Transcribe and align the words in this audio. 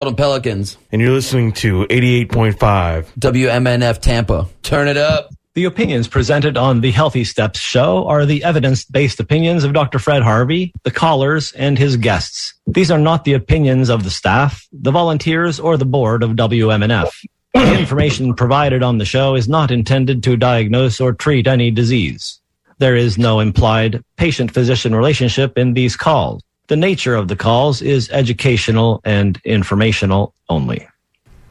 Pelicans. 0.00 0.76
And 0.92 1.02
you're 1.02 1.10
listening 1.10 1.52
to 1.54 1.84
88.5 1.86 3.06
WMNF 3.18 4.00
Tampa. 4.00 4.46
Turn 4.62 4.86
it 4.86 4.96
up. 4.96 5.30
The 5.54 5.64
opinions 5.64 6.06
presented 6.06 6.56
on 6.56 6.82
the 6.82 6.92
Healthy 6.92 7.24
Steps 7.24 7.58
show 7.58 8.06
are 8.06 8.24
the 8.24 8.44
evidence 8.44 8.84
based 8.84 9.18
opinions 9.18 9.64
of 9.64 9.72
Dr. 9.72 9.98
Fred 9.98 10.22
Harvey, 10.22 10.72
the 10.84 10.92
callers, 10.92 11.50
and 11.52 11.76
his 11.76 11.96
guests. 11.96 12.54
These 12.68 12.92
are 12.92 12.98
not 12.98 13.24
the 13.24 13.32
opinions 13.32 13.88
of 13.88 14.04
the 14.04 14.10
staff, 14.10 14.68
the 14.70 14.92
volunteers, 14.92 15.58
or 15.58 15.76
the 15.76 15.84
board 15.84 16.22
of 16.22 16.32
WMNF. 16.32 17.10
The 17.54 17.80
information 17.80 18.34
provided 18.34 18.84
on 18.84 18.98
the 18.98 19.04
show 19.04 19.34
is 19.34 19.48
not 19.48 19.72
intended 19.72 20.22
to 20.22 20.36
diagnose 20.36 21.00
or 21.00 21.12
treat 21.12 21.48
any 21.48 21.72
disease. 21.72 22.40
There 22.78 22.94
is 22.94 23.18
no 23.18 23.40
implied 23.40 24.00
patient 24.16 24.52
physician 24.52 24.94
relationship 24.94 25.58
in 25.58 25.74
these 25.74 25.96
calls. 25.96 26.40
The 26.68 26.76
nature 26.76 27.14
of 27.14 27.28
the 27.28 27.36
calls 27.36 27.80
is 27.80 28.10
educational 28.10 29.00
and 29.04 29.40
informational 29.44 30.34
only. 30.50 30.86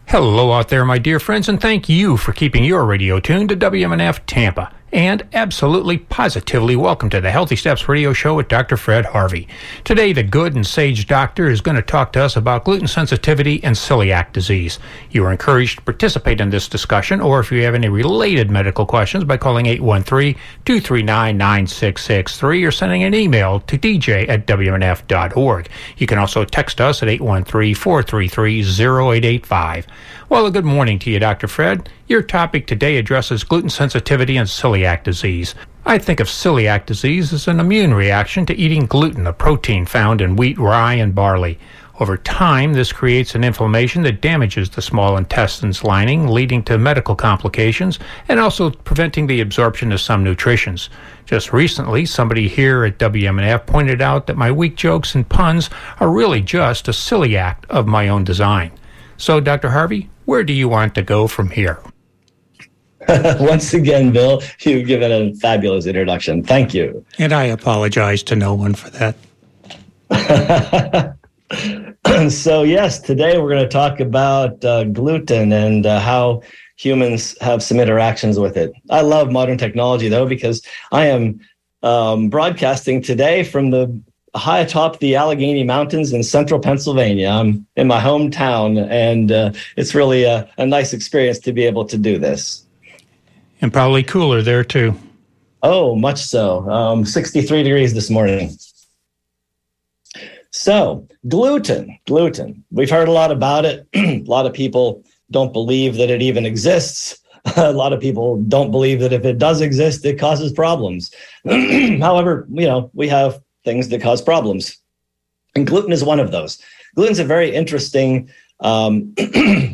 Hello 0.07 0.53
out 0.53 0.69
there, 0.69 0.85
my 0.85 0.99
dear 0.99 1.19
friends, 1.19 1.49
and 1.49 1.59
thank 1.59 1.89
you 1.89 2.17
for 2.17 2.31
keeping 2.31 2.63
your 2.63 2.85
radio 2.85 3.19
tuned 3.19 3.49
to 3.49 3.57
WMNF 3.57 4.21
Tampa 4.27 4.71
and 4.97 5.23
absolutely 5.33 5.97
positively 5.99 6.75
welcome 6.75 7.07
to 7.07 7.21
the 7.21 7.29
Healthy 7.29 7.55
Steps 7.55 7.87
Radio 7.87 8.13
Show 8.13 8.33
with 8.33 8.47
Dr. 8.47 8.77
Fred 8.77 9.05
Harvey. 9.05 9.47
Today, 9.83 10.11
the 10.11 10.23
good 10.23 10.55
and 10.55 10.65
sage 10.65 11.05
doctor 11.05 11.51
is 11.51 11.61
going 11.61 11.75
to 11.75 11.83
talk 11.83 12.11
to 12.13 12.23
us 12.23 12.35
about 12.35 12.63
gluten 12.63 12.87
sensitivity 12.87 13.63
and 13.63 13.75
celiac 13.75 14.33
disease. 14.33 14.79
You 15.11 15.23
are 15.25 15.31
encouraged 15.31 15.77
to 15.77 15.83
participate 15.83 16.41
in 16.41 16.49
this 16.49 16.67
discussion, 16.67 17.21
or 17.21 17.39
if 17.39 17.51
you 17.51 17.61
have 17.61 17.75
any 17.75 17.89
related 17.89 18.49
medical 18.49 18.87
questions, 18.87 19.23
by 19.23 19.37
calling 19.37 19.67
813-239-9663 19.67 22.67
or 22.67 22.71
sending 22.71 23.03
an 23.03 23.13
email 23.13 23.59
to 23.59 23.77
dj 23.77 24.27
at 24.27 24.47
wmnf.org. 24.47 25.69
You 25.97 26.07
can 26.07 26.17
also 26.17 26.43
text 26.43 26.81
us 26.81 27.03
at 27.03 27.09
813-433-0885. 27.09 29.85
Well, 30.29 30.45
a 30.45 30.51
good 30.51 30.65
morning 30.65 30.99
to 30.99 31.09
you, 31.09 31.19
Dr. 31.19 31.47
Fred. 31.47 31.89
Your 32.07 32.21
topic 32.21 32.67
today 32.67 32.97
addresses 32.97 33.45
gluten 33.45 33.69
sensitivity 33.69 34.35
and 34.35 34.45
celiac 34.45 35.03
disease. 35.03 35.55
I 35.85 35.97
think 35.99 36.19
of 36.19 36.27
celiac 36.27 36.85
disease 36.85 37.31
as 37.31 37.47
an 37.47 37.61
immune 37.61 37.93
reaction 37.93 38.45
to 38.47 38.55
eating 38.57 38.87
gluten, 38.87 39.25
a 39.25 39.31
protein 39.31 39.85
found 39.85 40.19
in 40.19 40.35
wheat, 40.35 40.59
rye, 40.59 40.95
and 40.95 41.15
barley. 41.15 41.57
Over 42.01 42.17
time, 42.17 42.73
this 42.73 42.91
creates 42.91 43.35
an 43.35 43.45
inflammation 43.45 44.03
that 44.03 44.19
damages 44.19 44.69
the 44.69 44.81
small 44.81 45.15
intestine's 45.15 45.85
lining, 45.85 46.27
leading 46.27 46.61
to 46.63 46.77
medical 46.77 47.15
complications 47.15 47.97
and 48.27 48.37
also 48.37 48.71
preventing 48.71 49.27
the 49.27 49.39
absorption 49.39 49.93
of 49.93 50.01
some 50.01 50.25
nutrients. 50.25 50.89
Just 51.25 51.53
recently, 51.53 52.05
somebody 52.05 52.49
here 52.49 52.83
at 52.83 52.99
WMNF 52.99 53.65
pointed 53.65 54.01
out 54.01 54.27
that 54.27 54.35
my 54.35 54.51
weak 54.51 54.75
jokes 54.75 55.15
and 55.15 55.29
puns 55.29 55.69
are 56.01 56.09
really 56.09 56.41
just 56.41 56.89
a 56.89 56.91
celiac 56.91 57.63
of 57.69 57.87
my 57.87 58.09
own 58.09 58.25
design. 58.25 58.73
So, 59.17 59.39
Dr. 59.39 59.69
Harvey, 59.69 60.09
where 60.25 60.43
do 60.43 60.53
you 60.53 60.69
want 60.69 60.95
to 60.95 61.01
go 61.01 61.27
from 61.27 61.49
here? 61.49 61.79
Once 63.39 63.73
again, 63.73 64.11
Bill, 64.11 64.41
you've 64.59 64.85
given 64.85 65.11
a 65.11 65.33
fabulous 65.35 65.85
introduction. 65.85 66.43
Thank 66.43 66.73
you. 66.73 67.05
And 67.17 67.33
I 67.33 67.45
apologize 67.45 68.21
to 68.23 68.35
no 68.35 68.53
one 68.53 68.75
for 68.75 68.89
that. 68.91 69.15
so, 72.29 72.63
yes, 72.63 72.99
today 72.99 73.37
we're 73.37 73.49
going 73.49 73.63
to 73.63 73.69
talk 73.69 73.99
about 73.99 74.63
uh, 74.63 74.83
gluten 74.85 75.51
and 75.51 75.85
uh, 75.85 75.99
how 75.99 76.41
humans 76.75 77.35
have 77.41 77.63
some 77.63 77.79
interactions 77.79 78.39
with 78.39 78.57
it. 78.57 78.71
I 78.89 79.01
love 79.01 79.31
modern 79.31 79.57
technology, 79.57 80.09
though, 80.09 80.27
because 80.27 80.61
I 80.91 81.07
am 81.07 81.39
um, 81.83 82.29
broadcasting 82.29 83.01
today 83.01 83.43
from 83.43 83.71
the 83.71 84.01
high 84.35 84.59
atop 84.59 84.99
the 84.99 85.15
Allegheny 85.15 85.63
Mountains 85.63 86.13
in 86.13 86.23
central 86.23 86.59
Pennsylvania. 86.59 87.29
I'm 87.29 87.65
in 87.75 87.87
my 87.87 87.99
hometown, 87.99 88.87
and 88.89 89.31
uh, 89.31 89.51
it's 89.75 89.95
really 89.95 90.23
a, 90.23 90.49
a, 90.57 90.65
nice 90.65 90.93
experience 90.93 91.39
to 91.39 91.53
be 91.53 91.65
able 91.65 91.85
to 91.85 91.97
do 91.97 92.17
this. 92.17 92.65
And 93.61 93.73
probably 93.73 94.03
cooler 94.03 94.41
there, 94.41 94.63
too. 94.63 94.95
Oh, 95.63 95.95
much 95.95 96.23
so. 96.23 96.69
Um, 96.69 97.05
63 97.05 97.63
degrees 97.63 97.93
this 97.93 98.09
morning. 98.09 98.55
So, 100.51 101.07
gluten, 101.27 101.97
gluten. 102.05 102.63
We've 102.71 102.89
heard 102.89 103.07
a 103.07 103.11
lot 103.11 103.31
about 103.31 103.65
it. 103.65 103.87
a 103.95 104.23
lot 104.25 104.45
of 104.45 104.53
people 104.53 105.03
don't 105.31 105.53
believe 105.53 105.95
that 105.95 106.09
it 106.09 106.21
even 106.21 106.45
exists. 106.45 107.19
a 107.57 107.71
lot 107.71 107.93
of 107.93 107.99
people 107.99 108.41
don't 108.43 108.71
believe 108.71 108.99
that 108.99 109.13
if 109.13 109.25
it 109.25 109.37
does 109.37 109.61
exist, 109.61 110.05
it 110.05 110.19
causes 110.19 110.51
problems. 110.51 111.13
However, 111.45 112.47
you 112.51 112.67
know, 112.67 112.91
we 112.93 113.07
have 113.07 113.41
things 113.67 113.89
that 113.89 114.01
cause 114.01 114.21
problems. 114.21 114.77
And 115.53 115.67
gluten 115.67 115.91
is 115.91 116.03
one 116.03 116.21
of 116.21 116.31
those. 116.31 116.57
Gluten's 116.95 117.19
a 117.19 117.25
very 117.25 117.53
interesting, 117.53 118.31
um, 118.61 119.13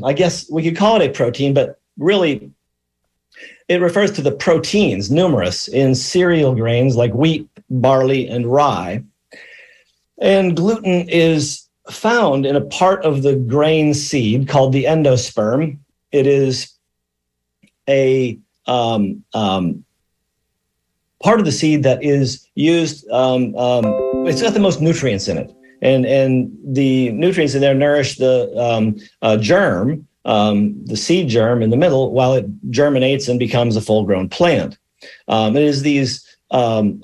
I 0.03 0.13
guess 0.13 0.49
we 0.49 0.63
could 0.63 0.75
call 0.75 0.99
it 0.99 1.07
a 1.07 1.13
protein, 1.13 1.53
but 1.53 1.79
really 1.99 2.51
it 3.69 3.81
refers 3.81 4.11
to 4.13 4.23
the 4.23 4.31
proteins, 4.31 5.11
numerous, 5.11 5.67
in 5.67 5.93
cereal 5.93 6.55
grains 6.55 6.95
like 6.95 7.13
wheat, 7.13 7.47
barley, 7.69 8.27
and 8.27 8.47
rye. 8.47 9.03
And 10.19 10.57
gluten 10.57 11.07
is 11.07 11.69
found 11.91 12.47
in 12.47 12.55
a 12.55 12.61
part 12.61 13.05
of 13.05 13.21
the 13.21 13.35
grain 13.35 13.93
seed 13.93 14.47
called 14.47 14.73
the 14.73 14.85
endosperm. 14.85 15.77
It 16.11 16.25
is 16.25 16.73
a 17.87 18.39
um, 18.65 19.23
um, 19.33 19.85
part 21.23 21.39
of 21.39 21.45
the 21.45 21.51
seed 21.51 21.83
that 21.83 22.03
is 22.03 22.47
used. 22.55 23.09
Um, 23.09 23.55
um, 23.55 23.85
it's 24.27 24.41
got 24.41 24.53
the 24.53 24.59
most 24.59 24.81
nutrients 24.81 25.27
in 25.27 25.37
it, 25.37 25.51
and 25.81 26.05
and 26.05 26.55
the 26.63 27.11
nutrients 27.11 27.55
in 27.55 27.61
there 27.61 27.73
nourish 27.73 28.17
the 28.17 28.53
um, 28.57 28.97
uh, 29.21 29.37
germ, 29.37 30.07
um, 30.25 30.85
the 30.85 30.97
seed 30.97 31.29
germ 31.29 31.63
in 31.63 31.69
the 31.69 31.77
middle, 31.77 32.11
while 32.11 32.33
it 32.33 32.45
germinates 32.69 33.27
and 33.27 33.39
becomes 33.39 33.75
a 33.75 33.81
full-grown 33.81 34.29
plant. 34.29 34.77
Um, 35.27 35.55
it 35.55 35.63
is 35.63 35.81
these 35.81 36.23
um, 36.51 37.01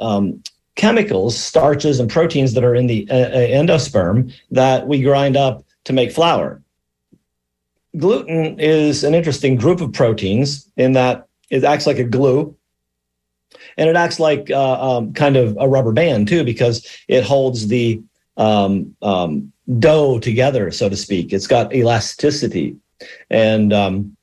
chemicals, 0.76 1.38
starches, 1.38 2.00
and 2.00 2.10
proteins 2.10 2.54
that 2.54 2.64
are 2.64 2.76
in 2.76 2.88
the 2.88 3.08
uh, 3.10 3.16
uh, 3.16 3.48
endosperm 3.48 4.34
that 4.52 4.88
we 4.88 5.02
grind 5.02 5.36
up 5.36 5.66
to 5.86 5.94
make 5.94 6.12
flour. 6.12 6.62
Gluten 7.98 8.60
is 8.60 9.04
an 9.04 9.16
interesting 9.16 9.56
group 9.56 9.82
of 9.82 9.92
proteins 9.92 10.70
in 10.78 10.94
that 10.94 11.28
it 11.50 11.64
acts 11.64 11.88
like 11.88 11.98
a 11.98 12.04
glue 12.04 12.56
and 13.80 13.90
it 13.90 13.96
acts 13.96 14.20
like 14.20 14.52
uh, 14.52 14.98
um, 14.98 15.14
kind 15.14 15.38
of 15.38 15.58
a 15.60 15.68
rubber 15.68 15.94
band 15.94 16.28
too 16.28 16.44
because 16.44 16.86
it 17.08 17.24
holds 17.24 17.68
the 17.68 18.02
um, 18.38 18.96
um, 19.02 19.52
dough 19.80 20.20
together, 20.20 20.70
so 20.70 20.90
to 20.90 20.98
speak. 20.98 21.32
It's 21.32 21.48
got 21.48 21.74
elasticity, 21.74 22.76
and 23.30 23.74
um, 23.74 24.18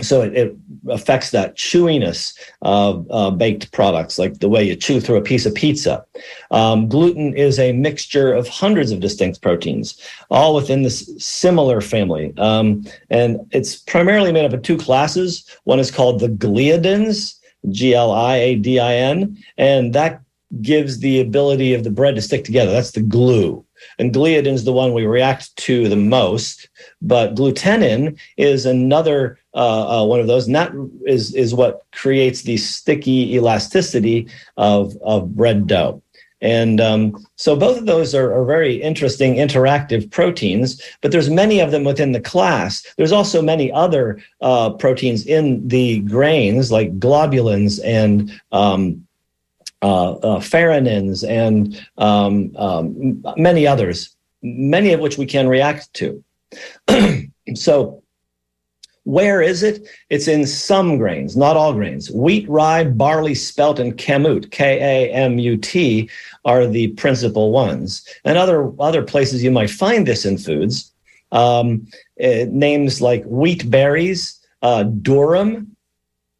so 0.00 0.22
it, 0.22 0.34
it, 0.34 0.56
affects 0.88 1.32
that 1.32 1.56
chewiness 1.56 2.38
of 2.62 3.06
uh, 3.10 3.30
baked 3.30 3.72
products, 3.72 4.18
like 4.18 4.38
the 4.38 4.48
way 4.48 4.64
you 4.64 4.74
chew 4.74 5.00
through 5.00 5.16
a 5.16 5.22
piece 5.22 5.44
of 5.44 5.54
pizza. 5.54 6.02
Um, 6.50 6.88
gluten 6.88 7.34
is 7.34 7.58
a 7.58 7.72
mixture 7.72 8.32
of 8.32 8.48
hundreds 8.48 8.90
of 8.90 9.00
distinct 9.00 9.42
proteins, 9.42 10.00
all 10.30 10.54
within 10.54 10.82
this 10.82 11.10
similar 11.18 11.80
family. 11.82 12.32
Um, 12.38 12.86
and 13.10 13.40
it's 13.50 13.76
primarily 13.76 14.32
made 14.32 14.46
up 14.46 14.52
of 14.52 14.62
two 14.62 14.78
classes. 14.78 15.44
One 15.64 15.80
is 15.80 15.90
called 15.90 16.20
the 16.20 16.28
gliadins, 16.28 17.37
G 17.70 17.94
L 17.94 18.12
I 18.12 18.36
A 18.36 18.54
D 18.56 18.78
I 18.78 18.94
N, 18.94 19.36
and 19.56 19.92
that 19.94 20.20
gives 20.62 21.00
the 21.00 21.20
ability 21.20 21.74
of 21.74 21.84
the 21.84 21.90
bread 21.90 22.14
to 22.14 22.22
stick 22.22 22.44
together. 22.44 22.72
That's 22.72 22.92
the 22.92 23.02
glue. 23.02 23.64
And 23.98 24.12
gliadin 24.12 24.54
is 24.54 24.64
the 24.64 24.72
one 24.72 24.92
we 24.92 25.06
react 25.06 25.54
to 25.56 25.88
the 25.88 25.96
most, 25.96 26.68
but 27.00 27.34
glutenin 27.34 28.18
is 28.36 28.66
another 28.66 29.38
uh, 29.54 30.02
uh, 30.02 30.06
one 30.06 30.20
of 30.20 30.26
those, 30.26 30.46
and 30.46 30.56
that 30.56 30.72
is 31.06 31.34
is 31.34 31.54
what 31.54 31.84
creates 31.92 32.42
the 32.42 32.56
sticky 32.56 33.34
elasticity 33.34 34.28
of 34.56 34.96
of 35.02 35.34
bread 35.34 35.66
dough. 35.66 36.02
And 36.40 36.80
um, 36.80 37.26
so 37.36 37.56
both 37.56 37.78
of 37.78 37.86
those 37.86 38.14
are, 38.14 38.32
are, 38.32 38.44
very 38.44 38.76
interesting 38.76 39.34
interactive 39.34 40.10
proteins, 40.10 40.80
but 41.00 41.10
there's 41.10 41.28
many 41.28 41.58
of 41.58 41.72
them 41.72 41.82
within 41.82 42.12
the 42.12 42.20
class. 42.20 42.86
There's 42.96 43.12
also 43.12 43.42
many 43.42 43.72
other 43.72 44.20
uh, 44.40 44.70
proteins 44.70 45.26
in 45.26 45.66
the 45.66 46.00
grains 46.00 46.70
like 46.70 46.98
globulins 47.00 47.80
and 47.84 48.40
um, 48.52 49.04
uh, 49.82 50.12
uh, 50.12 50.40
farinins 50.40 51.28
and 51.28 51.86
um, 51.98 52.52
um 52.56 53.22
many 53.36 53.66
others, 53.66 54.16
many 54.42 54.92
of 54.92 55.00
which 55.00 55.18
we 55.18 55.26
can 55.26 55.48
react 55.48 55.92
to. 55.94 56.22
so 57.54 58.02
where 59.08 59.40
is 59.40 59.62
it? 59.62 59.88
It's 60.10 60.28
in 60.28 60.46
some 60.46 60.98
grains, 60.98 61.34
not 61.34 61.56
all 61.56 61.72
grains. 61.72 62.10
Wheat, 62.10 62.46
rye, 62.46 62.84
barley, 62.84 63.34
spelt, 63.34 63.78
and 63.78 63.96
kamut, 63.96 64.50
K 64.50 64.60
A 64.76 65.10
M 65.14 65.38
U 65.38 65.56
T, 65.56 66.10
are 66.44 66.66
the 66.66 66.88
principal 66.88 67.50
ones. 67.50 68.06
And 68.26 68.36
other, 68.36 68.70
other 68.78 69.02
places 69.02 69.42
you 69.42 69.50
might 69.50 69.70
find 69.70 70.06
this 70.06 70.26
in 70.26 70.36
foods, 70.36 70.92
um, 71.32 71.86
uh, 72.22 72.44
names 72.50 73.00
like 73.00 73.24
wheat 73.24 73.70
berries, 73.70 74.38
uh, 74.60 74.84
durum, 74.84 75.68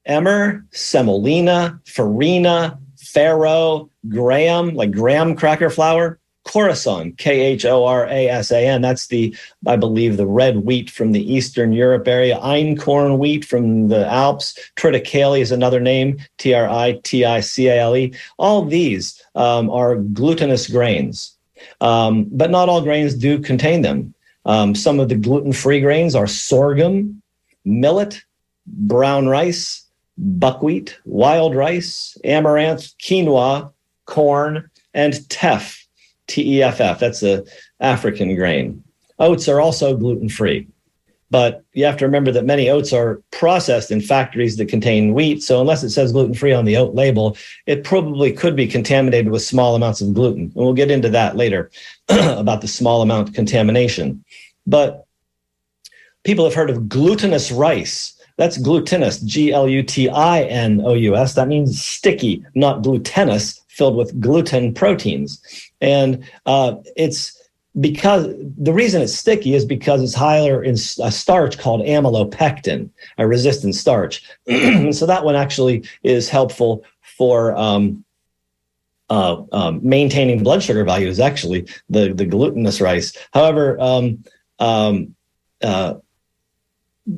emmer, 0.04 0.66
semolina, 0.70 1.80
farina, 1.86 2.78
farro, 2.98 3.88
graham, 4.10 4.74
like 4.74 4.92
graham 4.92 5.34
cracker 5.34 5.70
flour, 5.70 6.18
Khorasan, 6.48 7.16
K 7.18 7.40
H 7.40 7.64
O 7.64 7.84
R 7.84 8.06
A 8.06 8.28
S 8.28 8.50
A 8.50 8.66
N. 8.66 8.80
That's 8.80 9.08
the, 9.08 9.36
I 9.66 9.76
believe, 9.76 10.16
the 10.16 10.26
red 10.26 10.58
wheat 10.58 10.90
from 10.90 11.12
the 11.12 11.32
Eastern 11.32 11.72
Europe 11.72 12.08
area. 12.08 12.38
Einkorn 12.38 13.18
wheat 13.18 13.44
from 13.44 13.88
the 13.88 14.06
Alps. 14.06 14.58
Triticale 14.76 15.40
is 15.40 15.52
another 15.52 15.80
name, 15.80 16.18
T 16.38 16.54
R 16.54 16.68
I 16.68 17.00
T 17.04 17.24
I 17.24 17.40
C 17.40 17.68
A 17.68 17.80
L 17.80 17.96
E. 17.96 18.14
All 18.38 18.64
these 18.64 19.22
um, 19.34 19.70
are 19.70 19.96
glutinous 19.96 20.68
grains, 20.68 21.36
um, 21.80 22.26
but 22.32 22.50
not 22.50 22.68
all 22.68 22.80
grains 22.82 23.14
do 23.14 23.38
contain 23.38 23.82
them. 23.82 24.14
Um, 24.44 24.74
some 24.74 24.98
of 24.98 25.08
the 25.10 25.14
gluten 25.14 25.52
free 25.52 25.80
grains 25.80 26.14
are 26.14 26.26
sorghum, 26.26 27.22
millet, 27.64 28.22
brown 28.66 29.28
rice, 29.28 29.84
buckwheat, 30.16 30.98
wild 31.04 31.54
rice, 31.54 32.16
amaranth, 32.24 32.96
quinoa, 32.98 33.72
corn, 34.06 34.70
and 34.94 35.28
teff, 35.28 35.86
T 36.28 36.58
E 36.58 36.62
F 36.62 36.80
F. 36.80 37.00
That's 37.00 37.22
a 37.22 37.44
African 37.80 38.34
grain. 38.36 38.84
Oats 39.18 39.48
are 39.48 39.60
also 39.60 39.96
gluten 39.96 40.28
free, 40.28 40.68
but 41.30 41.64
you 41.72 41.84
have 41.84 41.96
to 41.96 42.04
remember 42.04 42.30
that 42.30 42.44
many 42.44 42.70
oats 42.70 42.92
are 42.92 43.20
processed 43.32 43.90
in 43.90 44.00
factories 44.00 44.56
that 44.56 44.68
contain 44.68 45.12
wheat. 45.12 45.42
So 45.42 45.60
unless 45.60 45.82
it 45.82 45.90
says 45.90 46.12
gluten 46.12 46.34
free 46.34 46.52
on 46.52 46.64
the 46.64 46.76
oat 46.76 46.94
label, 46.94 47.36
it 47.66 47.82
probably 47.82 48.32
could 48.32 48.54
be 48.54 48.68
contaminated 48.68 49.32
with 49.32 49.42
small 49.42 49.74
amounts 49.74 50.00
of 50.00 50.14
gluten. 50.14 50.44
And 50.44 50.54
we'll 50.54 50.72
get 50.72 50.90
into 50.90 51.08
that 51.10 51.36
later 51.36 51.70
about 52.08 52.60
the 52.60 52.68
small 52.68 53.02
amount 53.02 53.34
contamination. 53.34 54.24
But 54.66 55.06
people 56.24 56.44
have 56.44 56.54
heard 56.54 56.70
of 56.70 56.88
glutinous 56.88 57.50
rice. 57.50 58.14
That's 58.36 58.56
glutinous, 58.56 59.18
G 59.20 59.52
L 59.52 59.68
U 59.68 59.82
T 59.82 60.08
I 60.08 60.42
N 60.42 60.80
O 60.84 60.94
U 60.94 61.16
S. 61.16 61.34
That 61.34 61.48
means 61.48 61.84
sticky, 61.84 62.44
not 62.54 62.82
glutenous, 62.82 63.60
filled 63.68 63.96
with 63.96 64.20
gluten 64.20 64.72
proteins. 64.74 65.40
And 65.80 66.24
uh, 66.46 66.76
it's 66.96 67.40
because 67.80 68.26
the 68.56 68.72
reason 68.72 69.02
it's 69.02 69.14
sticky 69.14 69.54
is 69.54 69.64
because 69.64 70.02
it's 70.02 70.14
higher 70.14 70.62
in 70.62 70.74
a 70.74 71.12
starch 71.12 71.58
called 71.58 71.82
amylopectin, 71.82 72.90
a 73.18 73.26
resistant 73.26 73.74
starch. 73.74 74.22
so 74.92 75.06
that 75.06 75.24
one 75.24 75.36
actually 75.36 75.84
is 76.02 76.28
helpful 76.28 76.84
for 77.00 77.56
um, 77.56 78.04
uh, 79.10 79.42
um, 79.52 79.80
maintaining 79.82 80.42
blood 80.42 80.62
sugar 80.62 80.84
values. 80.84 81.20
Actually, 81.20 81.66
the 81.88 82.12
the 82.12 82.26
glutinous 82.26 82.80
rice. 82.80 83.16
However, 83.32 83.78
um, 83.80 84.24
um 84.58 85.14
uh, 85.62 85.94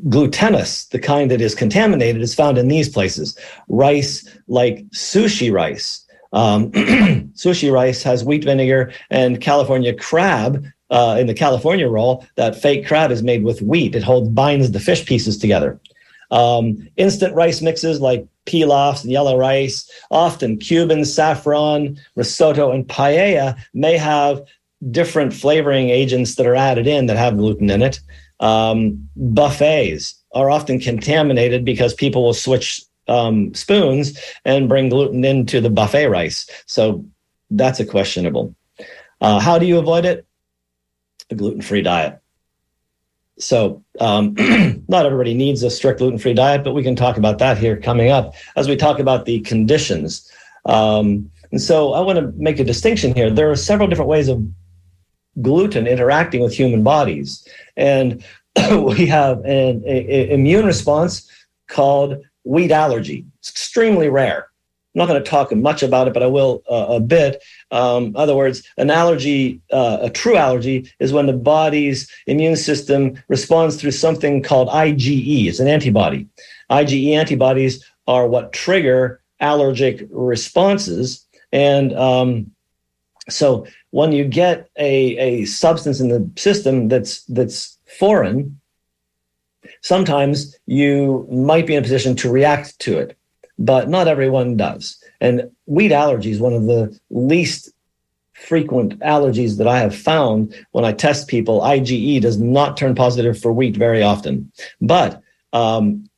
glutenous, 0.08 0.86
the 0.86 0.98
kind 0.98 1.30
that 1.30 1.40
is 1.40 1.54
contaminated, 1.54 2.22
is 2.22 2.34
found 2.34 2.58
in 2.58 2.68
these 2.68 2.88
places. 2.88 3.36
Rice, 3.68 4.28
like 4.46 4.84
sushi 4.90 5.52
rice. 5.52 6.06
Um, 6.32 6.71
sushi 6.73 7.73
rice 7.73 8.03
has 8.03 8.25
wheat 8.25 8.44
vinegar, 8.44 8.93
and 9.11 9.41
California 9.41 9.94
crab 9.94 10.65
uh, 10.91 11.17
in 11.19 11.27
the 11.27 11.35
California 11.35 11.88
roll, 11.88 12.27
that 12.37 12.61
fake 12.61 12.87
crab 12.87 13.11
is 13.11 13.23
made 13.23 13.44
with 13.44 13.62
wheat. 13.62 13.94
It 13.94 14.03
holds 14.03 14.29
binds 14.29 14.71
the 14.71 14.81
fish 14.81 15.06
pieces 15.06 15.38
together. 15.38 15.81
Um, 16.31 16.88
instant 16.97 17.35
rice 17.35 17.61
mixes 17.61 18.00
like 18.00 18.27
pilafs 18.47 19.03
and 19.03 19.12
yellow 19.12 19.37
rice, 19.37 19.88
often 20.11 20.59
Cuban 20.59 21.05
saffron, 21.05 21.99
risotto, 22.17 22.73
and 22.73 22.87
paella 22.87 23.56
may 23.75 23.97
have 23.97 24.43
different 24.91 25.32
flavoring 25.32 25.91
agents 25.91 26.37
that 26.37 26.47
are 26.47 26.56
added 26.56 26.87
in 26.87 27.06
that 27.06 27.17
have 27.17 27.37
gluten 27.37 27.71
in 27.71 27.82
it. 27.82 28.00
Um, 28.41 29.09
buffets 29.17 30.15
are 30.32 30.50
often 30.50 30.81
contaminated 30.81 31.65
because 31.65 31.93
people 31.94 32.25
will 32.25 32.35
switch 32.35 32.82
um, 33.10 33.52
spoons 33.54 34.18
and 34.44 34.68
bring 34.68 34.88
gluten 34.88 35.24
into 35.24 35.60
the 35.60 35.70
buffet 35.70 36.06
rice. 36.06 36.48
So 36.66 37.04
that's 37.50 37.80
a 37.80 37.84
questionable. 37.84 38.54
Uh, 39.20 39.40
how 39.40 39.58
do 39.58 39.66
you 39.66 39.78
avoid 39.78 40.04
it? 40.04 40.26
A 41.30 41.34
gluten 41.34 41.60
free 41.60 41.82
diet. 41.82 42.18
So, 43.38 43.82
um, 44.00 44.34
not 44.88 45.06
everybody 45.06 45.34
needs 45.34 45.62
a 45.62 45.70
strict 45.70 45.98
gluten 45.98 46.18
free 46.18 46.34
diet, 46.34 46.62
but 46.62 46.74
we 46.74 46.82
can 46.82 46.94
talk 46.94 47.16
about 47.16 47.38
that 47.38 47.58
here 47.58 47.76
coming 47.76 48.10
up 48.10 48.34
as 48.56 48.68
we 48.68 48.76
talk 48.76 48.98
about 48.98 49.24
the 49.24 49.40
conditions. 49.40 50.30
Um, 50.66 51.30
and 51.50 51.60
so, 51.60 51.92
I 51.94 52.00
want 52.00 52.18
to 52.18 52.32
make 52.36 52.58
a 52.58 52.64
distinction 52.64 53.14
here. 53.14 53.30
There 53.30 53.50
are 53.50 53.56
several 53.56 53.88
different 53.88 54.10
ways 54.10 54.28
of 54.28 54.46
gluten 55.40 55.86
interacting 55.86 56.42
with 56.42 56.54
human 56.54 56.82
bodies. 56.82 57.46
And 57.76 58.22
we 58.72 59.06
have 59.06 59.38
an 59.44 59.82
a, 59.86 60.30
a 60.30 60.34
immune 60.34 60.66
response 60.66 61.30
called 61.66 62.22
wheat 62.44 62.70
allergy. 62.70 63.25
It's 63.38 63.50
extremely 63.50 64.08
rare. 64.08 64.50
I'm 64.94 64.98
not 64.98 65.06
going 65.06 65.22
to 65.22 65.31
talk 65.31 65.54
much 65.54 65.84
about 65.84 66.08
it, 66.08 66.14
but 66.14 66.22
I 66.25 66.26
will 66.26 66.64
uh, 66.69 66.87
a 66.88 67.00
bit. 67.00 67.40
Um, 67.70 68.12
other 68.16 68.34
words, 68.34 68.66
an 68.76 68.90
allergy, 68.90 69.60
uh, 69.72 69.98
a 70.02 70.10
true 70.10 70.37
allergy, 70.37 70.90
is 70.98 71.12
when 71.12 71.26
the 71.26 71.32
body's 71.32 72.10
immune 72.26 72.56
system 72.56 73.22
responds 73.28 73.76
through 73.76 73.92
something 73.92 74.42
called 74.42 74.69
IgE. 74.69 75.46
It's 75.46 75.60
an 75.60 75.69
antibody. 75.69 76.26
IgE 76.70 77.14
antibodies 77.14 77.84
are 78.08 78.26
what 78.26 78.52
trigger 78.52 79.22
allergic 79.40 80.08
responses. 80.10 81.25
And 81.52 81.93
um, 81.96 82.50
so 83.28 83.66
when 83.90 84.10
you 84.10 84.25
get 84.25 84.69
a, 84.76 85.16
a 85.19 85.44
substance 85.44 86.00
in 86.00 86.08
the 86.08 86.28
system 86.36 86.88
that's 86.88 87.22
that's 87.25 87.78
foreign, 87.98 88.59
sometimes 89.82 90.56
you 90.67 91.27
might 91.31 91.67
be 91.67 91.75
in 91.75 91.81
a 91.81 91.82
position 91.82 92.17
to 92.17 92.31
react 92.31 92.79
to 92.81 92.99
it, 92.99 93.17
but 93.59 93.88
not 93.88 94.09
everyone 94.09 94.56
does. 94.56 95.03
And 95.21 95.50
wheat 95.67 95.93
allergy 95.93 96.31
is 96.31 96.41
one 96.41 96.53
of 96.53 96.65
the 96.65 96.99
least 97.11 97.73
frequent 98.35 98.99
allergies 99.00 99.59
that 99.59 99.69
I 99.69 99.79
have 99.79 99.94
found 99.94 100.55
when 100.73 100.85
I 100.85 100.93
test 100.93 101.29
people. 101.29 101.61
IgE 101.61 102.21
does 102.21 102.38
not 102.38 102.77
turn 102.77 102.94
positive 102.94 103.38
for 103.38 103.53
wheat 103.53 103.77
very 103.77 104.03
often, 104.03 104.50
but 104.81 105.23
um, 105.53 106.09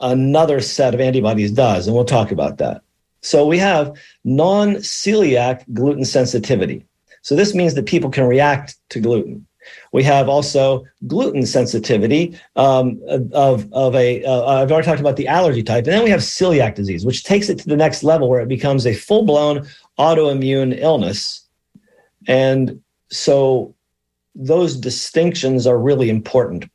another 0.00 0.60
set 0.60 0.94
of 0.94 1.00
antibodies 1.00 1.50
does, 1.50 1.86
and 1.86 1.96
we'll 1.96 2.04
talk 2.04 2.30
about 2.30 2.58
that. 2.58 2.82
So 3.22 3.46
we 3.46 3.58
have 3.58 3.96
non 4.24 4.76
celiac 4.76 5.64
gluten 5.72 6.04
sensitivity. 6.04 6.84
So 7.22 7.36
this 7.36 7.54
means 7.54 7.74
that 7.74 7.86
people 7.86 8.10
can 8.10 8.24
react 8.24 8.76
to 8.90 9.00
gluten. 9.00 9.46
We 9.92 10.02
have 10.04 10.28
also 10.28 10.84
gluten 11.06 11.46
sensitivity 11.46 12.38
um, 12.56 13.00
of, 13.32 13.72
of 13.72 13.94
a. 13.94 14.24
uh, 14.24 14.66
already 14.70 14.84
talked 14.84 15.00
about 15.00 15.16
the 15.16 15.28
allergy 15.28 15.62
type. 15.62 15.84
And 15.84 15.92
then 15.92 16.04
we 16.04 16.10
have 16.10 16.20
celiac 16.20 16.74
disease, 16.74 17.04
which 17.04 17.24
takes 17.24 17.48
it 17.48 17.58
to 17.58 17.68
the 17.68 17.76
next 17.76 18.02
level 18.02 18.28
where 18.28 18.40
it 18.40 18.48
becomes 18.48 18.86
a 18.86 18.94
full 18.94 19.24
blown 19.24 19.66
autoimmune 19.98 20.78
illness. 20.78 21.48
And 22.26 22.80
so 23.10 23.74
those 24.34 24.76
distinctions 24.76 25.66
are 25.66 25.78
really 25.78 26.08
important 26.08 26.70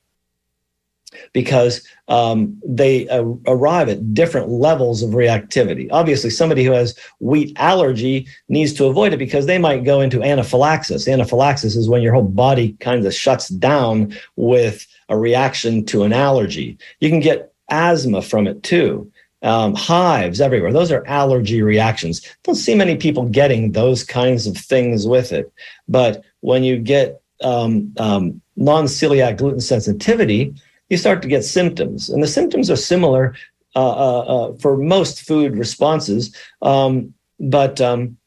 because 1.34 1.86
um, 2.08 2.60
they 2.65 3.08
uh, 3.10 3.24
arrive 3.48 3.89
at 3.89 4.13
different 4.13 4.50
levels 4.50 5.03
of 5.03 5.12
reactivity. 5.12 5.88
Obviously, 5.91 6.30
somebody 6.30 6.63
who 6.63 6.72
has 6.72 6.98
wheat 7.20 7.53
allergy 7.58 8.27
needs 8.50 8.74
to 8.74 8.86
avoid 8.86 9.13
it 9.13 9.18
because 9.18 9.46
they 9.46 9.58
might 9.58 9.84
go 9.84 10.01
into 10.01 10.24
anaphylaxis. 10.24 11.08
Anaphylaxis 11.08 11.75
is 11.75 11.89
when 11.89 12.01
your 12.01 12.13
whole 12.13 12.24
body 12.24 12.75
kind 12.80 13.06
of 13.06 13.13
shuts 13.13 13.50
down 13.50 14.15
with 14.36 14.88
a 15.10 15.18
reaction 15.18 15.86
to 15.86 16.03
an 16.03 16.13
allergy. 16.13 16.77
You 17.00 17.10
can 17.10 17.20
get 17.20 17.53
asthma 17.70 18.22
from 18.22 18.48
it 18.48 18.63
too. 18.63 19.12
Um, 19.44 19.75
hives 19.75 20.41
everywhere. 20.41 20.74
Those 20.74 20.91
are 20.91 21.06
allergy 21.06 21.62
reactions. 21.62 22.22
Don't 22.44 22.56
see 22.56 22.74
many 22.74 22.96
people 22.96 23.25
getting 23.25 23.72
those 23.72 24.03
kinds 24.03 24.48
of 24.48 24.58
things 24.58 25.06
with 25.06 25.32
it. 25.32 25.51
But 25.88 26.24
when 26.39 26.63
you 26.63 26.80
get 26.80 27.22
um, 27.44 27.94
um, 27.98 28.41
non 28.56 28.86
celiac 28.86 29.38
gluten 29.38 29.60
sensitivity, 29.60 30.56
you 30.89 30.98
start 30.98 31.22
to 31.22 31.27
get 31.27 31.44
symptoms. 31.44 32.10
And 32.10 32.22
the 32.22 32.27
symptoms 32.27 32.70
are 32.72 32.75
similar 32.75 33.36
uh, 33.75 33.79
uh, 33.79 34.20
uh, 34.22 34.58
for 34.58 34.77
most 34.77 35.22
food 35.22 35.58
responses. 35.58 36.36
Um, 36.62 37.13
but 37.39 37.79
um, 37.79 38.17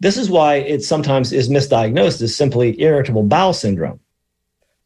this 0.00 0.16
is 0.16 0.28
why 0.28 0.56
it 0.56 0.82
sometimes 0.82 1.32
is 1.32 1.48
misdiagnosed 1.48 2.20
as 2.22 2.36
simply 2.36 2.80
irritable 2.80 3.22
bowel 3.22 3.52
syndrome. 3.52 4.00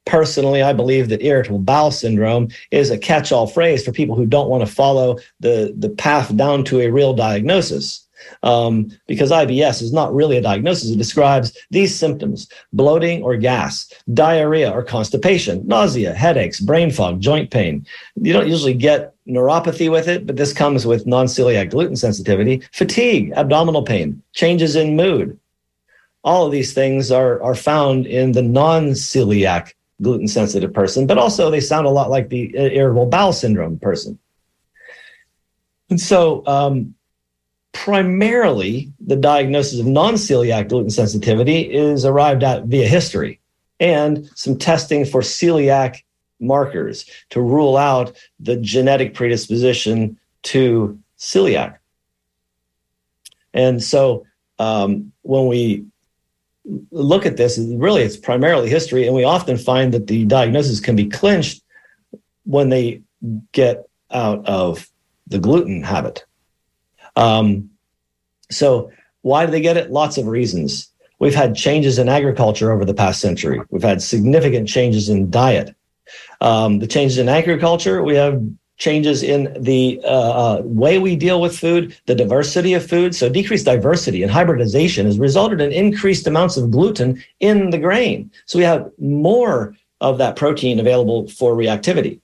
Personally, 0.05 0.63
I 0.63 0.73
believe 0.73 1.09
that 1.09 1.23
irritable 1.23 1.61
bowel 1.61 1.91
syndrome 1.91 2.49
is 2.71 2.91
a 2.91 2.99
catch 2.99 3.31
all 3.31 3.47
phrase 3.47 3.85
for 3.85 3.93
people 3.93 4.17
who 4.17 4.27
don't 4.27 4.49
want 4.49 4.67
to 4.67 4.73
follow 4.73 5.19
the, 5.41 5.75
the 5.77 5.91
path 5.91 6.35
down 6.37 6.65
to 6.65 6.81
a 6.81 6.91
real 6.91 7.15
diagnosis 7.15 8.07
um, 8.43 8.91
because 9.07 9.31
IBS 9.31 9.83
is 9.83 9.93
not 9.93 10.15
really 10.15 10.37
a 10.37 10.43
diagnosis. 10.43 10.91
It 10.91 10.99
describes 10.99 11.57
these 11.71 11.95
symptoms 11.95 12.49
bloating 12.73 13.23
or 13.23 13.37
gas, 13.37 13.93
diarrhea 14.13 14.71
or 14.71 14.83
constipation, 14.83 15.67
nausea, 15.67 16.13
headaches, 16.15 16.61
brain 16.61 16.91
fog, 16.91 17.21
joint 17.21 17.51
pain. 17.51 17.87
You 18.17 18.33
don't 18.33 18.49
usually 18.49 18.75
get 18.75 19.15
neuropathy 19.27 19.91
with 19.91 20.09
it, 20.09 20.27
but 20.27 20.37
this 20.37 20.53
comes 20.53 20.87
with 20.87 21.07
non 21.07 21.27
celiac 21.27 21.71
gluten 21.71 21.97
sensitivity, 21.97 22.63
fatigue, 22.73 23.33
abdominal 23.37 23.83
pain, 23.83 24.23
changes 24.33 24.77
in 24.77 24.97
mood. 24.97 25.39
All 26.25 26.47
of 26.47 26.53
these 26.53 26.73
things 26.73 27.11
are, 27.11 27.43
are 27.43 27.55
found 27.55 28.07
in 28.07 28.33
the 28.33 28.43
non 28.43 28.91
celiac 28.91 29.73
gluten 30.01 30.29
sensitive 30.29 30.73
person, 30.73 31.07
but 31.07 31.19
also 31.19 31.51
they 31.51 31.61
sound 31.61 31.87
a 31.87 31.91
lot 31.91 32.11
like 32.11 32.29
the 32.29 32.55
irritable 32.57 33.07
bowel 33.07 33.33
syndrome 33.33 33.79
person. 33.79 34.19
And 35.91 36.01
so, 36.01 36.43
um, 36.47 36.95
primarily 37.73 38.93
the 39.01 39.17
diagnosis 39.17 39.81
of 39.81 39.87
non 39.87 40.15
celiac 40.15 40.69
gluten 40.69 40.91
sensitivity 40.91 41.73
is 41.73 42.05
arrived 42.05 42.43
at 42.43 42.65
via 42.65 42.87
history 42.87 43.41
and 43.81 44.31
some 44.35 44.57
testing 44.57 45.05
for 45.05 45.21
celiac 45.21 46.03
markers 46.39 47.09
to 47.31 47.41
rule 47.41 47.77
out 47.77 48.17
the 48.41 48.57
genetic 48.57 49.15
predisposition 49.15 50.19
to 50.43 50.99
celiac. 51.19 51.79
And 53.55 53.83
so 53.83 54.27
um, 54.59 55.13
when 55.23 55.47
we 55.47 55.85
look 56.91 57.27
at 57.27 57.37
this, 57.37 57.59
really 57.59 58.03
it's 58.03 58.17
primarily 58.17 58.69
history, 58.69 59.07
and 59.07 59.17
we 59.17 59.25
often 59.25 59.57
find 59.57 59.93
that 59.95 60.07
the 60.07 60.25
diagnosis 60.25 60.81
can 60.81 60.97
be 60.97 61.09
clinched 61.09 61.63
when 62.45 62.69
they 62.69 63.03
get 63.53 63.89
out 64.11 64.47
of 64.47 64.89
the 65.27 65.39
gluten 65.39 65.83
habit. 65.83 66.25
Um, 67.17 67.71
so 68.51 68.91
why 69.23 69.47
do 69.47 69.53
they 69.53 69.61
get 69.61 69.77
it? 69.77 69.91
Lots 69.91 70.19
of 70.19 70.27
reasons. 70.27 70.89
We've 71.19 71.35
had 71.35 71.55
changes 71.55 71.99
in 71.99 72.09
agriculture 72.09 72.73
over 72.73 72.85
the 72.85 72.95
past 72.95 73.21
century. 73.21 73.61
We've 73.71 73.83
had 73.83 74.03
significant 74.03 74.69
changes 74.69 75.09
in 75.09 75.31
diet. 75.31 75.75
Um, 76.41 76.81
the 76.81 76.87
changes 76.87 77.19
in 77.19 77.29
agriculture, 77.29 78.03
we 78.03 78.17
have 78.17 78.43
changes 78.77 79.23
in 79.23 79.57
the 79.63 80.01
uh, 80.03 80.09
uh, 80.09 80.63
way 80.65 80.99
we 80.99 81.15
deal 81.15 81.41
with 81.41 81.57
food, 81.57 81.97
the 82.07 82.15
diversity 82.17 82.75
of 82.75 82.85
food. 82.85 83.15
So, 83.15 83.29
decreased 83.29 83.67
diversity 83.67 84.23
and 84.25 84.33
hybridization 84.33 85.07
has 85.07 85.19
resulted 85.19 85.61
in 85.61 85.71
increased 85.71 86.27
amounts 86.27 86.57
of 86.57 86.73
gluten 86.73 87.23
in 87.39 87.71
the 87.71 87.79
grain. 87.79 88.31
So, 88.47 88.59
we 88.59 88.65
have 88.65 88.91
more 88.99 89.77
of 90.01 90.19
that 90.19 90.35
protein 90.35 90.81
available 90.81 91.29
for 91.29 91.55
reactivity. 91.55 92.21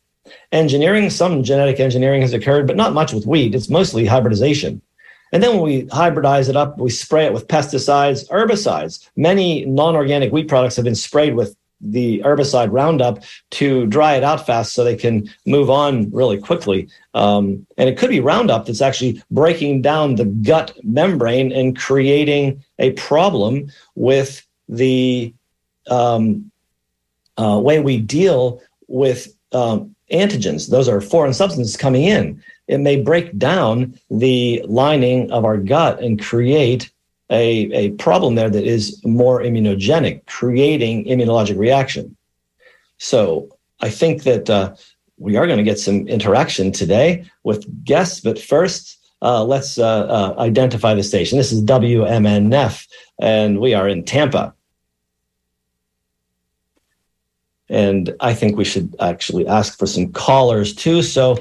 Engineering, 0.53 1.11
some 1.11 1.43
genetic 1.43 1.81
engineering 1.81 2.23
has 2.23 2.33
occurred, 2.33 2.67
but 2.67 2.77
not 2.77 2.95
much 2.95 3.13
with 3.13 3.27
wheat. 3.27 3.55
It's 3.55 3.69
mostly 3.69 4.07
hybridization. 4.07 4.83
And 5.33 5.43
then 5.43 5.55
when 5.55 5.63
we 5.63 5.83
hybridize 5.87 6.49
it 6.49 6.57
up, 6.57 6.79
we 6.79 6.91
spray 6.91 7.27
it 7.27 7.33
with 7.33 7.49
pesticides, 7.49 8.29
herbicides. 8.29 9.09
Many 9.17 9.65
non 9.67 9.95
organic 9.95 10.33
wheat 10.33 10.49
products 10.49 10.77
have 10.77 10.85
been 10.85 10.95
sprayed 10.95 11.35
with 11.35 11.55
the 11.81 12.21
herbicide 12.25 12.73
Roundup 12.73 13.23
to 13.51 13.87
dry 13.87 14.15
it 14.17 14.25
out 14.25 14.45
fast 14.47 14.73
so 14.73 14.83
they 14.83 14.97
can 14.97 15.31
move 15.47 15.71
on 15.71 16.11
really 16.11 16.39
quickly. 16.39 16.89
Um, 17.15 17.67
and 17.77 17.89
it 17.89 17.97
could 17.97 18.11
be 18.11 18.21
Roundup 18.21 18.67
that's 18.67 18.81
actually 18.81 19.23
breaking 19.31 19.83
down 19.83 20.17
the 20.17 20.25
gut 20.25 20.77
membrane 20.83 21.53
and 21.53 21.79
creating 21.79 22.65
a 22.79 22.93
problem 22.93 23.71
with 23.95 24.45
the 24.69 25.33
um, 25.89 26.51
uh, 27.37 27.59
way 27.59 27.81
we 27.81 27.99
deal 27.99 28.61
with 28.89 29.35
um, 29.53 29.95
antigens. 30.13 30.71
Those 30.71 30.89
are 30.89 31.01
foreign 31.01 31.35
substances 31.35 31.77
coming 31.77 32.05
in. 32.05 32.43
It 32.67 32.79
may 32.79 33.01
break 33.01 33.37
down 33.39 33.99
the 34.11 34.63
lining 34.67 35.31
of 35.31 35.45
our 35.45 35.57
gut 35.57 36.01
and 36.01 36.21
create 36.21 36.91
a, 37.31 37.71
a 37.73 37.91
problem 37.93 38.35
there 38.35 38.51
that 38.51 38.65
is 38.65 39.03
more 39.05 39.41
immunogenic, 39.41 40.27
creating 40.27 41.05
immunologic 41.05 41.59
reaction. 41.59 42.17
So 42.99 43.49
I 43.81 43.91
think 43.91 44.23
that 44.25 44.49
uh, 44.49 44.75
we 45.19 45.37
are 45.37 45.47
going 45.47 45.59
to 45.59 45.65
get 45.65 45.79
some 45.79 46.09
interaction 46.09 46.73
today 46.73 47.31
with 47.45 47.85
guests, 47.85 48.21
but 48.21 48.39
first, 48.39 48.97
uh, 49.21 49.43
let's 49.43 49.79
uh, 49.79 50.07
uh 50.39 50.41
identify 50.41 50.95
the 50.95 51.03
station. 51.03 51.39
This 51.39 51.51
is 51.51 51.65
WMNF, 51.65 52.87
and 53.21 53.61
we 53.61 53.75
are 53.75 53.89
in 53.89 54.05
Tampa. 54.05 54.55
And 57.71 58.15
I 58.21 58.35
think 58.35 58.57
we 58.57 58.65
should 58.65 58.97
actually 59.01 59.47
ask 59.47 59.79
for 59.79 59.87
some 59.87 60.13
callers 60.13 60.75
too. 60.75 61.03
So 61.03 61.39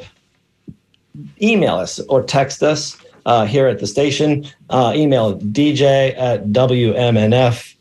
email 1.41 1.75
us 1.75 1.99
or 2.01 2.21
text 2.23 2.61
us 2.63 2.97
uh, 3.25 3.45
here 3.45 3.67
at 3.67 3.79
the 3.79 3.87
station. 3.87 4.45
Uh, 4.69 4.93
email 4.95 5.39
dj 5.39 6.17
at 6.17 6.47
wmnf.org. 6.47 7.73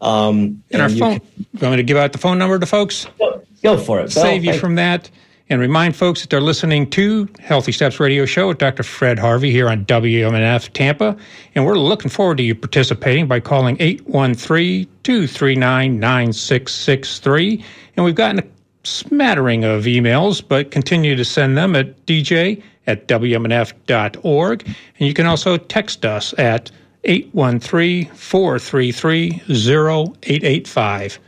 Um, 0.00 0.38
and, 0.38 0.62
and 0.70 0.82
our 0.82 0.88
phone, 0.88 1.20
can, 1.20 1.22
you 1.36 1.60
want 1.60 1.72
me 1.72 1.76
to 1.76 1.82
give 1.82 1.96
out 1.96 2.12
the 2.12 2.18
phone 2.18 2.38
number 2.38 2.58
to 2.58 2.66
folks? 2.66 3.06
Go, 3.18 3.42
go 3.62 3.78
for 3.78 4.00
it. 4.00 4.12
Save 4.12 4.42
Bill, 4.42 4.54
you 4.54 4.60
from 4.60 4.74
that. 4.76 5.10
And 5.48 5.60
remind 5.60 5.94
folks 5.94 6.22
that 6.22 6.30
they're 6.30 6.40
listening 6.40 6.90
to 6.90 7.28
Healthy 7.38 7.70
Steps 7.70 8.00
Radio 8.00 8.26
Show 8.26 8.48
with 8.48 8.58
Dr. 8.58 8.82
Fred 8.82 9.16
Harvey 9.16 9.52
here 9.52 9.68
on 9.68 9.84
WMNF 9.84 10.72
Tampa. 10.72 11.16
And 11.54 11.64
we're 11.64 11.78
looking 11.78 12.10
forward 12.10 12.38
to 12.38 12.42
you 12.42 12.54
participating 12.54 13.28
by 13.28 13.38
calling 13.38 13.76
813 13.78 14.88
239 15.04 16.00
9663. 16.00 17.64
And 17.96 18.04
we've 18.04 18.16
gotten 18.16 18.40
a 18.40 18.44
smattering 18.82 19.62
of 19.62 19.84
emails, 19.84 20.42
but 20.46 20.72
continue 20.72 21.14
to 21.14 21.24
send 21.24 21.56
them 21.56 21.76
at 21.76 22.04
dj 22.06 22.60
at 22.88 23.06
WMNF.org. 23.06 24.66
And 24.66 25.06
you 25.06 25.14
can 25.14 25.26
also 25.26 25.56
text 25.58 26.04
us 26.04 26.34
at 26.38 26.72
813 27.04 28.06
433 28.06 29.42
0885. 29.48 31.20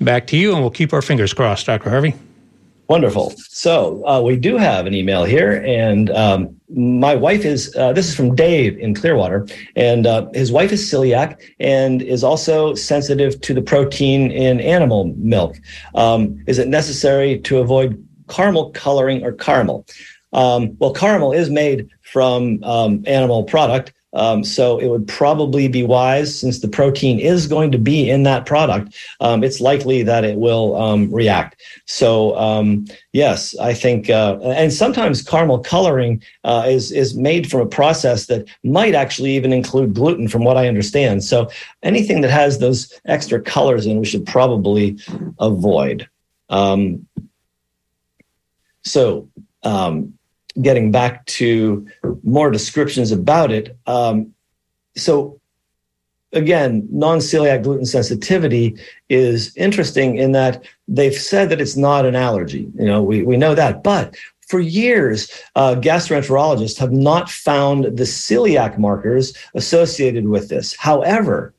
Back 0.00 0.28
to 0.28 0.36
you, 0.36 0.52
and 0.52 0.60
we'll 0.60 0.70
keep 0.70 0.92
our 0.92 1.02
fingers 1.02 1.34
crossed, 1.34 1.66
Dr. 1.66 1.90
Harvey. 1.90 2.14
Wonderful. 2.88 3.34
So 3.50 4.02
uh, 4.06 4.22
we 4.22 4.36
do 4.36 4.56
have 4.56 4.86
an 4.86 4.94
email 4.94 5.24
here, 5.24 5.62
and 5.66 6.08
um, 6.08 6.58
my 6.74 7.14
wife 7.14 7.44
is. 7.44 7.74
Uh, 7.76 7.92
this 7.92 8.08
is 8.08 8.14
from 8.14 8.34
Dave 8.34 8.78
in 8.78 8.94
Clearwater, 8.94 9.46
and 9.76 10.06
uh, 10.06 10.26
his 10.32 10.50
wife 10.50 10.72
is 10.72 10.90
celiac 10.90 11.38
and 11.60 12.00
is 12.00 12.24
also 12.24 12.74
sensitive 12.74 13.42
to 13.42 13.52
the 13.52 13.60
protein 13.60 14.30
in 14.30 14.58
animal 14.60 15.12
milk. 15.18 15.58
Um, 15.94 16.42
is 16.46 16.58
it 16.58 16.68
necessary 16.68 17.38
to 17.40 17.58
avoid 17.58 18.02
caramel 18.30 18.70
coloring 18.70 19.22
or 19.22 19.32
caramel? 19.32 19.86
Um, 20.32 20.74
well, 20.78 20.94
caramel 20.94 21.32
is 21.32 21.50
made 21.50 21.90
from 22.00 22.64
um, 22.64 23.04
animal 23.06 23.44
product. 23.44 23.92
Um, 24.18 24.42
so 24.42 24.78
it 24.78 24.88
would 24.88 25.06
probably 25.06 25.68
be 25.68 25.84
wise, 25.84 26.30
since 26.38 26.58
the 26.60 26.68
protein 26.68 27.20
is 27.20 27.46
going 27.46 27.70
to 27.72 27.78
be 27.78 28.10
in 28.10 28.24
that 28.24 28.46
product, 28.46 28.96
um, 29.20 29.44
it's 29.44 29.60
likely 29.60 30.02
that 30.02 30.24
it 30.24 30.36
will 30.36 30.74
um, 30.76 31.10
react. 31.12 31.62
So 31.86 32.36
um, 32.36 32.86
yes, 33.12 33.56
I 33.58 33.74
think, 33.74 34.10
uh, 34.10 34.38
and 34.42 34.72
sometimes 34.72 35.22
caramel 35.22 35.60
coloring 35.60 36.20
uh, 36.42 36.64
is 36.66 36.90
is 36.90 37.14
made 37.14 37.48
from 37.50 37.60
a 37.60 37.66
process 37.66 38.26
that 38.26 38.48
might 38.64 38.94
actually 38.94 39.36
even 39.36 39.52
include 39.52 39.94
gluten, 39.94 40.28
from 40.28 40.42
what 40.44 40.56
I 40.56 40.68
understand. 40.68 41.22
So 41.22 41.48
anything 41.82 42.20
that 42.22 42.30
has 42.30 42.58
those 42.58 42.92
extra 43.04 43.40
colors 43.40 43.86
in, 43.86 44.00
we 44.00 44.06
should 44.06 44.26
probably 44.26 44.98
avoid. 45.38 46.08
Um, 46.48 47.06
so 48.82 49.28
um, 49.62 50.17
getting 50.62 50.90
back 50.90 51.24
to 51.26 51.86
more 52.22 52.50
descriptions 52.50 53.12
about 53.12 53.50
it. 53.52 53.76
Um, 53.86 54.34
so 54.96 55.40
again, 56.32 56.86
non-celiac 56.90 57.62
gluten 57.62 57.86
sensitivity 57.86 58.76
is 59.08 59.56
interesting 59.56 60.16
in 60.16 60.32
that 60.32 60.64
they've 60.86 61.14
said 61.14 61.48
that 61.50 61.60
it's 61.60 61.76
not 61.76 62.04
an 62.04 62.14
allergy. 62.14 62.70
You 62.74 62.86
know, 62.86 63.02
we, 63.02 63.22
we 63.22 63.36
know 63.36 63.54
that, 63.54 63.82
but 63.82 64.16
for 64.48 64.60
years, 64.60 65.30
uh, 65.56 65.74
gastroenterologists 65.74 66.78
have 66.78 66.92
not 66.92 67.28
found 67.30 67.84
the 67.84 68.04
celiac 68.04 68.78
markers 68.78 69.36
associated 69.54 70.28
with 70.28 70.48
this. 70.48 70.74
However, 70.76 71.54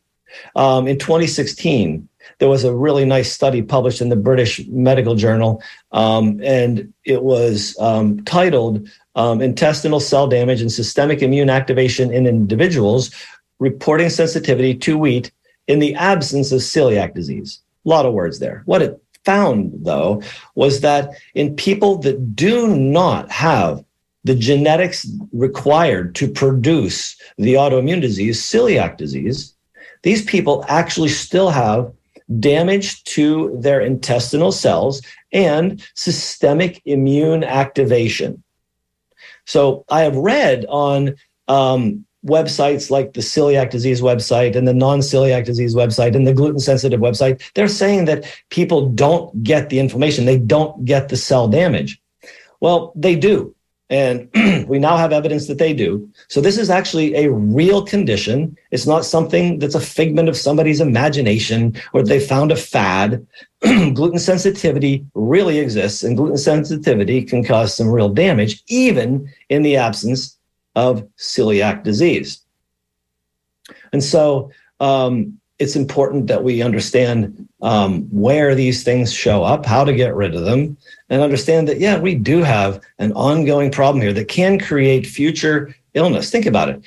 um, 0.56 0.88
in 0.88 0.98
2016, 0.98 2.09
there 2.40 2.50
was 2.50 2.64
a 2.64 2.76
really 2.76 3.06
nice 3.06 3.32
study 3.32 3.62
published 3.62 4.02
in 4.02 4.10
the 4.10 4.16
British 4.16 4.66
Medical 4.68 5.16
Journal, 5.16 5.62
um, 5.92 6.40
and 6.44 6.92
it 7.06 7.24
was 7.24 7.78
um, 7.80 8.24
titled 8.24 8.88
um, 9.16 9.42
Intestinal 9.42 10.00
Cell 10.00 10.28
Damage 10.28 10.62
and 10.62 10.72
Systemic 10.72 11.22
Immune 11.22 11.50
Activation 11.50 12.12
in 12.12 12.26
Individuals 12.26 13.12
Reporting 13.60 14.10
Sensitivity 14.10 14.74
to 14.76 14.98
Wheat 14.98 15.32
in 15.68 15.80
the 15.80 15.94
Absence 15.96 16.52
of 16.52 16.62
Celiac 16.62 17.14
Disease. 17.14 17.60
A 17.86 17.90
lot 17.90 18.06
of 18.06 18.14
words 18.14 18.40
there. 18.40 18.64
What 18.66 18.82
it 18.82 19.02
found, 19.26 19.74
though, 19.84 20.24
was 20.56 20.80
that 20.82 21.12
in 21.36 21.56
people 21.56 21.98
that 22.00 22.36
do 22.36 22.68
not 22.68 23.30
have 23.30 23.84
the 24.24 24.36
genetics 24.36 25.08
required 25.34 26.16
to 26.16 26.28
produce 26.30 27.18
the 27.38 27.54
autoimmune 27.54 28.02
disease, 28.02 28.42
celiac 28.42 28.98
disease, 28.98 29.54
these 30.04 30.24
people 30.24 30.66
actually 30.68 31.10
still 31.10 31.50
have 31.50 31.92
damage 32.38 33.04
to 33.06 33.58
their 33.60 33.82
intestinal 33.82 34.52
cells 34.52 35.02
and 35.32 35.86
systemic 35.96 36.82
immune 36.86 37.44
activation. 37.44 38.44
So 39.46 39.86
I 39.90 40.02
have 40.02 40.16
read 40.16 40.66
on 40.70 41.16
um, 41.48 42.06
websites 42.26 42.92
like 42.92 43.14
the 43.14 43.22
celiac 43.22 43.72
disease 43.72 44.02
website 44.02 44.56
and 44.56 44.68
the 44.68 44.74
non-celiac 44.74 45.46
disease 45.46 45.74
website 45.74 46.16
and 46.16 46.28
the 46.28 46.34
gluten 46.34 46.60
sensitive 46.60 47.00
website. 47.00 47.42
They're 47.54 47.68
saying 47.68 48.06
that 48.06 48.26
people 48.50 48.90
don't 48.90 49.42
get 49.42 49.70
the 49.70 49.80
inflammation 49.80 50.26
they 50.26 50.38
don't 50.38 50.86
get 50.86 51.10
the 51.10 51.18
cell 51.18 51.48
damage. 51.48 52.00
Well 52.60 52.92
they 52.96 53.16
do 53.16 53.56
and 53.90 54.30
we 54.68 54.78
now 54.80 54.98
have 54.98 55.12
evidence 55.12 55.48
that 55.48 55.58
they 55.58 55.74
do. 55.74 56.10
So 56.28 56.42
this 56.42 56.58
is 56.58 56.70
actually 56.70 57.16
a 57.16 57.32
real 57.32 57.84
condition. 57.84 58.56
It's 58.72 58.86
not 58.86 59.06
something 59.06 59.60
that's 59.60 59.76
a 59.76 59.82
figment 59.82 60.30
of 60.30 60.38
somebody's 60.38 60.80
imagination 60.80 61.76
or 61.94 62.04
they 62.04 62.20
found 62.20 62.52
a 62.52 62.56
fad. 62.56 63.26
gluten 63.62 64.20
sensitivity 64.20 65.06
really 65.16 65.60
exists, 65.60 66.04
and 66.04 66.16
gluten 66.16 66.38
sensitivity 66.38 67.22
can 67.24 67.44
cause 67.44 67.76
some 67.76 67.90
real 67.90 68.10
damage, 68.10 68.64
even 68.68 69.30
in 69.50 69.64
the 69.64 69.76
absence 69.76 70.38
of 70.76 71.06
celiac 71.18 71.84
disease. 71.84 72.42
And 73.92 74.04
so 74.04 74.52
um, 74.80 75.40
it's 75.58 75.76
important 75.76 76.28
that 76.28 76.44
we 76.44 76.62
understand 76.62 77.50
um, 77.62 78.04
where 78.04 78.56
these 78.56 78.84
things 78.84 79.12
show 79.12 79.44
up, 79.44 79.66
how 79.66 79.84
to 79.84 79.94
get 79.94 80.16
rid 80.16 80.36
of 80.36 80.46
them, 80.46 80.78
and 81.10 81.22
understand 81.22 81.68
that, 81.68 81.80
yeah, 81.80 81.98
we 81.98 82.16
do 82.16 82.44
have 82.44 82.82
an 83.00 83.12
ongoing 83.14 83.72
problem 83.72 84.02
here 84.02 84.14
that 84.14 84.28
can 84.28 84.60
create 84.60 85.08
future 85.08 85.76
illness. 85.94 86.30
Think 86.30 86.46
about 86.46 86.70
it. 86.70 86.84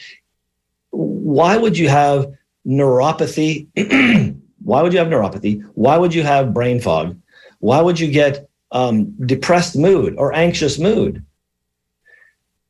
Why 0.91 1.57
would 1.57 1.77
you 1.77 1.89
have 1.89 2.33
neuropathy? 2.67 3.67
Why 4.63 4.83
would 4.83 4.93
you 4.93 4.99
have 4.99 5.09
neuropathy? 5.09 5.63
Why 5.75 5.97
would 5.97 6.15
you 6.15 6.23
have 6.23 6.55
brain 6.55 6.81
fog? 6.81 7.19
Why 7.59 7.81
would 7.81 7.99
you 7.99 8.11
get 8.11 8.49
um, 8.71 9.11
depressed 9.27 9.77
mood 9.77 10.15
or 10.17 10.33
anxious 10.33 10.79
mood 10.79 11.25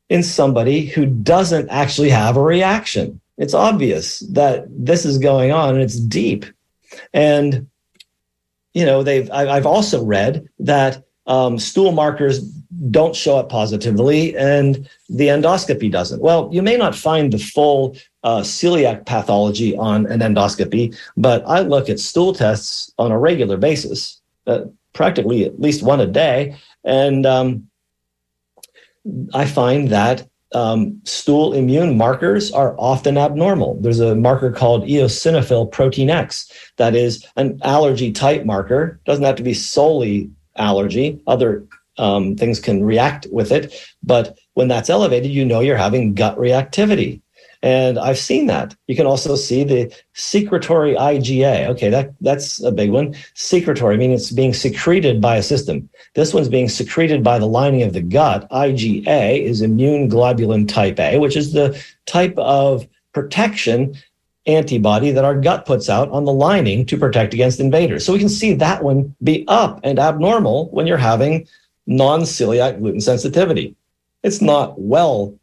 in 0.09 0.23
somebody 0.23 0.85
who 0.85 1.05
doesn't 1.05 1.69
actually 1.69 2.09
have 2.09 2.37
a 2.37 2.41
reaction? 2.41 3.19
It's 3.37 3.53
obvious 3.53 4.19
that 4.31 4.65
this 4.69 5.05
is 5.05 5.17
going 5.17 5.51
on 5.51 5.75
and 5.75 5.83
it's 5.83 5.99
deep. 5.99 6.45
And, 7.13 7.67
you 8.73 8.85
know, 8.85 9.03
they've, 9.03 9.29
I've 9.31 9.65
also 9.65 10.03
read 10.03 10.47
that 10.59 11.03
um, 11.25 11.57
stool 11.57 11.91
markers 11.91 12.39
don't 12.89 13.15
show 13.15 13.37
up 13.37 13.49
positively 13.49 14.35
and 14.35 14.89
the 15.09 15.27
endoscopy 15.27 15.91
doesn't. 15.91 16.21
Well, 16.21 16.49
you 16.51 16.61
may 16.61 16.75
not 16.75 16.95
find 16.95 17.31
the 17.31 17.37
full 17.37 17.95
uh, 18.23 18.41
celiac 18.41 19.05
pathology 19.05 19.75
on 19.77 20.05
an 20.07 20.19
endoscopy, 20.19 20.97
but 21.15 21.43
I 21.47 21.61
look 21.61 21.89
at 21.89 21.99
stool 21.99 22.33
tests 22.33 22.91
on 22.97 23.11
a 23.11 23.19
regular 23.19 23.57
basis, 23.57 24.21
uh, 24.47 24.61
practically 24.93 25.45
at 25.45 25.59
least 25.59 25.83
one 25.83 26.01
a 26.01 26.07
day. 26.07 26.55
And 26.83 27.25
um, 27.25 27.67
I 29.33 29.45
find 29.45 29.89
that 29.89 30.27
um, 30.53 31.01
stool 31.03 31.53
immune 31.53 31.97
markers 31.97 32.51
are 32.51 32.75
often 32.77 33.17
abnormal. 33.17 33.79
There's 33.81 33.99
a 33.99 34.15
marker 34.15 34.51
called 34.51 34.83
eosinophil 34.83 35.71
protein 35.71 36.09
X 36.09 36.51
that 36.77 36.95
is 36.95 37.25
an 37.37 37.59
allergy 37.63 38.11
type 38.11 38.45
marker. 38.45 38.99
Doesn't 39.05 39.25
have 39.25 39.35
to 39.37 39.43
be 39.43 39.53
solely 39.53 40.29
allergy. 40.55 41.21
Other 41.27 41.65
um, 41.97 42.35
things 42.35 42.59
can 42.59 42.83
react 42.83 43.27
with 43.31 43.51
it, 43.51 43.73
but 44.01 44.37
when 44.53 44.67
that's 44.67 44.89
elevated, 44.89 45.31
you 45.31 45.45
know 45.45 45.59
you're 45.59 45.77
having 45.77 46.13
gut 46.13 46.37
reactivity. 46.37 47.21
And 47.63 47.97
I've 47.97 48.17
seen 48.17 48.47
that. 48.47 48.75
You 48.87 48.95
can 48.95 49.05
also 49.05 49.37
see 49.37 49.63
the 49.63 49.95
secretory 50.11 50.95
IgA. 50.95 51.69
Okay, 51.69 51.89
that, 51.89 52.13
that's 52.19 52.61
a 52.61 52.73
big 52.73 52.91
one. 52.91 53.15
Secretory, 53.35 53.95
meaning 53.95 54.17
it's 54.17 54.31
being 54.31 54.53
secreted 54.53 55.21
by 55.21 55.37
a 55.37 55.43
system. 55.43 55.89
This 56.13 56.33
one's 56.33 56.49
being 56.49 56.67
secreted 56.67 57.23
by 57.23 57.39
the 57.39 57.47
lining 57.47 57.81
of 57.81 57.93
the 57.93 58.01
gut. 58.01 58.49
IgA 58.51 59.41
is 59.41 59.61
immune 59.61 60.09
globulin 60.09 60.67
type 60.67 60.99
A, 60.99 61.19
which 61.19 61.37
is 61.37 61.53
the 61.53 61.81
type 62.05 62.37
of 62.37 62.85
protection 63.13 63.95
antibody 64.45 65.11
that 65.11 65.23
our 65.23 65.39
gut 65.39 65.65
puts 65.65 65.89
out 65.89 66.09
on 66.09 66.25
the 66.25 66.33
lining 66.33 66.85
to 66.85 66.97
protect 66.97 67.33
against 67.33 67.59
invaders. 67.59 68.05
So 68.05 68.13
we 68.13 68.19
can 68.19 68.29
see 68.29 68.53
that 68.55 68.83
one 68.83 69.15
be 69.23 69.45
up 69.47 69.79
and 69.83 69.99
abnormal 69.99 70.69
when 70.69 70.85
you're 70.85 70.97
having 70.97 71.47
non 71.87 72.21
celiac 72.21 72.79
gluten 72.79 73.01
sensitivity. 73.01 73.75
It's 74.21 74.41
not 74.41 74.79
well 74.79 75.37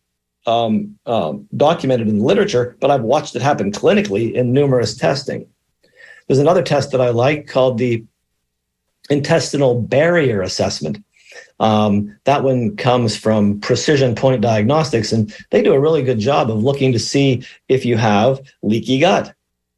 um, 0.46 0.98
um, 1.06 1.48
documented 1.56 2.08
in 2.08 2.18
the 2.18 2.24
literature, 2.24 2.76
but 2.80 2.90
I've 2.90 3.02
watched 3.02 3.36
it 3.36 3.42
happen 3.42 3.72
clinically 3.72 4.32
in 4.34 4.52
numerous 4.52 4.96
testing. 4.96 5.46
There's 6.26 6.38
another 6.38 6.62
test 6.62 6.92
that 6.92 7.00
I 7.00 7.10
like 7.10 7.46
called 7.46 7.78
the 7.78 8.04
intestinal 9.10 9.80
barrier 9.80 10.42
assessment. 10.42 11.02
Um, 11.58 12.16
that 12.24 12.42
one 12.42 12.76
comes 12.76 13.16
from 13.16 13.60
Precision 13.60 14.14
Point 14.14 14.40
Diagnostics, 14.40 15.12
and 15.12 15.34
they 15.50 15.62
do 15.62 15.74
a 15.74 15.80
really 15.80 16.02
good 16.02 16.18
job 16.18 16.50
of 16.50 16.62
looking 16.62 16.92
to 16.92 16.98
see 16.98 17.44
if 17.68 17.84
you 17.84 17.96
have 17.96 18.40
leaky 18.62 18.98
gut. 18.98 19.34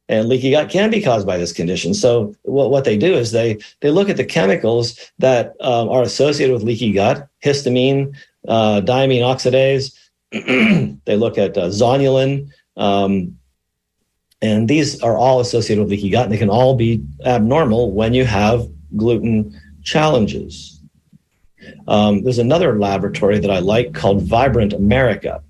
And 0.09 0.27
leaky 0.27 0.51
gut 0.51 0.69
can 0.69 0.89
be 0.89 1.01
caused 1.01 1.25
by 1.25 1.37
this 1.37 1.53
condition. 1.53 1.93
So 1.93 2.35
what, 2.43 2.69
what 2.69 2.83
they 2.83 2.97
do 2.97 3.13
is 3.13 3.31
they 3.31 3.57
they 3.79 3.89
look 3.89 4.09
at 4.09 4.17
the 4.17 4.25
chemicals 4.25 4.99
that 5.19 5.55
um, 5.61 5.89
are 5.89 6.01
associated 6.01 6.53
with 6.53 6.63
leaky 6.63 6.91
gut, 6.91 7.27
histamine, 7.43 8.15
uh, 8.47 8.81
diamine 8.81 9.21
oxidase, 9.21 9.95
they 11.05 11.15
look 11.15 11.37
at 11.37 11.57
uh, 11.57 11.67
zonulin, 11.67 12.49
um, 12.75 13.37
and 14.41 14.67
these 14.67 15.01
are 15.01 15.15
all 15.15 15.39
associated 15.39 15.81
with 15.81 15.91
leaky 15.91 16.09
gut, 16.09 16.25
and 16.25 16.33
they 16.33 16.37
can 16.37 16.49
all 16.49 16.75
be 16.75 17.03
abnormal 17.25 17.91
when 17.91 18.13
you 18.13 18.25
have 18.25 18.67
gluten 18.97 19.59
challenges. 19.83 20.81
Um, 21.87 22.23
there's 22.23 22.39
another 22.39 22.77
laboratory 22.77 23.39
that 23.39 23.51
I 23.51 23.59
like 23.59 23.93
called 23.93 24.23
Vibrant 24.23 24.73
America. 24.73 25.41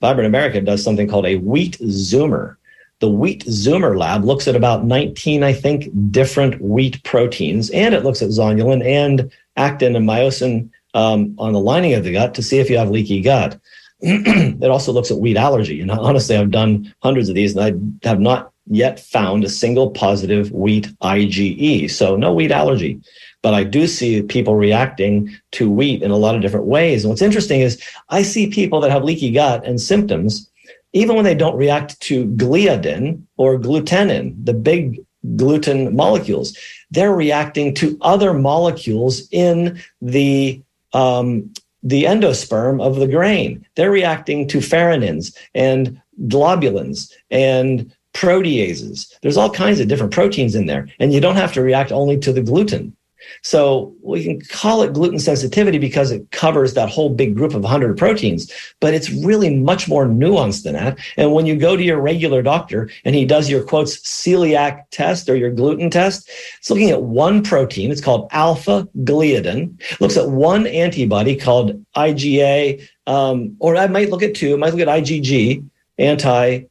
Vibrant 0.00 0.26
America 0.26 0.60
does 0.60 0.82
something 0.82 1.08
called 1.08 1.26
a 1.26 1.36
wheat 1.36 1.78
zoomer. 1.80 2.56
The 3.00 3.10
wheat 3.10 3.44
zoomer 3.44 3.98
lab 3.98 4.24
looks 4.24 4.48
at 4.48 4.56
about 4.56 4.84
19, 4.84 5.42
I 5.42 5.52
think, 5.52 5.88
different 6.10 6.60
wheat 6.60 7.02
proteins, 7.04 7.70
and 7.70 7.94
it 7.94 8.04
looks 8.04 8.22
at 8.22 8.30
zonulin 8.30 8.84
and 8.84 9.30
actin 9.56 9.96
and 9.96 10.08
myosin 10.08 10.70
um, 10.94 11.34
on 11.38 11.52
the 11.52 11.60
lining 11.60 11.94
of 11.94 12.04
the 12.04 12.12
gut 12.12 12.34
to 12.34 12.42
see 12.42 12.58
if 12.58 12.70
you 12.70 12.78
have 12.78 12.90
leaky 12.90 13.20
gut. 13.20 13.58
it 14.00 14.70
also 14.70 14.92
looks 14.92 15.10
at 15.10 15.18
wheat 15.18 15.36
allergy. 15.36 15.80
And 15.80 15.90
honestly, 15.90 16.36
I've 16.36 16.50
done 16.50 16.94
hundreds 17.02 17.28
of 17.28 17.34
these 17.34 17.56
and 17.56 18.02
I 18.04 18.08
have 18.08 18.20
not 18.20 18.52
yet 18.66 19.00
found 19.00 19.44
a 19.44 19.48
single 19.48 19.90
positive 19.90 20.50
wheat 20.52 20.88
IgE. 21.02 21.90
So 21.90 22.16
no 22.16 22.32
wheat 22.32 22.50
allergy. 22.50 23.00
But 23.46 23.54
I 23.54 23.62
do 23.62 23.86
see 23.86 24.22
people 24.22 24.56
reacting 24.56 25.32
to 25.52 25.70
wheat 25.70 26.02
in 26.02 26.10
a 26.10 26.16
lot 26.16 26.34
of 26.34 26.42
different 26.42 26.66
ways. 26.66 27.04
And 27.04 27.10
what's 27.10 27.22
interesting 27.22 27.60
is 27.60 27.80
I 28.08 28.22
see 28.22 28.50
people 28.50 28.80
that 28.80 28.90
have 28.90 29.04
leaky 29.04 29.30
gut 29.30 29.64
and 29.64 29.80
symptoms, 29.80 30.50
even 30.92 31.14
when 31.14 31.24
they 31.24 31.36
don't 31.36 31.54
react 31.54 32.00
to 32.00 32.26
gliadin 32.26 33.22
or 33.36 33.56
glutenin, 33.56 34.34
the 34.44 34.52
big 34.52 35.00
gluten 35.36 35.94
molecules, 35.94 36.58
they're 36.90 37.14
reacting 37.14 37.72
to 37.74 37.96
other 38.00 38.34
molecules 38.34 39.28
in 39.30 39.80
the 40.02 40.60
um, 40.92 41.48
the 41.84 42.02
endosperm 42.02 42.82
of 42.82 42.96
the 42.96 43.06
grain. 43.06 43.64
They're 43.76 43.92
reacting 43.92 44.48
to 44.48 44.58
farinins 44.58 45.36
and 45.54 46.02
globulins 46.26 47.12
and 47.30 47.94
proteases. 48.12 49.16
There's 49.20 49.36
all 49.36 49.50
kinds 49.50 49.78
of 49.78 49.86
different 49.86 50.12
proteins 50.12 50.56
in 50.56 50.66
there, 50.66 50.88
and 50.98 51.12
you 51.12 51.20
don't 51.20 51.36
have 51.36 51.52
to 51.52 51.62
react 51.62 51.92
only 51.92 52.18
to 52.18 52.32
the 52.32 52.42
gluten. 52.42 52.96
So 53.42 53.94
we 54.02 54.24
can 54.24 54.40
call 54.40 54.82
it 54.82 54.92
gluten 54.92 55.18
sensitivity 55.18 55.78
because 55.78 56.10
it 56.10 56.30
covers 56.30 56.74
that 56.74 56.88
whole 56.88 57.10
big 57.10 57.34
group 57.34 57.54
of 57.54 57.62
100 57.62 57.96
proteins, 57.96 58.50
but 58.80 58.94
it's 58.94 59.10
really 59.10 59.54
much 59.54 59.88
more 59.88 60.06
nuanced 60.06 60.62
than 60.64 60.74
that. 60.74 60.98
And 61.16 61.32
when 61.32 61.46
you 61.46 61.56
go 61.56 61.76
to 61.76 61.82
your 61.82 62.00
regular 62.00 62.42
doctor 62.42 62.90
and 63.04 63.14
he 63.14 63.24
does 63.24 63.50
your 63.50 63.62
quotes 63.62 63.98
celiac 63.98 64.84
test 64.90 65.28
or 65.28 65.36
your 65.36 65.50
gluten 65.50 65.90
test, 65.90 66.30
it's 66.58 66.70
looking 66.70 66.90
at 66.90 67.02
one 67.02 67.42
protein. 67.42 67.90
It's 67.90 68.00
called 68.00 68.28
alpha 68.32 68.88
gliadin. 68.98 69.80
Looks 70.00 70.16
at 70.16 70.28
one 70.28 70.66
antibody 70.66 71.36
called 71.36 71.84
IgA, 71.94 72.86
um, 73.06 73.56
or 73.60 73.76
I 73.76 73.86
might 73.86 74.10
look 74.10 74.22
at 74.22 74.34
two. 74.34 74.54
I 74.54 74.56
might 74.56 74.74
look 74.74 74.86
at 74.86 75.02
IgG, 75.02 75.64
anti 75.98 76.62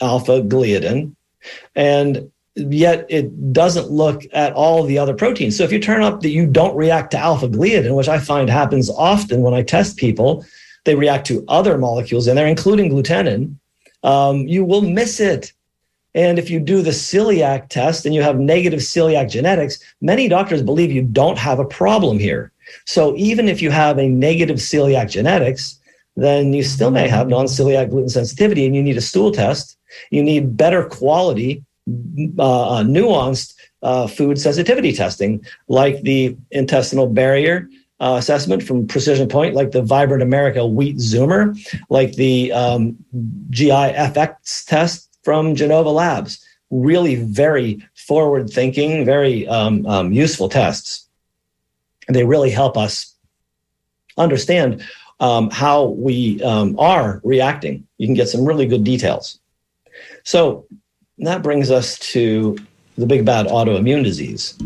alpha 0.00 0.42
gliadin. 0.42 1.14
And 1.74 2.30
yet 2.56 3.06
it 3.08 3.52
doesn't 3.52 3.90
look 3.90 4.22
at 4.32 4.54
all 4.54 4.82
the 4.82 4.98
other 4.98 5.14
proteins. 5.14 5.56
So 5.56 5.64
if 5.64 5.72
you 5.72 5.78
turn 5.78 6.02
up 6.02 6.20
that 6.22 6.30
you 6.30 6.46
don't 6.46 6.76
react 6.76 7.10
to 7.10 7.18
alpha 7.18 7.48
gliadin, 7.48 7.94
which 7.94 8.08
I 8.08 8.18
find 8.18 8.48
happens 8.48 8.90
often 8.90 9.42
when 9.42 9.54
I 9.54 9.62
test 9.62 9.96
people, 9.98 10.44
they 10.84 10.94
react 10.94 11.26
to 11.26 11.44
other 11.48 11.76
molecules 11.76 12.26
in 12.26 12.36
there, 12.36 12.46
including 12.46 12.90
glutenin, 12.90 13.56
um, 14.02 14.48
you 14.48 14.64
will 14.64 14.80
miss 14.80 15.20
it. 15.20 15.52
And 16.14 16.38
if 16.38 16.48
you 16.48 16.58
do 16.58 16.80
the 16.80 16.90
celiac 16.92 17.68
test 17.68 18.06
and 18.06 18.14
you 18.14 18.22
have 18.22 18.38
negative 18.38 18.80
celiac 18.80 19.28
genetics, 19.28 19.78
many 20.00 20.28
doctors 20.28 20.62
believe 20.62 20.90
you 20.90 21.02
don't 21.02 21.36
have 21.36 21.58
a 21.58 21.64
problem 21.64 22.18
here. 22.18 22.52
So 22.86 23.14
even 23.16 23.48
if 23.48 23.60
you 23.60 23.70
have 23.70 23.98
a 23.98 24.08
negative 24.08 24.56
celiac 24.56 25.10
genetics, 25.10 25.78
then 26.16 26.54
you 26.54 26.62
still 26.62 26.90
may 26.90 27.06
have 27.06 27.28
non-celiac 27.28 27.90
gluten 27.90 28.08
sensitivity 28.08 28.64
and 28.64 28.74
you 28.74 28.82
need 28.82 28.96
a 28.96 29.02
stool 29.02 29.30
test. 29.30 29.76
You 30.10 30.22
need 30.22 30.56
better 30.56 30.84
quality 30.84 31.65
uh, 31.88 32.82
nuanced 32.82 33.54
uh, 33.82 34.06
food 34.06 34.38
sensitivity 34.38 34.92
testing, 34.92 35.44
like 35.68 36.02
the 36.02 36.36
intestinal 36.50 37.06
barrier 37.06 37.68
uh, 38.00 38.16
assessment 38.18 38.62
from 38.62 38.86
Precision 38.86 39.28
Point, 39.28 39.54
like 39.54 39.70
the 39.70 39.82
Vibrant 39.82 40.22
America 40.22 40.66
Wheat 40.66 40.96
Zoomer, 40.96 41.56
like 41.88 42.12
the 42.14 42.52
um, 42.52 42.96
GI 43.50 43.70
FX 43.70 44.64
test 44.66 45.16
from 45.22 45.54
Genova 45.54 45.90
Labs. 45.90 46.44
Really, 46.70 47.14
very 47.14 47.86
forward 47.94 48.50
thinking, 48.50 49.04
very 49.04 49.46
um, 49.46 49.86
um, 49.86 50.12
useful 50.12 50.48
tests. 50.48 51.08
And 52.08 52.14
they 52.14 52.24
really 52.24 52.50
help 52.50 52.76
us 52.76 53.14
understand 54.18 54.84
um, 55.20 55.50
how 55.50 55.84
we 55.84 56.42
um, 56.42 56.78
are 56.78 57.20
reacting. 57.24 57.86
You 57.98 58.06
can 58.06 58.14
get 58.14 58.28
some 58.28 58.44
really 58.44 58.66
good 58.66 58.84
details. 58.84 59.38
So, 60.24 60.66
and 61.18 61.26
that 61.26 61.42
brings 61.42 61.70
us 61.70 61.98
to 61.98 62.56
the 62.96 63.06
big 63.06 63.24
bad 63.24 63.46
autoimmune 63.46 64.04
disease, 64.04 64.58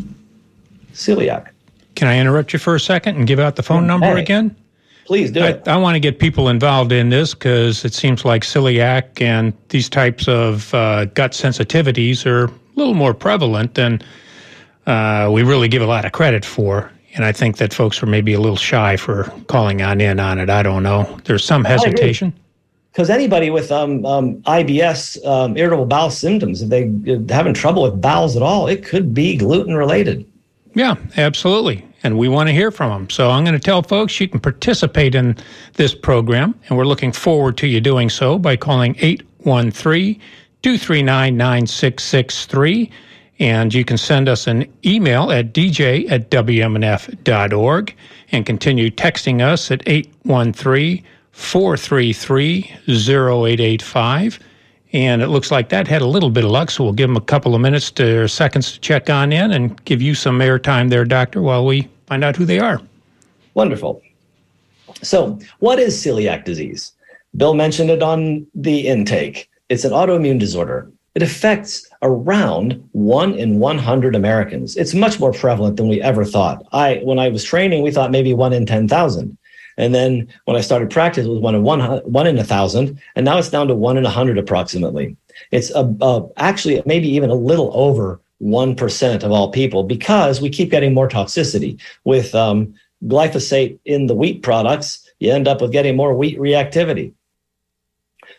celiac. 0.93 1.49
Can 1.95 2.09
I 2.09 2.19
interrupt 2.19 2.53
you 2.53 2.59
for 2.59 2.75
a 2.75 2.81
second 2.81 3.17
and 3.17 3.27
give 3.27 3.41
out 3.41 3.57
the 3.57 3.63
phone 3.63 3.87
number 3.87 4.15
hey, 4.15 4.23
again? 4.23 4.57
Please 5.05 5.31
do 5.31 5.41
I, 5.41 5.49
it. 5.49 5.69
I 5.69 5.77
want 5.77 5.97
to 5.97 6.01
get 6.01 6.19
people 6.19 6.49
involved 6.49 6.93
in 6.93 7.11
this 7.11 7.35
because 7.35 7.85
it 7.85 7.93
seems 7.93 8.25
like 8.25 8.43
celiac 8.43 9.21
and 9.21 9.53
these 9.69 9.89
types 9.89 10.29
of 10.29 10.73
uh, 10.73 11.07
gut 11.07 11.33
sensitivities 11.33 12.25
are 12.27 12.45
a 12.45 12.53
little 12.77 12.95
more 12.95 13.13
prevalent 13.13 13.75
than 13.75 14.01
uh, 14.87 15.29
we 15.33 15.43
really 15.43 15.69
give 15.69 15.83
a 15.83 15.87
lot 15.87 16.05
of 16.05 16.13
credit 16.13 16.45
for. 16.45 16.91
And 17.15 17.25
I 17.25 17.33
think 17.33 17.57
that 17.57 17.75
folks 17.75 18.01
are 18.03 18.07
maybe 18.07 18.33
a 18.35 18.41
little 18.41 18.57
shy 18.57 18.97
for 18.97 19.25
calling 19.49 19.83
on 19.83 20.01
in 20.01 20.21
on 20.21 20.39
it. 20.39 20.49
I 20.49 20.63
don't 20.63 20.85
know. 20.85 21.19
There's 21.25 21.45
some 21.45 21.65
hesitation. 21.65 22.33
Because 22.93 23.09
anybody 23.09 23.51
with 23.51 23.71
um, 23.71 24.05
um, 24.05 24.37
IBS, 24.43 25.25
um, 25.25 25.57
irritable 25.57 25.87
bowel 25.87 26.11
symptoms, 26.11 26.61
if 26.63 26.69
they 26.69 26.91
having 27.33 27.55
trouble 27.55 27.83
with 27.83 28.01
bowels 28.01 28.37
at 28.37 28.43
all, 28.43 28.67
it 28.67 28.85
could 28.85 29.15
be 29.15 29.37
gluten 29.37 29.75
related. 29.75 30.27
Yeah, 30.75 30.97
absolutely. 31.17 31.87
And 32.03 32.19
we 32.19 32.29
want 32.29 32.49
to 32.49 32.53
hear 32.53 32.71
from 32.71 32.91
them. 32.91 33.11
So 33.11 33.31
I'm 33.31 33.45
going 33.45 33.55
to 33.55 33.61
tell 33.61 33.83
folks 33.83 34.19
you 34.21 34.29
can 34.29 34.41
participate 34.41 35.15
in 35.15 35.37
this 35.75 35.95
program, 35.95 36.59
and 36.69 36.79
we're 36.79 36.87
looking 36.87 37.13
forward 37.13 37.57
to 37.59 37.67
you 37.67 37.81
doing 37.81 38.09
so 38.09 38.39
by 38.39 38.57
calling 38.57 38.97
813 38.99 40.15
239 40.63 41.37
9663. 41.37 42.91
And 43.39 43.73
you 43.73 43.85
can 43.85 43.97
send 43.97 44.29
us 44.29 44.47
an 44.47 44.71
email 44.85 45.31
at 45.31 45.55
dj 45.55 46.11
at 46.11 46.31
wmnf.org 46.31 47.97
and 48.33 48.47
continue 48.47 48.91
texting 48.91 49.41
us 49.41 49.71
at 49.71 49.83
813 49.87 51.03
433 51.41 52.77
0885. 52.87 54.39
And 54.93 55.23
it 55.23 55.29
looks 55.29 55.51
like 55.51 55.69
that 55.71 55.89
had 55.89 56.03
a 56.03 56.07
little 56.07 56.31
bit 56.31 56.45
of 56.45 56.51
luck, 56.51 56.71
so 56.71 56.85
we'll 56.85 56.93
give 56.93 57.09
them 57.09 57.17
a 57.17 57.21
couple 57.21 57.55
of 57.55 57.61
minutes 57.61 57.91
to, 57.93 58.23
or 58.23 58.29
seconds 58.29 58.73
to 58.73 58.81
check 58.81 59.09
on 59.09 59.33
in 59.33 59.53
and 59.53 59.83
give 59.85 60.03
you 60.03 60.15
some 60.15 60.39
airtime 60.41 60.91
there, 60.91 61.05
Doctor, 61.05 61.41
while 61.41 61.65
we 61.65 61.89
find 62.07 62.25
out 62.25 62.37
who 62.37 62.45
they 62.45 62.59
are. 62.59 62.81
Wonderful. 63.55 64.03
So, 65.03 65.39
what 65.61 65.79
is 65.79 65.97
celiac 65.97 66.45
disease? 66.45 66.93
Bill 67.37 67.55
mentioned 67.55 67.91
it 67.91 68.03
on 68.03 68.47
the 68.55 68.89
intake. 68.89 69.49
It's 69.69 69.85
an 69.85 69.93
autoimmune 69.93 70.41
disorder. 70.41 70.91
It 71.15 71.23
affects 71.23 71.89
around 72.03 72.89
one 72.93 73.35
in 73.35 73.59
100 73.59 74.15
Americans. 74.15 74.77
It's 74.77 74.95
much 74.95 75.19
more 75.19 75.33
prevalent 75.33 75.77
than 75.77 75.89
we 75.89 76.03
ever 76.03 76.25
thought. 76.25 76.65
I, 76.73 77.01
when 77.05 77.19
I 77.19 77.29
was 77.29 77.45
training, 77.45 77.83
we 77.83 77.91
thought 77.91 78.11
maybe 78.11 78.35
one 78.35 78.53
in 78.53 78.67
10,000. 78.67 79.37
And 79.81 79.95
then 79.95 80.29
when 80.45 80.59
I 80.59 80.61
started 80.61 80.91
practice, 80.91 81.25
it 81.25 81.31
was 81.31 81.41
one 81.41 81.55
in 81.55 81.63
one, 81.63 81.81
one 82.05 82.27
in 82.27 82.39
a 82.39 82.45
thousand, 82.45 83.01
and 83.17 83.25
now 83.25 83.39
it's 83.39 83.49
down 83.49 83.67
to 83.69 83.75
one 83.75 83.97
in 83.97 84.05
a 84.05 84.11
hundred 84.11 84.37
approximately. 84.37 85.17
It's 85.53 85.71
a, 85.71 85.91
a, 86.03 86.29
actually 86.37 86.83
maybe 86.85 87.09
even 87.09 87.31
a 87.31 87.35
little 87.35 87.71
over 87.73 88.21
one 88.39 88.77
percent 88.77 89.23
of 89.23 89.33
all 89.33 89.51
people 89.51 89.83
because 89.83 90.39
we 90.39 90.51
keep 90.51 90.71
getting 90.71 90.93
more 90.93 91.09
toxicity 91.09 91.81
with 92.05 92.35
um, 92.35 92.75
glyphosate 93.07 93.79
in 93.87 94.07
the 94.07 94.15
wheat 94.15 94.43
products. 94.43 95.11
You 95.19 95.33
end 95.33 95.49
up 95.49 95.63
with 95.63 95.73
getting 95.73 95.97
more 95.97 96.13
wheat 96.13 96.39
reactivity. 96.39 97.15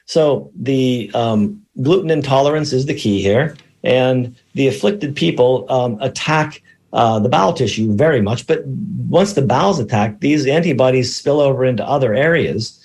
So 0.05 0.51
the 0.55 1.09
um, 1.15 1.65
gluten 1.81 2.11
intolerance 2.11 2.71
is 2.71 2.85
the 2.85 2.93
key 2.93 3.19
here, 3.19 3.57
and 3.83 4.35
the 4.53 4.67
afflicted 4.67 5.15
people 5.15 5.65
um, 5.71 5.97
attack 6.01 6.61
uh, 6.93 7.19
the 7.19 7.29
bowel 7.29 7.53
tissue 7.53 7.93
very 7.95 8.21
much. 8.21 8.47
But 8.47 8.65
once 8.65 9.33
the 9.33 9.41
bowel's 9.41 9.79
attacked, 9.79 10.21
these 10.21 10.45
antibodies 10.45 11.15
spill 11.15 11.39
over 11.39 11.65
into 11.65 11.87
other 11.87 12.13
areas, 12.13 12.77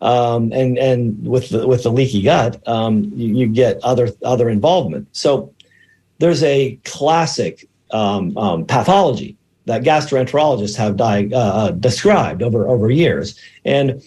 um, 0.00 0.52
and 0.52 0.78
and 0.78 1.26
with 1.26 1.50
the, 1.50 1.66
with 1.66 1.82
the 1.82 1.92
leaky 1.92 2.22
gut, 2.22 2.66
um, 2.66 3.12
you, 3.14 3.34
you, 3.34 3.46
get 3.46 3.78
other 3.82 4.10
other 4.24 4.48
involvement. 4.48 5.08
So 5.12 5.52
there's 6.18 6.42
a 6.42 6.78
classic 6.84 7.68
um, 7.90 8.36
um 8.38 8.64
pathology 8.64 9.36
that 9.66 9.82
gastroenterologists 9.82 10.76
have 10.76 10.96
di- 10.96 11.30
uh, 11.34 11.72
described 11.72 12.42
over 12.42 12.66
over 12.66 12.90
years, 12.90 13.38
and 13.64 14.02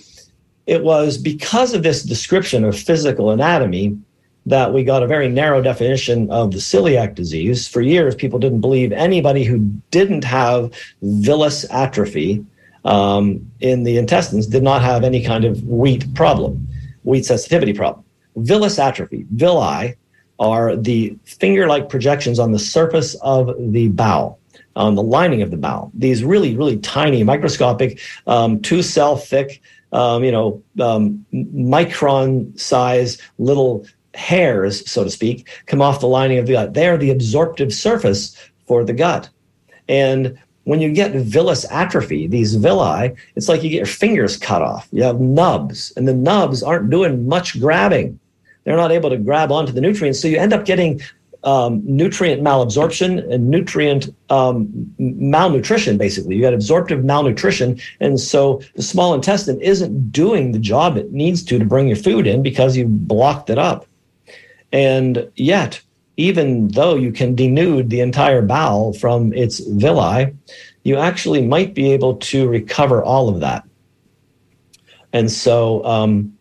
it 0.66 0.84
was 0.84 1.18
because 1.18 1.74
of 1.74 1.84
this 1.84 2.04
description 2.04 2.64
of 2.64 2.80
physical 2.80 3.30
anatomy 3.32 3.98
that 4.46 4.74
we 4.74 4.84
got 4.84 5.04
a 5.04 5.08
very 5.08 5.30
narrow 5.30 5.62
definition 5.62 6.30
of 6.30 6.52
the 6.52 6.58
celiac 6.58 7.16
disease. 7.16 7.68
For 7.68 7.82
years, 7.82 8.16
people 8.16 8.40
didn't 8.40 8.62
believe 8.62 8.92
anybody 8.92 9.44
who 9.44 9.60
didn't 9.92 10.24
have 10.24 10.72
villus 11.02 11.66
atrophy 11.72 12.46
um, 12.86 13.50
in 13.62 13.84
the 13.84 13.98
intestines 13.98 14.48
did 14.48 14.64
not 14.64 14.82
have 14.82 15.04
any 15.04 15.24
kind 15.24 15.46
of 15.46 15.64
wheat 15.64 16.14
problem, 16.14 16.68
wheat 17.04 17.26
sensitivity 17.26 17.74
problem. 17.74 18.04
Villus 18.38 18.80
atrophy, 18.80 19.26
villi, 19.32 19.96
are 20.40 20.76
the 20.76 21.18
finger 21.24 21.68
like 21.68 21.88
projections 21.88 22.40
on 22.40 22.52
the 22.52 22.60
surface 22.60 23.16
of 23.22 23.54
the 23.58 23.88
bowel. 23.90 24.40
On 24.76 24.96
the 24.96 25.04
lining 25.04 25.44
of 25.44 25.52
the 25.52 25.58
bowel, 25.58 25.92
these 25.94 26.24
really, 26.24 26.58
really 26.58 26.78
tiny, 26.78 27.24
microscopic, 27.24 28.02
um, 28.26 28.60
two 28.60 28.82
cell 28.82 29.16
thick, 29.16 29.62
um, 29.92 30.24
you 30.24 30.32
know, 30.32 30.64
um, 30.82 31.24
micron 31.32 32.60
size 32.60 33.22
little 33.38 33.86
hairs, 34.14 34.90
so 34.90 35.04
to 35.04 35.10
speak, 35.10 35.50
come 35.66 35.82
off 35.82 36.00
the 36.00 36.08
lining 36.08 36.38
of 36.38 36.48
the 36.48 36.54
gut. 36.54 36.74
They're 36.74 36.98
the 36.98 37.12
absorptive 37.12 37.74
surface 37.74 38.38
for 38.68 38.84
the 38.84 38.94
gut. 38.94 39.30
And 39.90 40.38
when 40.66 40.80
you 40.80 40.92
get 40.92 41.14
villus 41.14 41.66
atrophy, 41.72 42.28
these 42.28 42.56
villi, 42.56 43.16
it's 43.36 43.50
like 43.50 43.64
you 43.64 43.70
get 43.70 43.78
your 43.78 43.86
fingers 43.86 44.38
cut 44.38 44.62
off. 44.62 44.88
You 44.92 45.04
have 45.04 45.20
nubs, 45.20 45.92
and 45.98 46.08
the 46.08 46.14
nubs 46.14 46.64
aren't 46.64 46.90
doing 46.90 47.28
much 47.28 47.60
grabbing. 47.60 48.20
They're 48.64 48.78
not 48.78 48.92
able 48.92 49.10
to 49.10 49.18
grab 49.18 49.52
onto 49.52 49.74
the 49.74 49.82
nutrients. 49.82 50.22
So 50.22 50.30
you 50.30 50.38
end 50.38 50.54
up 50.54 50.64
getting 50.64 51.02
um, 51.44 51.82
nutrient 51.86 52.42
malabsorption 52.42 53.30
and 53.32 53.50
nutrient 53.50 54.14
um, 54.30 54.70
malnutrition, 54.98 55.98
basically. 55.98 56.36
You 56.36 56.42
got 56.42 56.54
absorptive 56.54 57.04
malnutrition. 57.04 57.80
And 58.00 58.20
so 58.20 58.62
the 58.76 58.82
small 58.82 59.14
intestine 59.14 59.60
isn't 59.62 60.12
doing 60.12 60.54
the 60.54 60.60
job 60.60 60.96
it 60.96 61.12
needs 61.12 61.44
to 61.44 61.60
to 61.60 61.66
bring 61.66 61.88
your 61.88 61.98
food 61.98 62.28
in 62.28 62.42
because 62.42 62.78
you 62.78 62.88
blocked 62.88 63.50
it 63.50 63.58
up. 63.58 63.86
And 64.74 65.32
yet, 65.36 65.80
even 66.18 66.68
though 66.70 66.96
you 66.96 67.12
can 67.12 67.36
denude 67.36 67.90
the 67.90 68.02
entire 68.02 68.42
bowel 68.42 68.94
from 68.94 69.32
its 69.34 69.60
villi, 69.60 70.34
you 70.84 70.98
actually 70.98 71.46
might 71.46 71.74
be 71.74 71.94
able 71.94 72.18
to 72.18 72.50
recover 72.50 73.02
all 73.04 73.30
of 73.30 73.40
that. 73.40 73.64
And 75.14 75.32
so 75.32 75.86
um, 75.86 76.36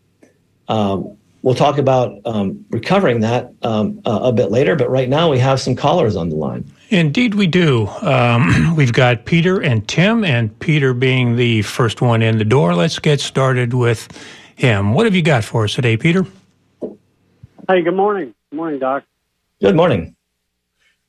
um, 0.67 1.15
we'll 1.43 1.55
talk 1.55 1.77
about 1.77 2.19
um, 2.25 2.65
recovering 2.71 3.19
that 3.21 3.53
uh, 3.61 3.89
a 4.03 4.31
bit 4.31 4.49
later, 4.49 4.75
but 4.75 4.89
right 4.89 5.07
now 5.07 5.29
we 5.29 5.37
have 5.37 5.61
some 5.61 5.75
callers 5.75 6.15
on 6.15 6.29
the 6.29 6.35
line. 6.35 6.65
Indeed, 6.89 7.35
we 7.35 7.47
do. 7.47 7.87
Um, 8.01 8.73
we've 8.75 8.93
got 8.93 9.25
Peter 9.25 9.61
and 9.61 9.87
Tim, 9.87 10.23
and 10.23 10.57
Peter 10.59 10.93
being 10.93 11.35
the 11.35 11.61
first 11.61 12.01
one 12.01 12.21
in 12.23 12.39
the 12.39 12.45
door. 12.45 12.75
Let's 12.75 12.97
get 12.99 13.21
started 13.21 13.73
with 13.73 14.07
him. 14.55 14.93
What 14.93 15.05
have 15.05 15.15
you 15.15 15.21
got 15.21 15.43
for 15.43 15.65
us 15.65 15.73
today, 15.75 15.97
Peter? 15.97 16.25
Hey, 17.67 17.81
good 17.81 17.95
morning. 17.95 18.35
Good 18.49 18.57
morning, 18.57 18.79
Doc. 18.79 19.05
Good 19.61 19.75
morning. 19.75 20.17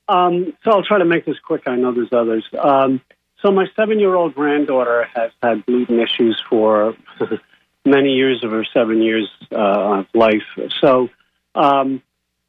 Um, 0.09 0.53
so 0.63 0.71
I'll 0.71 0.85
try 0.85 0.99
to 0.99 1.05
make 1.05 1.25
this 1.25 1.39
quick. 1.41 1.63
I 1.67 1.75
know 1.75 1.93
there's 1.93 2.13
others. 2.13 2.45
Um, 2.57 3.01
so 3.43 3.51
my 3.51 3.67
seven-year-old 3.75 4.35
granddaughter 4.35 5.09
has 5.15 5.33
had 5.43 5.67
gluten 5.67 5.99
issues 5.99 6.41
for 6.49 6.95
many 7.85 8.11
years 8.11 8.45
of 8.45 8.53
her 8.53 8.65
seven 8.73 9.03
years 9.03 9.29
uh, 9.51 9.99
of 9.99 10.07
life. 10.15 10.45
So 10.81 11.09
um, 11.57 12.03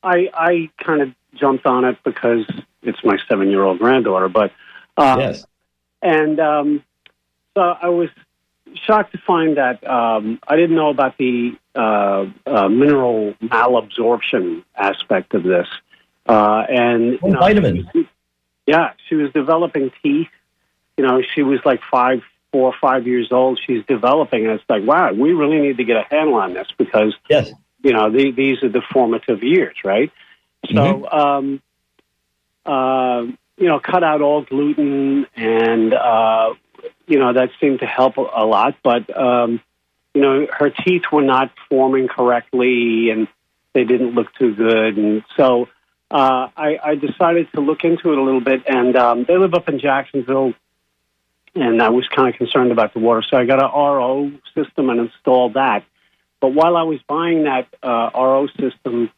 I, 0.04 0.30
I 0.34 0.70
kind 0.78 1.02
of 1.02 1.10
jumped 1.34 1.66
on 1.66 1.84
it 1.86 1.98
because 2.04 2.46
it's 2.84 3.04
my 3.04 3.18
seven-year-old 3.28 3.80
granddaughter. 3.80 4.30
But 4.30 4.52
uh, 4.98 5.16
yes, 5.20 5.46
and 6.04 6.40
um, 6.40 6.84
so 7.56 7.62
I 7.62 7.90
was 7.90 8.10
shocked 8.86 9.14
to 9.14 9.18
find 9.20 9.58
that 9.58 9.86
um, 9.88 10.40
I 10.48 10.56
didn't 10.56 10.76
know 10.76 10.90
about 10.90 11.18
the 11.18 11.58
uh, 11.76 12.26
uh, 12.46 12.70
mineral 12.70 13.34
malabsorption 13.42 14.64
aspect 14.76 15.34
of 15.34 15.44
this. 15.44 15.68
Uh, 16.28 16.66
and 16.70 17.20
you 17.22 17.30
know, 17.30 17.40
vitamin. 17.40 17.88
yeah, 18.66 18.94
she 19.08 19.16
was 19.16 19.32
developing 19.32 19.92
teeth. 20.02 20.30
You 20.98 21.06
know, 21.06 21.22
she 21.22 21.44
was 21.44 21.60
like 21.66 21.82
five, 21.92 22.22
four, 22.52 22.74
five 22.80 23.06
years 23.06 23.32
old. 23.32 23.60
She's 23.66 23.86
developing, 23.86 24.46
and 24.46 24.60
it's 24.60 24.64
like, 24.70 24.84
wow, 24.84 25.12
we 25.14 25.34
really 25.34 25.60
need 25.60 25.78
to 25.78 25.84
get 25.84 25.98
a 25.98 26.04
handle 26.10 26.36
on 26.36 26.54
this 26.54 26.68
because 26.78 27.14
yes, 27.30 27.52
you 27.84 27.94
know, 27.94 28.10
the, 28.10 28.32
these 28.32 28.64
are 28.64 28.70
the 28.70 28.82
formative 28.92 29.44
years, 29.44 29.76
right? 29.84 30.12
So, 30.68 30.74
mm-hmm. 30.74 31.16
um, 31.16 31.62
uh, 32.66 33.32
you 33.58 33.68
know, 33.68 33.80
cut 33.80 34.04
out 34.04 34.22
all 34.22 34.42
gluten 34.42 35.28
and 35.36 35.94
uh, 35.94 36.56
you 37.08 37.20
know, 37.20 37.34
that 37.34 37.50
seemed 37.60 37.80
to 37.80 37.86
help 37.86 38.18
a 38.18 38.46
lot. 38.46 38.76
But, 38.84 39.16
um, 39.16 39.62
you 40.14 40.22
know, 40.22 40.48
her 40.52 40.70
teeth 40.70 41.04
were 41.12 41.22
not 41.22 41.52
forming 41.70 42.08
correctly 42.08 43.10
and 43.10 43.28
they 43.74 43.84
didn't 43.84 44.16
look 44.16 44.34
too 44.36 44.56
good. 44.56 44.98
And 44.98 45.24
so 45.36 45.68
uh, 46.10 46.50
I, 46.56 46.80
I 46.84 46.96
decided 46.96 47.52
to 47.54 47.62
look 47.62 47.84
into 47.84 48.12
it 48.12 48.18
a 48.18 48.24
little 48.24 48.42
bit. 48.42 48.64
And 48.68 48.96
um, 48.96 49.26
they 49.28 49.38
live 49.38 49.54
up 49.54 49.70
in 49.70 49.80
Jacksonville. 49.80 50.54
And 51.54 51.82
I 51.82 51.90
was 51.90 52.08
kind 52.10 52.28
of 52.28 52.36
concerned 52.36 52.72
about 52.72 52.94
the 52.94 53.00
water. 53.00 53.24
So 53.30 53.38
I 53.38 53.46
got 53.46 53.64
an 53.64 53.72
RO 53.72 54.32
system 54.54 54.90
and 54.90 55.00
installed 55.00 55.54
that. 55.54 55.86
But 56.42 56.54
while 56.54 56.76
I 56.76 56.84
was 56.84 57.00
buying 57.08 57.44
that 57.44 57.68
uh, 57.82 58.10
RO 58.14 58.48
system, 58.60 59.10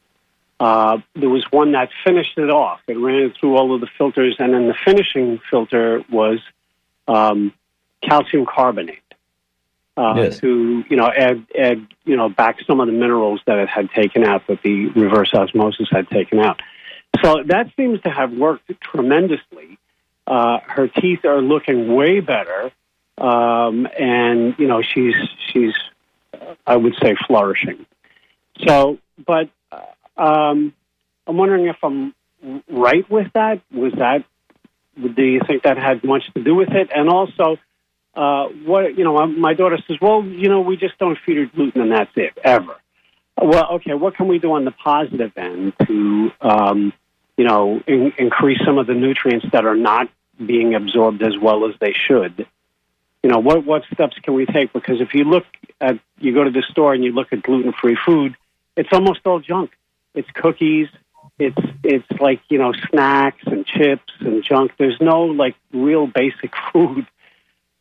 uh, 0.59 0.99
there 1.15 1.29
was 1.29 1.45
one 1.51 1.73
that 1.73 1.89
finished 2.05 2.37
it 2.37 2.49
off. 2.49 2.79
It 2.87 2.97
ran 2.97 3.33
through 3.39 3.57
all 3.57 3.75
of 3.75 3.81
the 3.81 3.87
filters, 3.97 4.35
and 4.39 4.53
then 4.53 4.67
the 4.67 4.75
finishing 4.85 5.39
filter 5.49 6.03
was 6.09 6.39
um, 7.07 7.53
calcium 8.01 8.45
carbonate. 8.45 8.99
uh, 9.97 10.13
Yes. 10.17 10.39
to 10.39 10.83
you 10.89 10.95
know 10.95 11.07
add 11.07 11.45
add 11.57 11.87
you 12.05 12.15
know 12.15 12.29
back 12.29 12.57
some 12.67 12.79
of 12.79 12.87
the 12.87 12.93
minerals 12.93 13.41
that 13.47 13.57
it 13.57 13.67
had 13.67 13.89
taken 13.91 14.23
out 14.23 14.45
that 14.47 14.61
the 14.61 14.87
reverse 14.89 15.33
osmosis 15.33 15.87
had 15.91 16.07
taken 16.09 16.39
out. 16.39 16.61
So 17.23 17.41
that 17.45 17.71
seems 17.75 17.99
to 18.01 18.09
have 18.11 18.31
worked 18.31 18.69
tremendously. 18.81 19.79
Uh, 20.27 20.59
her 20.67 20.87
teeth 20.87 21.25
are 21.25 21.41
looking 21.41 21.95
way 21.95 22.19
better, 22.19 22.71
um, 23.17 23.87
and 23.97 24.53
you 24.59 24.67
know 24.67 24.81
she's 24.83 25.15
she's 25.47 25.73
uh, 26.33 26.53
I 26.67 26.75
would 26.77 26.93
say 27.01 27.15
flourishing. 27.25 27.85
So, 28.67 28.99
but 29.25 29.49
uh, 29.71 29.81
um, 30.21 30.73
I'm 31.25 31.37
wondering 31.37 31.65
if 31.67 31.77
I'm 31.81 32.13
right 32.69 33.09
with 33.09 33.33
that. 33.33 33.61
Was 33.71 33.93
that? 33.93 34.25
Do 34.97 35.23
you 35.23 35.41
think 35.45 35.63
that 35.63 35.77
had 35.77 36.03
much 36.03 36.31
to 36.33 36.43
do 36.43 36.55
with 36.55 36.69
it? 36.71 36.89
And 36.93 37.09
also, 37.09 37.57
uh, 38.15 38.47
what 38.65 38.97
you 38.97 39.03
know, 39.03 39.27
my 39.27 39.53
daughter 39.53 39.77
says, 39.87 39.97
"Well, 40.01 40.23
you 40.23 40.49
know, 40.49 40.61
we 40.61 40.77
just 40.77 40.97
don't 40.97 41.17
feed 41.25 41.37
her 41.37 41.45
gluten, 41.45 41.81
and 41.81 41.91
that's 41.91 42.11
it, 42.15 42.37
ever." 42.43 42.75
Well, 43.39 43.73
okay. 43.73 43.93
What 43.93 44.15
can 44.15 44.27
we 44.27 44.39
do 44.39 44.53
on 44.53 44.65
the 44.65 44.71
positive 44.71 45.31
end 45.37 45.73
to, 45.85 46.31
um, 46.41 46.93
you 47.37 47.45
know, 47.45 47.81
in, 47.85 48.11
increase 48.17 48.59
some 48.65 48.79
of 48.79 48.87
the 48.87 48.95
nutrients 48.95 49.45
that 49.51 49.65
are 49.65 49.75
not 49.75 50.09
being 50.43 50.73
absorbed 50.73 51.21
as 51.21 51.37
well 51.37 51.67
as 51.67 51.75
they 51.79 51.93
should? 51.93 52.47
You 53.21 53.29
know, 53.29 53.39
what 53.39 53.65
what 53.65 53.83
steps 53.93 54.17
can 54.23 54.33
we 54.33 54.45
take? 54.47 54.73
Because 54.73 54.99
if 55.01 55.13
you 55.13 55.23
look 55.23 55.45
at, 55.79 55.99
you 56.19 56.33
go 56.33 56.43
to 56.43 56.49
the 56.51 56.63
store 56.71 56.93
and 56.93 57.03
you 57.03 57.11
look 57.11 57.31
at 57.31 57.43
gluten 57.43 57.73
free 57.73 57.97
food, 58.03 58.35
it's 58.75 58.89
almost 58.91 59.19
all 59.25 59.39
junk. 59.39 59.71
It's 60.15 60.29
cookies. 60.31 60.87
It's 61.39 61.57
it's 61.83 62.19
like 62.19 62.41
you 62.49 62.57
know 62.57 62.73
snacks 62.89 63.43
and 63.45 63.65
chips 63.65 64.13
and 64.19 64.43
junk. 64.43 64.71
There's 64.77 64.99
no 64.99 65.23
like 65.23 65.55
real 65.71 66.07
basic 66.07 66.53
food 66.73 67.05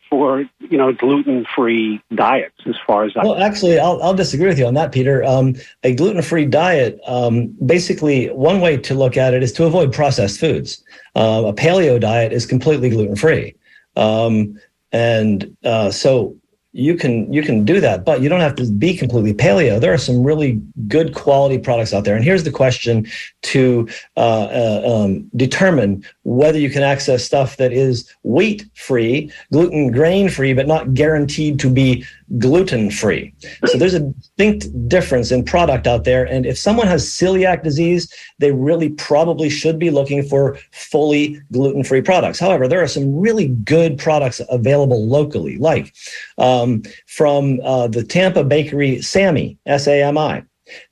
for 0.08 0.44
you 0.60 0.78
know 0.78 0.92
gluten 0.92 1.46
free 1.54 2.00
diets 2.14 2.56
as 2.66 2.76
far 2.86 3.04
as 3.04 3.12
I 3.16 3.24
Well, 3.24 3.42
actually, 3.42 3.78
I'll, 3.78 4.02
I'll 4.02 4.14
disagree 4.14 4.48
with 4.48 4.58
you 4.58 4.66
on 4.66 4.74
that, 4.74 4.92
Peter. 4.92 5.24
Um, 5.24 5.54
a 5.82 5.94
gluten 5.94 6.22
free 6.22 6.44
diet, 6.44 7.00
um, 7.06 7.48
basically, 7.64 8.28
one 8.28 8.60
way 8.60 8.76
to 8.76 8.94
look 8.94 9.16
at 9.16 9.34
it 9.34 9.42
is 9.42 9.52
to 9.54 9.64
avoid 9.64 9.92
processed 9.92 10.38
foods. 10.38 10.84
Uh, 11.14 11.44
a 11.46 11.52
paleo 11.52 11.98
diet 12.00 12.32
is 12.32 12.46
completely 12.46 12.90
gluten 12.90 13.16
free. 13.16 13.54
Um, 13.96 14.60
and 14.92 15.56
uh, 15.64 15.90
so 15.90 16.36
you 16.76 16.94
can 16.94 17.32
you 17.32 17.42
can 17.42 17.64
do 17.64 17.80
that, 17.80 18.04
but 18.04 18.20
you 18.20 18.28
don't 18.28 18.40
have 18.40 18.54
to 18.56 18.70
be 18.70 18.94
completely 18.94 19.32
paleo. 19.32 19.80
There 19.80 19.94
are 19.94 19.98
some 19.98 20.22
really 20.22 20.60
good 20.88 21.14
quality 21.14 21.56
products 21.58 21.94
out 21.94 22.04
there. 22.04 22.14
And 22.14 22.22
here's 22.22 22.44
the 22.44 22.50
question 22.50 23.06
to 23.42 23.88
uh, 24.18 24.20
uh, 24.20 24.82
um, 24.84 25.30
determine 25.34 26.04
whether 26.26 26.58
you 26.58 26.68
can 26.68 26.82
access 26.82 27.24
stuff 27.24 27.56
that 27.56 27.72
is 27.72 28.12
wheat 28.24 28.66
free, 28.74 29.30
gluten 29.52 29.92
grain 29.92 30.28
free, 30.28 30.52
but 30.52 30.66
not 30.66 30.92
guaranteed 30.92 31.56
to 31.60 31.70
be 31.70 32.04
gluten 32.38 32.90
free. 32.90 33.32
So 33.66 33.78
there's 33.78 33.94
a 33.94 34.00
distinct 34.00 34.88
difference 34.88 35.30
in 35.30 35.44
product 35.44 35.86
out 35.86 36.02
there. 36.02 36.24
And 36.24 36.44
if 36.44 36.58
someone 36.58 36.88
has 36.88 37.08
celiac 37.08 37.62
disease, 37.62 38.12
they 38.40 38.50
really 38.50 38.88
probably 38.88 39.48
should 39.48 39.78
be 39.78 39.90
looking 39.90 40.24
for 40.24 40.58
fully 40.72 41.40
gluten 41.52 41.84
free 41.84 42.02
products. 42.02 42.40
However, 42.40 42.66
there 42.66 42.82
are 42.82 42.88
some 42.88 43.16
really 43.16 43.46
good 43.48 43.96
products 43.96 44.40
available 44.48 45.06
locally, 45.06 45.58
like 45.58 45.94
um, 46.38 46.82
from 47.06 47.60
uh, 47.62 47.86
the 47.86 48.02
Tampa 48.02 48.42
bakery, 48.42 49.00
Sami, 49.00 49.58
S 49.66 49.86
A 49.86 50.02
M 50.02 50.18
I. 50.18 50.42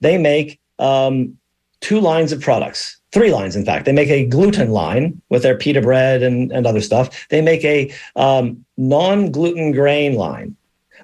They 0.00 0.16
make 0.16 0.60
um, 0.78 1.36
two 1.80 1.98
lines 1.98 2.30
of 2.30 2.40
products, 2.40 3.00
three 3.14 3.30
lines, 3.30 3.54
in 3.54 3.64
fact. 3.64 3.84
They 3.86 3.92
make 3.92 4.10
a 4.10 4.26
gluten 4.26 4.70
line 4.70 5.22
with 5.30 5.44
their 5.44 5.56
pita 5.56 5.80
bread 5.80 6.22
and, 6.22 6.52
and 6.52 6.66
other 6.66 6.80
stuff. 6.80 7.26
They 7.30 7.40
make 7.40 7.64
a 7.64 7.90
um, 8.16 8.64
non 8.76 9.30
gluten 9.30 9.72
grain 9.72 10.16
line, 10.16 10.56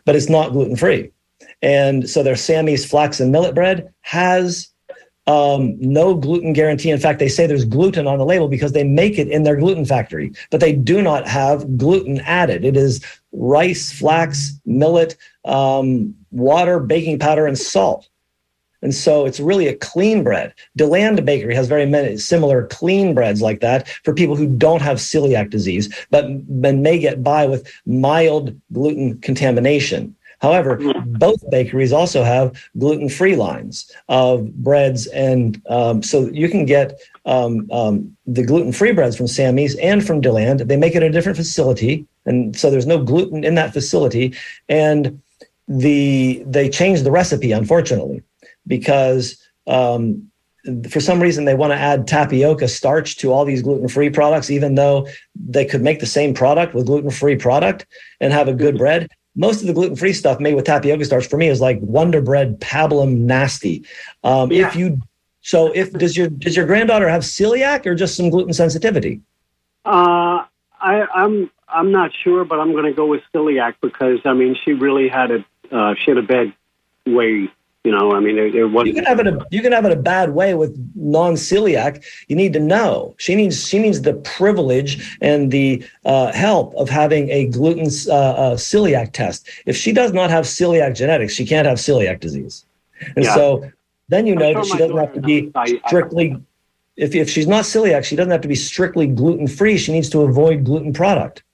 but 0.05 0.17
it's 0.17 0.29
not 0.29 0.53
gluten 0.53 0.77
free. 0.77 1.13
And 1.63 2.11
so 2.11 2.23
their 2.23 2.37
Sami's 2.37 2.85
flax 2.85 3.21
and 3.21 3.31
millet 3.31 3.55
bread 3.55 3.95
has 4.01 4.69
um, 5.27 5.77
no 5.79 6.15
gluten 6.15 6.53
guarantee. 6.53 6.91
In 6.91 6.99
fact, 6.99 7.21
they 7.21 7.29
say 7.29 7.47
there's 7.47 7.65
gluten 7.65 8.09
on 8.09 8.19
the 8.19 8.25
label 8.25 8.49
because 8.49 8.73
they 8.73 8.85
make 8.85 9.19
it 9.19 9.29
in 9.29 9.45
their 9.45 9.57
gluten 9.57 9.85
factory, 9.85 10.33
but 10.51 10.61
they 10.61 10.73
do 10.73 11.01
not 11.01 11.29
have 11.29 11.79
gluten 11.79 12.21
added. 12.21 12.65
It 12.65 12.77
is 12.77 13.05
rice, 13.33 13.93
flax, 13.93 14.59
millet, 14.67 15.17
um, 15.45 16.15
water, 16.33 16.81
baking 16.81 17.21
powder, 17.21 17.47
and 17.47 17.57
salt. 17.57 18.09
And 18.83 18.95
so 18.95 19.27
it's 19.27 19.41
really 19.41 19.69
a 19.69 19.77
clean 19.77 20.25
bread. 20.25 20.55
Deland 20.77 21.25
Bakery 21.27 21.55
has 21.55 21.69
very 21.69 21.87
many 21.87 22.17
similar 22.17 22.67
clean 22.67 23.15
breads 23.15 23.43
like 23.43 23.61
that 23.61 23.89
for 24.05 24.15
people 24.15 24.37
who 24.37 24.47
don't 24.47 24.83
have 24.83 24.99
celiac 24.99 25.51
disease, 25.51 25.95
but, 26.11 26.25
but 26.61 26.75
may 26.75 26.99
get 26.99 27.23
by 27.23 27.47
with 27.47 27.71
mild 27.85 28.59
gluten 28.73 29.19
contamination. 29.21 30.15
However, 30.41 30.81
both 31.05 31.39
bakeries 31.51 31.93
also 31.93 32.25
have 32.25 32.59
gluten-free 32.79 33.37
lines 33.37 33.93
of 34.09 34.51
breads, 34.55 35.07
and 35.09 35.61
um, 35.69 36.03
so 36.03 36.31
you 36.31 36.49
can 36.49 36.65
get 36.65 36.99
um, 37.27 37.71
um, 37.71 38.17
the 38.27 38.43
gluten-free 38.43 38.93
breads 38.93 39.17
from 39.17 39.27
Sami's 39.27 39.77
and 39.77 40.05
from 40.05 40.23
Deland. 40.23 40.61
They 40.61 40.79
make 40.79 40.95
it 40.95 41.03
at 41.03 41.11
a 41.11 41.13
different 41.13 41.37
facility, 41.37 42.07
and 42.25 42.59
so 42.59 42.71
there's 42.71 42.87
no 42.87 43.05
gluten 43.05 43.45
in 43.45 43.55
that 43.57 43.75
facility. 43.75 44.35
And 44.71 45.21
the 45.69 46.43
they 46.47 46.71
changed 46.71 47.05
the 47.05 47.11
recipe, 47.11 47.53
unfortunately, 47.53 48.23
because 48.67 49.41
um, 49.67 50.31
for 50.89 51.01
some 51.01 51.21
reason 51.21 51.45
they 51.45 51.55
want 51.55 51.73
to 51.73 51.79
add 51.79 52.07
tapioca 52.07 52.69
starch 52.69 53.17
to 53.19 53.33
all 53.33 53.45
these 53.45 53.63
gluten-free 53.63 54.11
products, 54.11 54.51
even 54.51 54.75
though 54.75 55.07
they 55.35 55.65
could 55.65 55.83
make 55.83 56.01
the 56.01 56.07
same 56.07 56.35
product 56.35 56.75
with 56.75 56.87
gluten-free 56.87 57.37
product 57.37 57.87
and 58.21 58.33
have 58.33 58.49
a 58.49 58.55
good 58.55 58.79
bread 58.79 59.09
most 59.37 59.61
of 59.61 59.67
the 59.69 59.73
gluten-free 59.73 60.13
stuff 60.13 60.41
made 60.41 60.55
with 60.55 60.65
tapioca 60.65 61.05
starch 61.05 61.27
for 61.27 61.37
me 61.37 61.49
is 61.49 61.61
like 61.61 61.79
Wonder 61.81 62.21
Bread 62.21 62.61
pablum 62.61 63.19
nasty. 63.19 63.85
Um, 64.25 64.51
Yeah. 64.51 64.69
If 64.69 64.77
you 64.77 65.01
so 65.43 65.73
if 65.75 65.93
does 65.93 66.17
your 66.17 66.29
does 66.29 66.57
your 66.57 66.67
granddaughter 66.67 67.09
have 67.09 67.23
celiac 67.23 67.87
or 67.87 67.95
just 67.95 68.17
some 68.17 68.29
gluten 68.29 68.53
sensitivity? 68.53 69.23
Uh, 69.85 70.45
I, 70.79 71.07
I'm 71.15 71.51
I'm 71.69 71.93
not 71.93 72.11
sure, 72.23 72.45
but 72.45 72.61
I'm 72.61 72.73
going 72.73 72.85
to 72.85 72.93
go 72.93 73.07
with 73.07 73.23
celiac 73.35 73.77
because 73.81 74.21
I 74.25 74.35
mean 74.35 74.57
she 74.63 74.73
really 74.73 75.09
had 75.09 75.31
a 75.31 75.45
uh, 75.73 75.95
she 75.95 76.11
had 76.11 76.19
a 76.19 76.23
bad 76.23 76.53
way. 77.07 77.51
You 77.85 77.93
know, 77.93 78.13
I 78.13 78.21
mean 78.21 78.37
it, 78.37 78.55
it 78.55 78.59
You 78.59 78.69
wasn't. 78.69 78.97
can 78.97 79.05
have 79.07 79.21
it 79.21 79.27
a 79.27 79.47
you 79.51 79.63
can 79.63 79.73
have 79.73 79.87
it 79.87 79.93
a 79.93 79.97
bad 79.97 80.31
way 80.35 80.53
with 80.55 80.77
non-celiac. 80.95 82.05
You 82.29 82.37
need 82.37 82.53
to 82.53 82.61
know 82.61 83.15
she 83.17 83.35
needs 83.35 83.67
she 83.67 83.79
needs 83.79 84.03
the 84.03 84.15
privilege 84.15 85.17
and 85.23 85.51
the 85.51 85.83
uh, 86.05 86.31
help 86.33 86.75
of 86.75 86.91
having 86.91 87.31
a 87.31 87.47
gluten 87.47 87.87
uh, 88.09 88.13
uh, 88.15 88.57
celiac 88.57 89.13
test. 89.13 89.49
If 89.65 89.77
she 89.79 89.93
does 89.93 90.13
not 90.13 90.29
have 90.29 90.45
celiac 90.45 90.95
genetics, 90.95 91.33
she 91.33 91.47
can't 91.47 91.67
have 91.67 91.79
celiac 91.79 92.21
disease. 92.21 92.67
And 93.17 93.25
Yeah. 93.25 93.35
so 93.35 93.71
then 94.11 94.27
you 94.27 94.35
know 94.35 94.53
sure 94.53 94.63
that 94.63 94.69
she 94.71 94.77
doesn't 94.77 94.97
have 94.99 95.15
to 95.15 95.21
be 95.23 95.43
knows. 95.43 95.53
I- 95.55 95.81
I- 95.83 95.89
strictly. 95.89 96.37
If, 96.97 97.15
if 97.15 97.31
she's 97.31 97.47
not 97.47 97.65
celiac, 97.65 98.05
she 98.05 98.15
doesn't 98.15 98.31
have 98.31 98.43
to 98.43 98.49
be 98.49 98.55
strictly 98.55 99.07
gluten 99.07 99.47
free. 99.47 99.79
She 99.79 99.91
needs 99.91 100.11
to 100.11 100.21
avoid 100.21 100.65
gluten 100.65 100.93
product. 100.93 101.45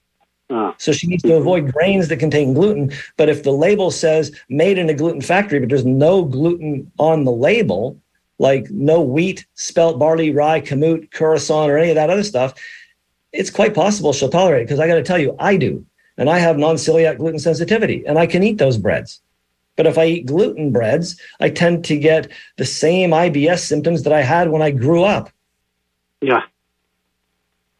Uh, 0.49 0.73
So 0.79 0.93
she 0.93 1.07
needs 1.07 1.23
to 1.25 1.35
avoid 1.35 1.73
grains 1.73 2.09
that 2.09 2.19
contain 2.19 2.55
gluten. 2.55 2.93
But 3.17 3.29
if 3.29 3.43
the 3.43 3.53
label 3.53 3.91
says 3.91 4.33
made 4.49 4.79
in 4.79 4.89
a 4.89 4.95
gluten 4.95 5.21
factory, 5.21 5.59
but 5.59 5.69
there's 5.69 5.85
no 5.85 6.25
gluten 6.25 6.91
on 6.99 7.25
the 7.25 7.33
label, 7.33 7.99
like 8.39 8.71
no 8.71 9.01
wheat, 9.01 9.47
spelt, 9.55 9.99
barley, 9.99 10.31
rye, 10.31 10.61
kamut, 10.61 11.11
curacao, 11.13 11.67
or 11.67 11.79
any 11.79 11.91
of 11.91 11.97
that 11.97 12.11
other 12.11 12.23
stuff, 12.23 12.55
it's 13.33 13.51
quite 13.51 13.75
possible 13.75 14.13
she'll 14.13 14.29
tolerate 14.29 14.63
it. 14.63 14.65
Because 14.67 14.81
I 14.81 14.87
got 14.87 14.95
to 14.95 15.03
tell 15.03 15.19
you, 15.19 15.35
I 15.39 15.57
do. 15.57 15.85
And 16.19 16.31
I 16.31 16.39
have 16.39 16.57
non 16.59 16.77
celiac 16.77 17.19
gluten 17.19 17.39
sensitivity, 17.39 18.05
and 18.07 18.19
I 18.19 18.27
can 18.27 18.43
eat 18.43 18.59
those 18.59 18.79
breads. 18.79 19.21
But 19.77 19.87
if 19.87 19.99
I 19.99 20.07
eat 20.07 20.27
gluten 20.27 20.73
breads, 20.73 21.21
I 21.41 21.51
tend 21.51 21.85
to 21.87 21.99
get 21.99 22.29
the 22.57 22.65
same 22.65 23.11
IBS 23.11 23.59
symptoms 23.59 24.05
that 24.05 24.13
I 24.13 24.23
had 24.23 24.51
when 24.51 24.63
I 24.63 24.71
grew 24.71 25.05
up. 25.05 25.31
yeah, 26.23 26.43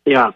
yeah. 0.05 0.33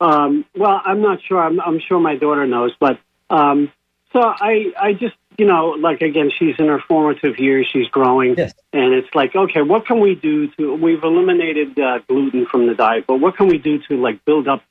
Um, 0.00 0.44
well, 0.54 0.80
I'm 0.84 1.02
not 1.02 1.20
sure. 1.22 1.40
I'm, 1.40 1.60
I'm 1.60 1.80
sure 1.80 1.98
my 1.98 2.16
daughter 2.16 2.46
knows, 2.46 2.72
but 2.78 2.98
um, 3.30 3.72
so 4.12 4.20
I 4.22 4.72
I 4.78 4.92
just 4.92 5.16
you 5.36 5.46
know 5.46 5.70
like 5.70 6.02
again 6.02 6.30
she's 6.36 6.54
in 6.58 6.66
her 6.66 6.80
formative 6.80 7.38
years. 7.38 7.68
She's 7.72 7.88
growing. 7.88 8.36
Yes. 8.36 8.54
And 8.72 8.94
it's 8.94 9.12
like, 9.14 9.34
okay, 9.34 9.62
what 9.62 9.86
can 9.86 10.00
we 10.00 10.14
do 10.14 10.48
to? 10.52 10.74
We've 10.74 11.02
eliminated 11.02 11.78
uh, 11.78 12.00
gluten 12.08 12.46
from 12.46 12.66
the 12.66 12.74
diet, 12.74 13.06
but 13.06 13.18
what 13.18 13.36
can 13.36 13.48
we 13.48 13.58
do 13.58 13.78
to 13.88 13.96
like 13.96 14.24
build 14.24 14.46
up, 14.46 14.62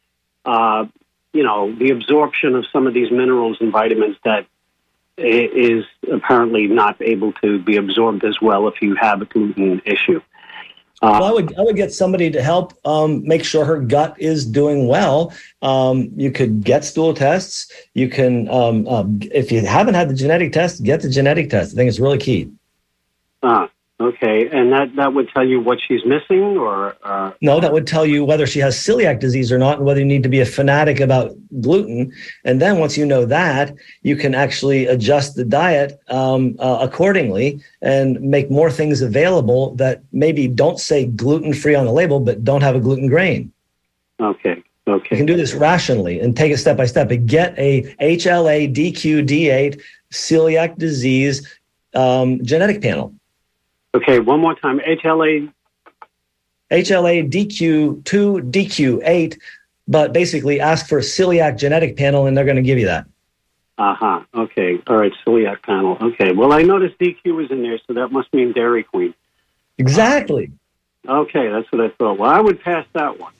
uh, 0.45 0.85
you 1.33 1.43
know, 1.43 1.73
the 1.75 1.91
absorption 1.91 2.55
of 2.55 2.65
some 2.71 2.87
of 2.87 2.93
these 2.93 3.11
minerals 3.11 3.57
and 3.59 3.71
vitamins 3.71 4.17
that 4.23 4.47
is 5.17 5.83
apparently 6.11 6.67
not 6.67 7.01
able 7.01 7.33
to 7.33 7.59
be 7.59 7.75
absorbed 7.75 8.23
as 8.23 8.39
well 8.39 8.67
if 8.67 8.81
you 8.81 8.95
have 8.95 9.21
a 9.21 9.25
gluten 9.25 9.81
issue. 9.83 10.21
Well, 11.01 11.23
I 11.23 11.29
Uh, 11.29 11.33
would 11.33 11.55
I 11.57 11.61
would 11.61 11.75
get 11.75 11.93
somebody 11.93 12.29
to 12.31 12.41
help 12.41 12.73
um, 12.85 13.25
make 13.27 13.43
sure 13.43 13.65
her 13.65 13.79
gut 13.79 14.15
is 14.19 14.45
doing 14.45 14.87
well. 14.87 15.31
Um, 15.61 16.09
you 16.15 16.31
could 16.31 16.63
get 16.63 16.83
stool 16.85 17.13
tests. 17.13 17.71
You 17.93 18.09
can, 18.09 18.47
um, 18.49 18.87
um, 18.87 19.19
if 19.31 19.51
you 19.51 19.65
haven't 19.65 19.93
had 19.95 20.09
the 20.09 20.13
genetic 20.13 20.53
test, 20.53 20.83
get 20.83 21.01
the 21.01 21.09
genetic 21.09 21.49
test. 21.49 21.73
I 21.73 21.75
think 21.75 21.89
it's 21.89 21.99
really 21.99 22.17
key. 22.17 22.49
uh, 23.43 23.67
Okay, 23.99 24.47
and 24.51 24.71
that 24.73 24.95
that 24.95 25.15
would 25.15 25.27
tell 25.29 25.43
you 25.43 25.59
what 25.59 25.79
she's 25.81 26.05
missing, 26.05 26.55
or 26.55 26.95
uh, 27.01 27.31
No, 27.41 27.59
that 27.59 27.73
would 27.73 27.87
tell 27.87 28.05
you 28.05 28.23
whether 28.23 28.45
she 28.45 28.59
has 28.59 28.77
celiac 28.77 29.19
disease 29.19 29.51
or 29.51 29.57
not, 29.57 29.77
and 29.77 29.87
whether 29.87 29.99
you 29.99 30.05
need 30.05 30.21
to 30.21 30.29
be 30.29 30.39
a 30.39 30.45
fanatic 30.45 30.99
about 30.99 31.35
gluten. 31.61 32.13
And 32.45 32.61
then 32.61 32.77
once 32.77 32.95
you 32.95 33.07
know 33.07 33.25
that, 33.25 33.73
you 34.03 34.15
can 34.15 34.35
actually 34.35 34.85
adjust 34.85 35.35
the 35.35 35.43
diet 35.43 35.99
um, 36.09 36.55
uh, 36.59 36.77
accordingly 36.79 37.59
and 37.81 38.21
make 38.21 38.51
more 38.51 38.69
things 38.69 39.01
available 39.01 39.73
that 39.75 40.03
maybe 40.11 40.47
don't 40.47 40.79
say 40.79 41.07
gluten 41.07 41.55
free 41.55 41.73
on 41.73 41.85
the 41.85 41.91
label, 41.91 42.19
but 42.19 42.43
don't 42.43 42.61
have 42.61 42.75
a 42.75 42.79
gluten 42.79 43.07
grain. 43.07 43.51
okay, 44.19 44.63
Okay. 44.87 45.15
You 45.15 45.17
can 45.17 45.25
do 45.25 45.35
this 45.35 45.53
rationally 45.53 46.19
and 46.19 46.37
take 46.37 46.51
it 46.51 46.57
step 46.57 46.77
by 46.77 46.85
step. 46.85 47.09
But 47.09 47.25
get 47.25 47.57
a 47.57 47.83
HLA 47.99 48.73
DQ-D8 48.73 49.81
celiac 50.13 50.77
disease 50.77 51.59
um, 51.93 52.43
genetic 52.43 52.81
panel. 52.81 53.13
Okay. 53.95 54.19
One 54.19 54.39
more 54.39 54.55
time. 54.55 54.79
HLA. 54.79 55.51
HLA 56.71 57.29
DQ2, 57.31 58.03
DQ8, 58.51 59.39
but 59.87 60.11
basically 60.11 60.59
ask 60.59 60.87
for 60.87 60.97
a 60.97 61.01
celiac 61.01 61.57
genetic 61.57 61.95
panel 61.95 62.25
and 62.25 62.35
they're 62.35 62.45
going 62.45 62.57
to 62.57 62.61
give 62.61 62.77
you 62.77 62.87
that. 62.87 63.05
Uh 63.77 63.93
huh. 63.93 64.21
Okay. 64.33 64.79
All 64.87 64.97
right. 64.97 65.13
Celiac 65.25 65.61
panel. 65.61 65.97
Okay. 66.01 66.33
Well, 66.33 66.51
I 66.51 66.63
noticed 66.63 66.97
DQ 66.99 67.35
was 67.35 67.51
in 67.51 67.61
there, 67.61 67.79
so 67.87 67.93
that 67.93 68.11
must 68.11 68.33
mean 68.33 68.51
Dairy 68.51 68.83
Queen. 68.83 69.13
Exactly. 69.77 70.51
Okay, 71.07 71.47
that's 71.49 71.71
what 71.71 71.81
I 71.81 71.89
thought. 71.89 72.17
Well, 72.17 72.29
I 72.29 72.41
would 72.41 72.61
pass 72.61 72.85
that 72.93 73.19
one. 73.19 73.33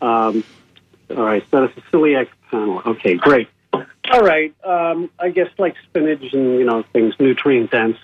Um, 0.00 0.44
all 1.10 1.24
right, 1.24 1.44
so 1.50 1.60
that's 1.60 1.76
a 1.76 1.80
celiac 1.92 2.28
panel. 2.50 2.82
Okay, 2.86 3.14
great. 3.14 3.48
All 3.72 4.20
right, 4.20 4.54
um, 4.64 5.10
I 5.18 5.30
guess 5.30 5.48
like 5.58 5.74
spinach 5.88 6.32
and 6.32 6.58
you 6.58 6.64
know 6.64 6.84
things 6.92 7.14
nutrient 7.18 7.70
dense. 7.70 7.98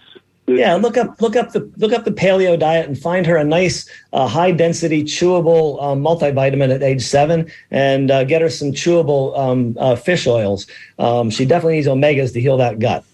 Yeah, 0.49 0.75
look 0.77 0.97
up 0.97 1.21
look 1.21 1.37
up 1.37 1.53
the 1.53 1.71
look 1.77 1.93
up 1.93 2.05
the 2.05 2.11
paleo 2.11 2.59
diet 2.59 2.89
and 2.89 2.99
find 2.99 3.27
her 3.27 3.37
a 3.37 3.45
nice 3.45 3.89
uh, 4.15 4.27
high 4.27 4.51
density 4.51 5.05
chewable 5.05 5.81
um, 5.83 6.03
multivitamin 6.03 6.75
at 6.75 6.83
age 6.83 7.03
seven, 7.03 7.51
and 7.71 8.11
uh, 8.11 8.25
get 8.25 8.41
her 8.41 8.49
some 8.49 8.73
chewable 8.73 9.39
um, 9.39 9.77
uh, 9.79 9.95
fish 9.95 10.27
oils. 10.27 10.67
Um, 10.99 11.29
she 11.29 11.45
definitely 11.45 11.75
needs 11.77 11.87
omegas 11.87 12.33
to 12.33 12.41
heal 12.41 12.57
that 12.57 12.79
gut. 12.79 13.05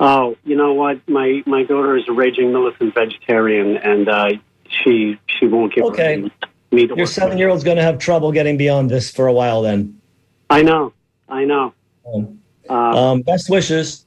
Oh, 0.00 0.36
you 0.44 0.56
know 0.56 0.72
what? 0.74 1.06
My 1.08 1.42
my 1.46 1.62
daughter 1.62 1.96
is 1.96 2.08
a 2.08 2.12
raging 2.12 2.50
militant 2.52 2.94
vegetarian, 2.94 3.76
and 3.76 4.08
uh, 4.08 4.30
she 4.68 5.18
she 5.26 5.46
won't 5.46 5.72
give 5.74 5.84
Okay. 5.84 6.28
meat. 6.72 6.90
Your 6.96 7.06
seven 7.06 7.38
year 7.38 7.50
old's 7.50 7.62
going 7.62 7.76
to 7.76 7.84
have 7.84 7.98
trouble 8.00 8.32
getting 8.32 8.56
beyond 8.56 8.90
this 8.90 9.08
for 9.12 9.28
a 9.28 9.32
while. 9.32 9.62
Then, 9.62 10.00
I 10.50 10.62
know, 10.62 10.92
I 11.28 11.44
know. 11.44 11.72
um, 12.12 12.40
Uh, 12.68 12.72
um, 13.12 13.22
best 13.22 13.48
wishes. 13.48 14.03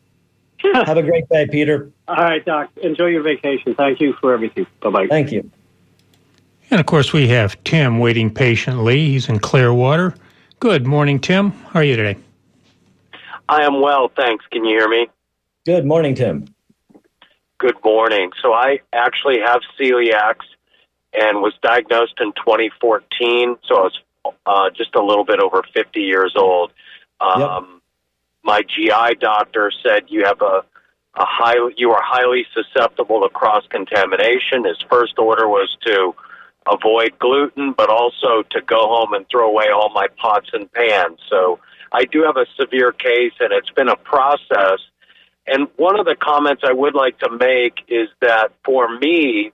Have 0.74 0.98
a 0.98 1.04
great 1.04 1.30
day, 1.30 1.48
Peter. 1.48 1.91
all 2.08 2.15
right, 2.15 2.43
Doc. 2.43 2.70
Enjoy 2.82 3.08
your 3.08 3.22
vacation. 3.22 3.76
Thank 3.76 4.02
you 4.02 4.13
for 4.20 4.34
everything. 4.34 4.65
Bye 4.82 4.89
bye. 4.89 5.08
Thank 5.08 5.32
you. 5.32 5.50
And 6.70 6.80
of 6.80 6.86
course, 6.86 7.13
we 7.13 7.28
have 7.30 7.62
Tim 7.63 8.00
waiting 8.00 8.34
patiently. 8.34 9.08
He's 9.08 9.30
in 9.30 9.39
Clearwater. 9.39 10.15
Good 10.60 10.86
morning, 10.86 11.20
Tim. 11.20 11.52
How 11.52 11.80
are 11.80 11.84
you 11.84 11.96
today? 11.96 12.20
I 13.48 13.63
am 13.63 13.82
well, 13.82 14.12
thanks. 14.15 14.46
Can 14.52 14.65
you 14.65 14.78
hear 14.78 14.89
me? 14.89 15.08
Good 15.65 15.86
morning, 15.86 16.15
Tim. 16.15 16.46
Good 17.60 17.78
morning. 17.84 18.32
So 18.41 18.54
I 18.54 18.80
actually 18.93 19.39
have 19.39 19.62
celiacs 19.80 20.46
and 21.13 21.41
was 21.41 21.54
diagnosed 21.62 22.15
in 22.20 22.34
2014. 22.34 23.56
So 23.63 23.76
I 23.76 23.82
was 23.82 24.02
uh, 24.46 24.70
just 24.76 24.96
a 24.96 25.04
little 25.04 25.24
bit 25.24 25.39
over 25.39 25.63
50 25.74 26.00
years 26.02 26.34
old. 26.36 26.72
Um, 27.22 27.77
My 28.48 28.62
GI 28.62 29.16
doctor 29.20 29.74
said 29.84 30.04
you 30.08 30.24
have 30.24 30.42
a, 30.42 30.64
a 31.16 31.26
high, 31.26 31.58
you 31.76 31.92
are 31.92 32.02
highly 32.02 32.46
susceptible 32.54 33.20
to 33.22 33.30
cross 33.30 33.66
contamination. 33.70 34.64
His 34.64 34.78
first 34.90 35.20
order 35.20 35.50
was 35.50 35.76
to 35.86 36.16
avoid 36.72 37.20
gluten, 37.20 37.74
but 37.74 37.90
also 37.90 38.44
to 38.52 38.62
go 38.62 38.78
home 38.78 39.14
and 39.14 39.26
throw 39.30 39.50
away 39.50 39.66
all 39.76 39.90
my 39.94 40.08
pots 40.16 40.50
and 40.54 40.72
pans. 40.72 41.20
So 41.30 41.60
I 41.92 42.06
do 42.06 42.24
have 42.24 42.38
a 42.38 42.46
severe 42.58 42.94
case, 42.94 43.34
and 43.42 43.52
it's 43.52 43.70
been 43.72 43.90
a 43.90 43.98
process. 43.98 44.80
And 45.46 45.68
one 45.76 46.00
of 46.00 46.06
the 46.06 46.16
comments 46.16 46.64
I 46.66 46.72
would 46.72 46.96
like 46.96 47.20
to 47.20 47.30
make 47.30 47.84
is 47.90 48.08
that 48.22 48.54
for 48.64 48.98
me, 48.98 49.52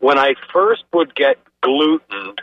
when 0.00 0.18
I 0.18 0.34
first 0.52 0.84
would 0.92 1.14
get 1.14 1.38
gluten, 1.62 2.34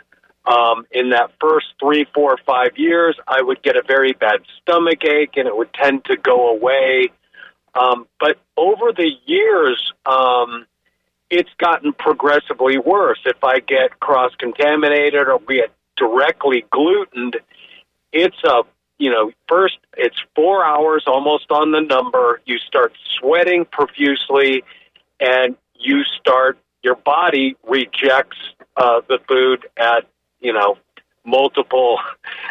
um, 0.46 0.86
in 0.90 1.10
that 1.10 1.30
first 1.40 1.66
three, 1.80 2.06
four, 2.14 2.36
five 2.46 2.76
years, 2.76 3.18
I 3.26 3.42
would 3.42 3.62
get 3.62 3.76
a 3.76 3.82
very 3.86 4.12
bad 4.12 4.40
stomach 4.60 5.04
ache 5.04 5.36
and 5.36 5.48
it 5.48 5.56
would 5.56 5.72
tend 5.72 6.04
to 6.06 6.16
go 6.16 6.50
away. 6.50 7.10
Um, 7.74 8.06
but 8.20 8.38
over 8.56 8.92
the 8.92 9.10
years, 9.26 9.92
um, 10.06 10.66
it's 11.30 11.50
gotten 11.58 11.92
progressively 11.92 12.78
worse. 12.78 13.20
If 13.24 13.42
I 13.42 13.60
get 13.60 13.98
cross 14.00 14.32
contaminated 14.38 15.26
or 15.26 15.40
get 15.40 15.72
directly 15.96 16.64
glutened, 16.70 17.36
it's 18.12 18.42
a 18.44 18.62
you 18.98 19.10
know, 19.10 19.32
first 19.48 19.78
it's 19.96 20.16
four 20.36 20.64
hours 20.64 21.04
almost 21.06 21.50
on 21.50 21.72
the 21.72 21.80
number. 21.80 22.40
You 22.46 22.58
start 22.58 22.92
sweating 23.18 23.64
profusely, 23.64 24.62
and 25.20 25.56
you 25.74 26.04
start 26.04 26.58
your 26.82 26.94
body 26.94 27.56
rejects 27.66 28.36
uh, 28.76 29.00
the 29.08 29.18
food 29.26 29.66
at 29.76 30.06
you 30.44 30.52
know 30.52 30.78
multiple 31.26 31.98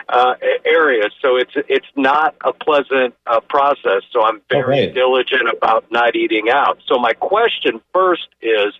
uh, 0.10 0.34
areas. 0.66 1.14
So 1.22 1.38
it's 1.38 1.54
it's 1.70 1.88
not 1.96 2.36
a 2.44 2.52
pleasant 2.52 3.16
uh, 3.26 3.40
process. 3.42 4.04
So 4.12 4.24
I'm 4.24 4.42
very 4.50 4.86
right. 4.86 4.94
diligent 4.94 5.48
about 5.56 5.90
not 5.92 6.16
eating 6.16 6.50
out. 6.50 6.80
So 6.88 7.00
my 7.00 7.14
question 7.14 7.82
first 7.94 8.28
is. 8.42 8.74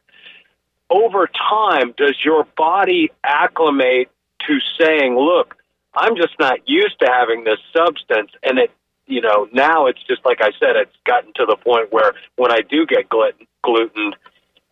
Over 0.90 1.28
time, 1.28 1.96
does 1.98 2.16
your 2.24 2.46
body 2.56 3.10
acclimate 3.24 4.12
to 4.46 4.60
saying, 4.78 5.18
"Look, 5.18 5.56
I'm 5.96 6.16
just 6.16 6.38
not 6.40 6.68
used 6.68 7.00
to 7.00 7.08
having 7.12 7.44
this 7.44 7.60
substance. 7.76 8.32
And 8.44 8.58
it, 8.58 8.72
you 9.06 9.22
know, 9.22 9.48
now 9.54 9.86
it's 9.88 10.02
just 10.04 10.26
like 10.26 10.42
I 10.42 10.52
said, 10.60 10.76
it's 10.76 10.96
gotten 11.06 11.34
to 11.36 11.46
the 11.46 11.56
point 11.56 11.92
where 11.92 12.14
when 12.36 12.52
I 12.52 12.62
do 12.62 12.86
get 12.86 13.10
gluten, 13.10 13.46
gluten, 13.64 14.14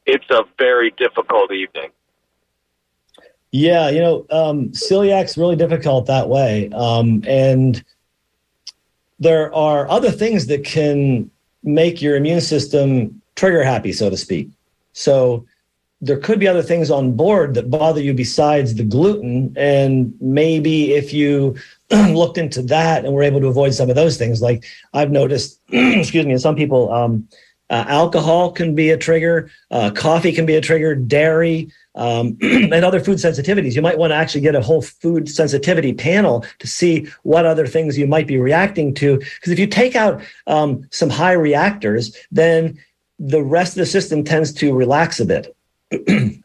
it's 0.05 0.29
a 0.29 0.43
very 0.57 0.91
difficult 0.97 1.51
evening. 1.51 1.91
Yeah, 3.51 3.89
you 3.89 3.99
know, 3.99 4.25
um, 4.29 4.69
celiac's 4.69 5.37
really 5.37 5.57
difficult 5.57 6.05
that 6.05 6.29
way, 6.29 6.69
um, 6.73 7.23
and 7.27 7.83
there 9.19 9.53
are 9.53 9.89
other 9.89 10.09
things 10.09 10.47
that 10.47 10.63
can 10.63 11.29
make 11.63 12.01
your 12.01 12.15
immune 12.15 12.41
system 12.41 13.21
trigger 13.35 13.63
happy, 13.63 13.91
so 13.91 14.09
to 14.09 14.15
speak. 14.15 14.49
So 14.93 15.45
there 15.99 16.17
could 16.17 16.39
be 16.39 16.47
other 16.47 16.63
things 16.63 16.89
on 16.89 17.11
board 17.11 17.53
that 17.53 17.69
bother 17.69 18.01
you 18.01 18.13
besides 18.13 18.73
the 18.75 18.83
gluten, 18.83 19.53
and 19.57 20.15
maybe 20.21 20.93
if 20.93 21.13
you 21.13 21.55
looked 21.91 22.37
into 22.37 22.61
that 22.63 23.03
and 23.03 23.13
were 23.13 23.21
able 23.21 23.41
to 23.41 23.47
avoid 23.47 23.73
some 23.73 23.89
of 23.89 23.95
those 23.97 24.17
things, 24.17 24.41
like 24.41 24.63
I've 24.93 25.11
noticed, 25.11 25.59
excuse 25.69 26.25
me, 26.25 26.37
some 26.37 26.55
people. 26.55 26.91
Um, 26.91 27.27
uh, 27.71 27.85
alcohol 27.87 28.51
can 28.51 28.75
be 28.75 28.89
a 28.89 28.97
trigger. 28.97 29.49
Uh, 29.71 29.89
coffee 29.89 30.33
can 30.33 30.45
be 30.45 30.55
a 30.55 30.61
trigger. 30.61 30.93
Dairy 30.93 31.71
um, 31.95 32.37
and 32.41 32.73
other 32.73 32.99
food 32.99 33.17
sensitivities. 33.17 33.75
You 33.75 33.81
might 33.81 33.97
want 33.97 34.11
to 34.11 34.15
actually 34.15 34.41
get 34.41 34.55
a 34.55 34.61
whole 34.61 34.81
food 34.81 35.29
sensitivity 35.29 35.93
panel 35.93 36.45
to 36.59 36.67
see 36.67 37.07
what 37.23 37.45
other 37.45 37.65
things 37.65 37.97
you 37.97 38.05
might 38.05 38.27
be 38.27 38.37
reacting 38.37 38.93
to. 38.95 39.17
Because 39.17 39.51
if 39.51 39.57
you 39.57 39.67
take 39.67 39.95
out 39.95 40.21
um, 40.47 40.85
some 40.91 41.09
high 41.09 41.31
reactors, 41.31 42.15
then 42.29 42.77
the 43.19 43.41
rest 43.41 43.73
of 43.73 43.79
the 43.79 43.85
system 43.85 44.23
tends 44.23 44.51
to 44.53 44.75
relax 44.75 45.19
a 45.19 45.25
bit. 45.25 45.55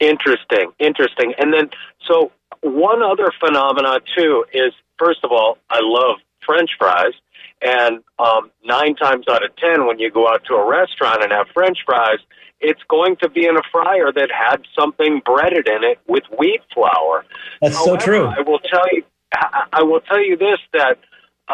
Interesting, 0.00 0.72
interesting. 0.78 1.34
And 1.36 1.52
then, 1.52 1.68
so 2.06 2.32
one 2.62 3.02
other 3.02 3.30
phenomena 3.38 4.00
too 4.16 4.46
is, 4.50 4.72
first 4.98 5.22
of 5.24 5.30
all, 5.30 5.58
I 5.68 5.80
love 5.82 6.16
French 6.40 6.70
fries. 6.78 7.12
And 7.62 8.02
um, 8.18 8.50
nine 8.64 8.94
times 8.96 9.26
out 9.28 9.44
of 9.44 9.54
ten, 9.56 9.86
when 9.86 9.98
you 9.98 10.10
go 10.10 10.28
out 10.28 10.44
to 10.46 10.54
a 10.54 10.66
restaurant 10.66 11.22
and 11.22 11.32
have 11.32 11.46
French 11.52 11.78
fries, 11.84 12.18
it's 12.60 12.82
going 12.88 13.16
to 13.16 13.28
be 13.28 13.46
in 13.46 13.56
a 13.56 13.62
fryer 13.70 14.12
that 14.12 14.30
had 14.30 14.62
something 14.78 15.20
breaded 15.24 15.68
in 15.68 15.84
it 15.84 15.98
with 16.06 16.24
wheat 16.38 16.60
flour. 16.72 17.24
That's 17.60 17.82
so 17.82 17.96
true. 17.96 18.26
I 18.26 18.40
will 18.40 18.60
tell 18.60 18.86
you, 18.92 19.04
I 19.34 19.66
I 19.72 19.82
will 19.82 20.00
tell 20.00 20.22
you 20.22 20.36
this 20.36 20.58
that 20.72 20.98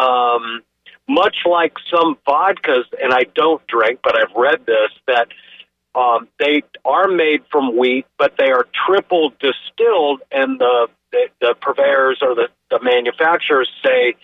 um, 0.00 0.62
much 1.08 1.38
like 1.44 1.74
some 1.90 2.16
vodkas, 2.26 2.84
and 3.02 3.12
I 3.12 3.24
don't 3.34 3.64
drink, 3.66 4.00
but 4.02 4.16
I've 4.16 4.34
read 4.36 4.66
this 4.66 4.90
that 5.06 5.28
um, 5.94 6.28
they 6.38 6.62
are 6.84 7.08
made 7.08 7.42
from 7.50 7.76
wheat, 7.76 8.06
but 8.18 8.34
they 8.38 8.50
are 8.50 8.66
triple 8.86 9.30
distilled, 9.40 10.22
and 10.30 10.60
the 10.60 10.88
the, 11.12 11.28
the 11.40 11.54
purveyors 11.60 12.18
or 12.20 12.34
the, 12.34 12.48
the 12.70 12.80
manufacturers 12.82 13.70
say 13.84 14.16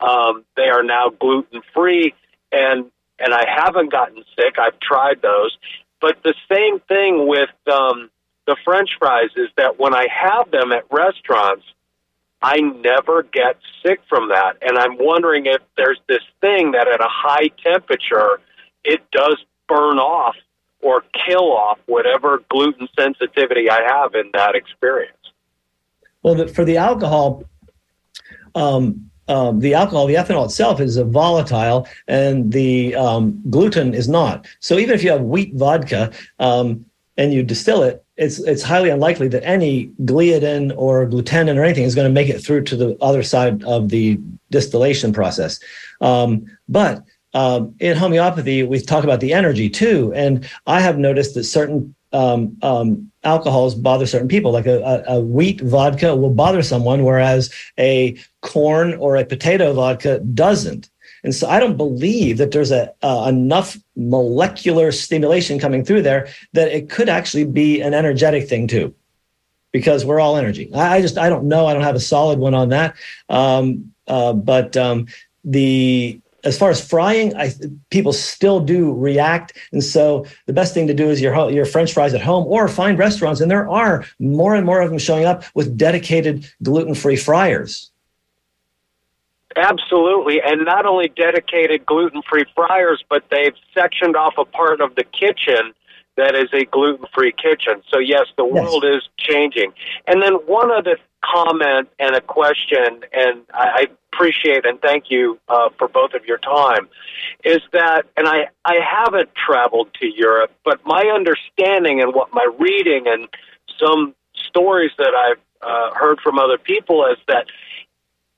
um, 0.00 0.44
they 0.56 0.68
are 0.68 0.82
now 0.82 1.10
gluten 1.10 1.62
free, 1.74 2.14
and 2.52 2.90
and 3.18 3.34
I 3.34 3.44
haven't 3.46 3.92
gotten 3.92 4.24
sick. 4.36 4.58
I've 4.58 4.78
tried 4.80 5.20
those, 5.22 5.56
but 6.00 6.16
the 6.22 6.34
same 6.50 6.80
thing 6.80 7.28
with 7.28 7.50
um, 7.70 8.10
the 8.46 8.56
French 8.64 8.90
fries 8.98 9.30
is 9.36 9.48
that 9.56 9.78
when 9.78 9.94
I 9.94 10.06
have 10.10 10.50
them 10.50 10.72
at 10.72 10.84
restaurants, 10.90 11.64
I 12.40 12.60
never 12.60 13.22
get 13.22 13.56
sick 13.84 14.00
from 14.08 14.30
that, 14.30 14.56
and 14.62 14.78
I'm 14.78 14.96
wondering 14.98 15.46
if 15.46 15.60
there's 15.76 16.00
this 16.08 16.22
thing 16.40 16.72
that 16.72 16.88
at 16.88 17.00
a 17.00 17.08
high 17.08 17.48
temperature 17.62 18.40
it 18.84 19.02
does 19.10 19.36
burn 19.68 19.98
off 19.98 20.36
or 20.80 21.04
kill 21.26 21.52
off 21.52 21.78
whatever 21.86 22.42
gluten 22.48 22.88
sensitivity 22.98 23.68
I 23.68 23.82
have 23.86 24.14
in 24.14 24.30
that 24.32 24.54
experience. 24.54 25.16
Well, 26.22 26.34
the, 26.34 26.48
for 26.48 26.64
the 26.64 26.78
alcohol, 26.78 27.44
um, 28.54 29.09
um, 29.30 29.60
the 29.60 29.74
alcohol, 29.74 30.06
the 30.06 30.16
ethanol 30.16 30.44
itself 30.44 30.80
is 30.80 30.96
a 30.96 31.04
volatile, 31.04 31.86
and 32.08 32.52
the 32.52 32.96
um, 32.96 33.40
gluten 33.48 33.94
is 33.94 34.08
not. 34.08 34.46
So 34.58 34.76
even 34.76 34.94
if 34.94 35.04
you 35.04 35.10
have 35.10 35.22
wheat 35.22 35.54
vodka 35.54 36.10
um, 36.40 36.84
and 37.16 37.32
you 37.32 37.44
distill 37.44 37.84
it, 37.84 38.04
it's 38.16 38.40
it's 38.40 38.62
highly 38.62 38.90
unlikely 38.90 39.28
that 39.28 39.44
any 39.44 39.86
gliadin 40.02 40.74
or 40.76 41.06
glutenin 41.06 41.56
or 41.56 41.64
anything 41.64 41.84
is 41.84 41.94
going 41.94 42.08
to 42.08 42.12
make 42.12 42.28
it 42.28 42.40
through 42.44 42.64
to 42.64 42.76
the 42.76 42.98
other 43.00 43.22
side 43.22 43.62
of 43.64 43.88
the 43.90 44.18
distillation 44.50 45.12
process. 45.12 45.60
Um, 46.00 46.44
but 46.68 47.04
um, 47.32 47.76
in 47.78 47.96
homeopathy, 47.96 48.64
we 48.64 48.80
talk 48.80 49.04
about 49.04 49.20
the 49.20 49.32
energy 49.32 49.70
too, 49.70 50.12
and 50.12 50.48
I 50.66 50.80
have 50.80 50.98
noticed 50.98 51.34
that 51.34 51.44
certain 51.44 51.94
um, 52.12 52.56
um, 52.62 53.10
alcohols 53.24 53.74
bother 53.74 54.06
certain 54.06 54.28
people. 54.28 54.52
Like 54.52 54.66
a, 54.66 54.80
a, 54.82 55.16
a, 55.16 55.20
wheat 55.20 55.60
vodka 55.60 56.16
will 56.16 56.30
bother 56.30 56.62
someone, 56.62 57.04
whereas 57.04 57.52
a 57.78 58.16
corn 58.40 58.94
or 58.94 59.16
a 59.16 59.24
potato 59.24 59.72
vodka 59.72 60.20
doesn't. 60.20 60.90
And 61.22 61.34
so 61.34 61.48
I 61.48 61.60
don't 61.60 61.76
believe 61.76 62.38
that 62.38 62.50
there's 62.50 62.70
a, 62.70 62.94
uh, 63.02 63.26
enough 63.28 63.76
molecular 63.94 64.90
stimulation 64.90 65.58
coming 65.58 65.84
through 65.84 66.02
there 66.02 66.28
that 66.54 66.72
it 66.72 66.88
could 66.88 67.08
actually 67.08 67.44
be 67.44 67.80
an 67.82 67.92
energetic 67.92 68.48
thing 68.48 68.66
too, 68.66 68.94
because 69.70 70.04
we're 70.04 70.20
all 70.20 70.36
energy. 70.36 70.72
I, 70.74 70.96
I 70.96 71.00
just 71.02 71.18
I 71.18 71.28
don't 71.28 71.44
know. 71.44 71.66
I 71.66 71.74
don't 71.74 71.82
have 71.82 71.94
a 71.94 72.00
solid 72.00 72.38
one 72.38 72.54
on 72.54 72.70
that. 72.70 72.96
Um, 73.28 73.92
uh, 74.06 74.32
but 74.32 74.76
um, 74.76 75.06
the 75.44 76.20
as 76.44 76.58
far 76.58 76.70
as 76.70 76.86
frying, 76.86 77.34
I, 77.36 77.52
people 77.90 78.12
still 78.12 78.60
do 78.60 78.94
react, 78.94 79.56
and 79.72 79.82
so 79.82 80.26
the 80.46 80.52
best 80.52 80.74
thing 80.74 80.86
to 80.86 80.94
do 80.94 81.10
is 81.10 81.20
your 81.20 81.50
your 81.50 81.66
French 81.66 81.92
fries 81.92 82.14
at 82.14 82.20
home, 82.20 82.46
or 82.46 82.68
find 82.68 82.98
restaurants, 82.98 83.40
and 83.40 83.50
there 83.50 83.68
are 83.68 84.04
more 84.18 84.54
and 84.54 84.64
more 84.64 84.80
of 84.80 84.90
them 84.90 84.98
showing 84.98 85.24
up 85.24 85.44
with 85.54 85.76
dedicated 85.76 86.46
gluten 86.62 86.94
free 86.94 87.16
fryers. 87.16 87.90
Absolutely. 89.56 90.40
And 90.40 90.64
not 90.64 90.86
only 90.86 91.08
dedicated 91.08 91.84
gluten 91.84 92.22
free 92.28 92.44
fryers, 92.54 93.04
but 93.08 93.24
they've 93.30 93.54
sectioned 93.74 94.14
off 94.16 94.34
a 94.38 94.44
part 94.44 94.80
of 94.80 94.94
the 94.94 95.04
kitchen 95.04 95.74
that 96.16 96.34
is 96.34 96.48
a 96.52 96.64
gluten 96.64 97.06
free 97.14 97.32
kitchen. 97.32 97.82
So, 97.92 97.98
yes, 97.98 98.26
the 98.36 98.44
yes. 98.44 98.52
world 98.54 98.84
is 98.84 99.08
changing. 99.18 99.72
And 100.06 100.22
then 100.22 100.34
one 100.46 100.70
other 100.70 100.96
comment 101.24 101.88
and 101.98 102.14
a 102.14 102.20
question, 102.20 103.04
and 103.12 103.42
I 103.52 103.88
appreciate 104.12 104.66
and 104.66 104.80
thank 104.80 105.04
you 105.10 105.38
uh, 105.48 105.68
for 105.78 105.88
both 105.88 106.14
of 106.14 106.24
your 106.24 106.38
time, 106.38 106.88
is 107.44 107.60
that, 107.72 108.06
and 108.16 108.26
I, 108.26 108.48
I 108.64 108.76
haven't 108.80 109.30
traveled 109.34 109.88
to 110.00 110.06
Europe, 110.06 110.52
but 110.64 110.80
my 110.84 111.04
understanding 111.14 112.00
and 112.00 112.14
what 112.14 112.32
my 112.32 112.46
reading 112.58 113.04
and 113.06 113.28
some 113.78 114.14
stories 114.34 114.90
that 114.98 115.14
I've 115.14 115.40
uh, 115.62 115.94
heard 115.94 116.20
from 116.20 116.38
other 116.38 116.58
people 116.58 117.06
is 117.06 117.18
that 117.28 117.46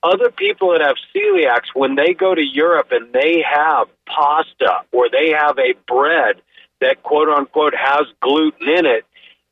other 0.03 0.29
people 0.29 0.71
that 0.71 0.81
have 0.81 0.97
celiacs, 1.15 1.73
when 1.73 1.95
they 1.95 2.13
go 2.13 2.35
to 2.35 2.45
Europe 2.45 2.89
and 2.91 3.13
they 3.13 3.41
have 3.41 3.87
pasta 4.05 4.81
or 4.91 5.09
they 5.09 5.29
have 5.29 5.57
a 5.57 5.73
bread 5.87 6.41
that 6.83 7.01
quote 7.03 7.29
unquote 7.29 7.73
has 7.75 8.05
gluten 8.21 8.69
in 8.69 8.85
it, 8.85 9.05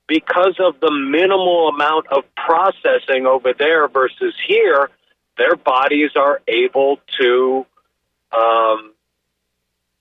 because 0.07 0.55
of 0.59 0.79
the 0.79 0.91
minimal 0.91 1.69
amount 1.69 2.05
of 2.07 2.23
processing 2.35 3.25
over 3.25 3.53
there 3.57 3.87
versus 3.87 4.33
here, 4.45 4.89
their 5.37 5.55
bodies 5.55 6.11
are 6.15 6.41
able 6.47 6.99
to 7.19 7.65
um, 8.37 8.93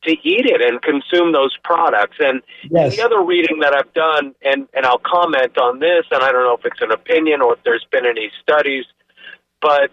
to 0.03 0.13
eat 0.13 0.47
it 0.47 0.61
and 0.63 0.81
consume 0.81 1.33
those 1.33 1.57
products. 1.63 2.17
And 2.21 2.43
yes. 2.71 2.97
the 2.97 3.03
other 3.03 3.23
reading 3.23 3.61
that 3.61 3.75
I've 3.75 3.93
done, 3.93 4.35
and, 4.43 4.67
and 4.73 4.87
I'll 4.87 5.03
comment 5.05 5.59
on 5.59 5.79
this, 5.79 6.07
and 6.11 6.23
I 6.23 6.33
don't 6.33 6.45
know 6.45 6.57
if 6.57 6.65
it's 6.65 6.81
an 6.81 6.91
opinion 6.91 7.43
or 7.43 7.55
if 7.55 7.63
there's 7.65 7.87
been 7.91 8.07
any 8.07 8.31
studies, 8.43 8.87
but 9.61 9.91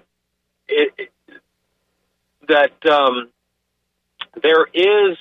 it, 0.70 1.12
that 2.48 2.86
um, 2.86 3.30
there 4.42 4.66
is 4.74 5.18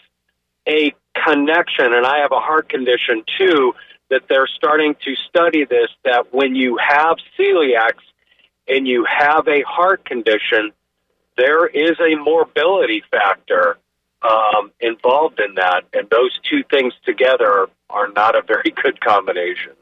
a 0.68 0.94
connection, 1.14 1.92
and 1.92 2.06
I 2.06 2.18
have 2.18 2.32
a 2.32 2.40
heart 2.40 2.68
condition 2.68 3.22
too, 3.38 3.74
that 4.10 4.22
they're 4.28 4.46
starting 4.46 4.94
to 5.04 5.14
study 5.28 5.64
this 5.64 5.88
that 6.04 6.32
when 6.32 6.54
you 6.54 6.78
have 6.78 7.16
celiacs 7.38 8.04
and 8.68 8.86
you 8.86 9.04
have 9.04 9.48
a 9.48 9.62
heart 9.62 10.04
condition, 10.04 10.72
there 11.36 11.66
is 11.66 11.98
a 12.00 12.16
morbidity 12.16 13.02
factor 13.10 13.78
um, 14.22 14.70
involved 14.80 15.40
in 15.40 15.54
that, 15.56 15.84
and 15.92 16.08
those 16.10 16.38
two 16.48 16.62
things 16.70 16.94
together 17.04 17.68
are 17.90 18.08
not 18.08 18.36
a 18.36 18.42
very 18.42 18.70
good 18.82 19.00
combination. 19.00 19.72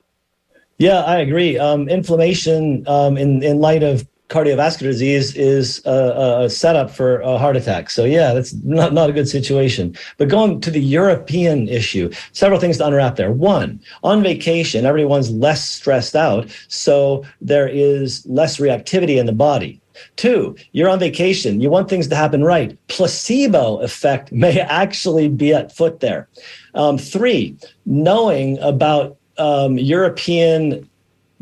Yeah, 0.78 1.03
I 1.03 1.18
agree. 1.18 1.59
Um, 1.59 1.89
inflammation, 1.89 2.87
um, 2.89 3.16
in 3.16 3.43
in 3.43 3.61
light 3.61 3.82
of 3.82 4.07
cardiovascular 4.29 4.91
disease 4.91 5.37
is 5.37 5.85
a, 5.85 6.45
a, 6.45 6.51
setup 6.51 6.91
for 6.91 7.20
a 7.20 7.37
heart 7.39 7.57
attack. 7.57 7.91
So 7.91 8.05
yeah, 8.05 8.33
that's 8.33 8.55
not, 8.55 8.93
not 8.93 9.11
a 9.11 9.12
good 9.12 9.29
situation. 9.29 9.97
But 10.16 10.29
going 10.29 10.61
to 10.62 10.70
the 10.70 10.81
European 10.81 11.68
issue, 11.68 12.11
several 12.33 12.59
things 12.59 12.79
to 12.79 12.87
unwrap 12.87 13.16
there. 13.16 13.33
One, 13.33 13.81
on 14.03 14.22
vacation, 14.22 14.87
everyone's 14.87 15.31
less 15.31 15.68
stressed 15.68 16.16
out, 16.16 16.49
so 16.68 17.25
there 17.41 17.68
is 17.68 18.25
less 18.27 18.57
reactivity 18.57 19.18
in 19.18 19.27
the 19.27 19.33
body. 19.33 19.81
Two, 20.16 20.57
you're 20.72 20.89
on 20.89 20.99
vacation. 20.99 21.61
You 21.61 21.70
want 21.70 21.89
things 21.89 22.09
to 22.09 22.16
happen 22.16 22.43
right. 22.43 22.77
Placebo 22.89 23.79
effect 23.81 24.33
may 24.45 24.61
actually 24.61 25.29
be 25.29 25.53
at 25.53 25.75
foot 25.75 26.01
there. 26.01 26.29
Um, 26.75 26.99
three, 26.99 27.57
knowing 27.87 28.59
about 28.59 29.16
um, 29.39 29.79
European 29.79 30.89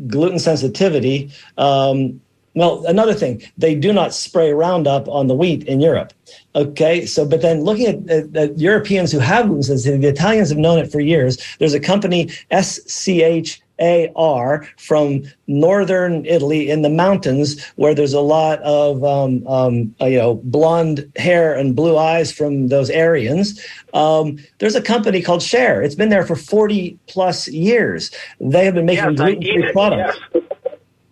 gluten 0.07 0.39
sensitivity 0.39 1.31
um, 1.57 2.19
well, 2.55 2.85
another 2.85 3.13
thing, 3.13 3.41
they 3.57 3.73
do 3.73 3.91
not 3.91 4.13
spray 4.13 4.53
Roundup 4.53 5.07
on 5.07 5.27
the 5.27 5.35
wheat 5.35 5.63
in 5.63 5.79
Europe. 5.79 6.13
Okay, 6.55 7.05
so 7.05 7.25
but 7.25 7.41
then 7.41 7.63
looking 7.63 7.87
at, 7.87 8.09
at, 8.09 8.35
at 8.35 8.59
Europeans 8.59 9.11
who 9.11 9.19
have 9.19 9.47
gluten 9.47 9.63
sensitivity, 9.63 10.03
the 10.03 10.09
Italians 10.09 10.49
have 10.49 10.57
known 10.57 10.77
it 10.79 10.91
for 10.91 10.99
years. 10.99 11.37
There's 11.57 11.73
a 11.73 11.79
company, 11.79 12.29
SCH 12.51 13.61
AR 13.79 14.67
from 14.77 15.23
northern 15.47 16.25
Italy 16.27 16.69
in 16.69 16.83
the 16.83 16.89
mountains 16.89 17.61
where 17.75 17.95
there's 17.95 18.13
a 18.13 18.21
lot 18.21 18.59
of 18.61 19.03
um, 19.03 19.45
um, 19.47 19.95
uh, 19.99 20.05
you 20.05 20.19
know 20.19 20.35
blonde 20.35 21.11
hair 21.15 21.55
and 21.55 21.75
blue 21.75 21.97
eyes 21.97 22.31
from 22.31 22.67
those 22.67 22.91
Aryans. 22.91 23.59
Um, 23.93 24.37
there's 24.59 24.75
a 24.75 24.81
company 24.81 25.21
called 25.21 25.41
Schär. 25.41 25.83
It's 25.83 25.95
been 25.95 26.09
there 26.09 26.25
for 26.25 26.35
40 26.35 26.97
plus 27.07 27.47
years. 27.47 28.11
They 28.39 28.65
have 28.65 28.75
been 28.75 28.85
making 28.85 29.15
gluten-free 29.15 29.71
products. 29.71 30.19
Yes 30.33 30.43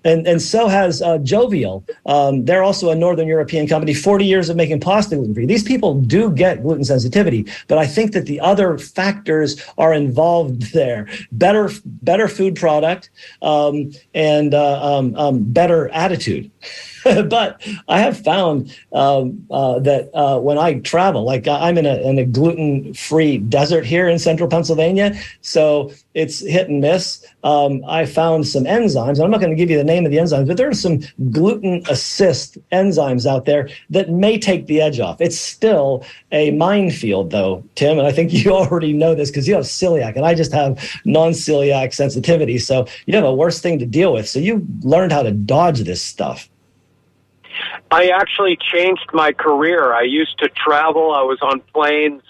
and 0.04 0.28
and 0.28 0.41
so 0.41 0.68
has 0.68 1.02
uh, 1.02 1.18
Jovial. 1.20 1.84
Um, 2.06 2.45
they're 2.45 2.64
also 2.64 2.89
a 2.89 2.95
Northern 2.95 3.28
European 3.28 3.68
company. 3.68 3.93
Forty 3.93 4.26
years 4.26 4.49
of 4.49 4.58
making 4.58 4.80
pasta 4.80 5.16
gluten 5.16 5.34
free. 5.34 5.45
These 5.45 5.64
people 5.64 6.02
do 6.02 6.32
get 6.32 6.64
gluten 6.64 6.84
sensitivity, 6.84 7.47
but 7.68 7.78
I 7.78 7.88
think 7.88 8.14
that 8.14 8.26
the 8.26 8.39
other 8.39 8.78
factors 8.78 9.62
are 9.78 9.93
involved 9.93 10.74
there. 10.74 11.08
Better 11.32 11.70
better 11.86 12.28
food 12.28 12.56
product 12.56 13.10
um, 13.41 13.91
and 14.14 14.54
uh, 14.54 14.97
um, 14.97 15.16
um 15.16 15.43
better 15.43 15.89
attitude. 15.89 16.49
but 17.03 17.62
I 17.88 17.99
have 17.99 18.24
found 18.24 18.76
um, 18.93 19.45
uh, 19.49 19.80
that 19.80 20.09
uh, 20.14 20.39
when 20.39 20.57
I 20.57 20.80
travel, 20.80 21.24
like 21.24 21.47
I'm 21.47 21.78
in 21.78 21.86
a, 21.86 21.95
in 22.07 22.20
a 22.20 22.26
gluten 22.26 22.93
free 22.93 23.38
desert 23.38 23.86
here 23.86 24.07
in 24.07 24.20
central 24.20 24.49
Pennsylvania, 24.49 25.20
so 25.41 25.91
it's 26.14 26.45
hit 26.45 26.70
and 26.70 26.82
miss. 26.82 27.26
Um, 27.43 27.84
I 27.88 28.05
found 28.05 28.47
some 28.47 28.66
enzymes. 28.66 29.24
I'm 29.24 29.32
not 29.32 29.39
going 29.39 29.51
to 29.51 29.55
give 29.55 29.72
you 29.72 29.78
the 29.78 29.84
name 29.84 30.05
of 30.05 30.12
the 30.12 30.18
enzymes, 30.18 30.47
but 30.47 30.57
there 30.57 30.70
are 30.70 30.74
some 30.74 30.99
gluten 31.32 31.84
assist 31.89 32.57
enzymes 32.72 33.26
out 33.26 33.45
there 33.45 33.70
that 33.89 34.09
may 34.09 34.38
take 34.38 34.68
the 34.68 34.82
edge 34.82 34.99
off. 34.99 35.22
It's 35.22 35.39
still 35.39 36.05
a 36.32 36.51
minefield, 36.51 37.32
though, 37.32 37.64
Tim, 37.76 37.97
and 37.97 38.07
I 38.07 38.12
think 38.12 38.32
you 38.45 38.51
already 38.51 38.93
know 38.93 39.16
this 39.16 39.32
because 39.32 39.47
you 39.47 39.55
have 39.55 39.64
celiac, 39.64 40.16
and 40.16 40.26
I 40.26 40.36
just 40.36 40.51
have 40.51 40.78
non 41.05 41.32
celiac 41.32 41.93
sensitivity. 41.93 42.59
So 42.59 42.86
you 43.05 43.16
have 43.16 43.26
a 43.26 43.34
worse 43.34 43.59
thing 43.59 43.80
to 43.80 43.86
deal 43.86 44.14
with. 44.14 44.30
So 44.30 44.38
you 44.38 44.66
learned 44.82 45.12
how 45.12 45.24
to 45.24 45.32
dodge 45.32 45.82
this 45.82 46.03
stuff. 46.03 46.51
I 47.89 48.09
actually 48.09 48.57
changed 48.57 49.09
my 49.14 49.32
career. 49.32 49.93
I 49.93 50.03
used 50.03 50.38
to 50.39 50.49
travel. 50.49 51.14
I 51.14 51.24
was 51.24 51.39
on 51.41 51.62
planes 51.74 52.24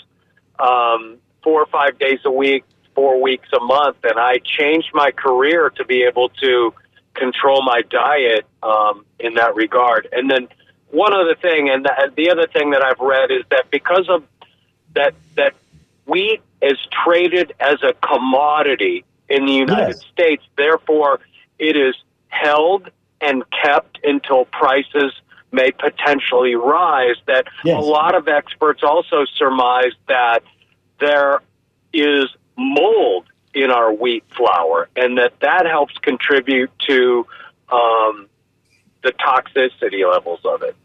um, 0.60 1.18
four 1.44 1.62
or 1.62 1.66
five 1.68 1.98
days 2.00 2.20
a 2.26 2.32
week, 2.32 2.64
four 2.96 3.22
weeks 3.22 3.48
a 3.54 3.64
month, 3.64 3.98
and 4.04 4.20
I 4.20 4.40
changed 4.44 4.90
my 4.94 5.12
career 5.12 5.70
to 5.72 5.86
be 5.86 6.04
able 6.04 6.30
to 6.42 6.74
control 7.14 7.62
my 7.64 7.82
diet 7.90 8.46
um, 8.64 9.06
in 9.20 9.36
that 9.36 9.56
regard. 9.56 10.08
And 10.12 10.30
then 10.30 10.48
one 10.90 11.14
other 11.14 11.36
thing, 11.36 11.70
and 11.70 11.86
the, 11.86 12.12
the 12.16 12.30
other 12.32 12.48
thing 12.48 12.72
that 12.72 12.84
I've 12.84 13.00
read 13.00 13.32
is 13.32 13.44
that 13.50 13.70
because 13.72 14.08
of 14.10 14.24
that, 14.94 15.14
that 15.36 15.54
wheat 16.06 16.42
is 16.62 16.78
traded 17.04 17.54
as 17.60 17.82
a 17.84 17.94
commodity 18.06 19.04
in 19.30 19.46
the 19.46 19.54
United 19.54 19.96
yes. 19.96 20.06
States, 20.12 20.44
therefore 20.58 21.20
it 21.58 21.76
is 21.76 21.96
held 22.28 22.90
and 23.22 23.44
kept 23.52 24.00
until 24.04 24.46
prices 24.46 25.14
may 25.52 25.72
potentially 25.72 26.56
rise. 26.56 27.16
That 27.28 27.46
yes. 27.64 27.78
a 27.78 27.82
lot 27.82 28.16
of 28.16 28.28
experts 28.28 28.84
also 28.84 29.26
surmise 29.38 29.94
that 30.08 30.40
there 31.00 31.42
is 31.94 32.26
mold 32.58 33.26
in 33.54 33.70
our 33.70 33.94
wheat 33.94 34.24
flour, 34.30 34.88
and 34.96 35.18
that 35.18 35.34
that 35.42 35.66
helps 35.66 35.98
contribute 35.98 36.72
to 36.88 37.26
um, 37.70 38.30
the 39.04 39.12
toxicity 39.14 40.10
levels 40.10 40.40
of 40.46 40.64
it. 40.64 40.76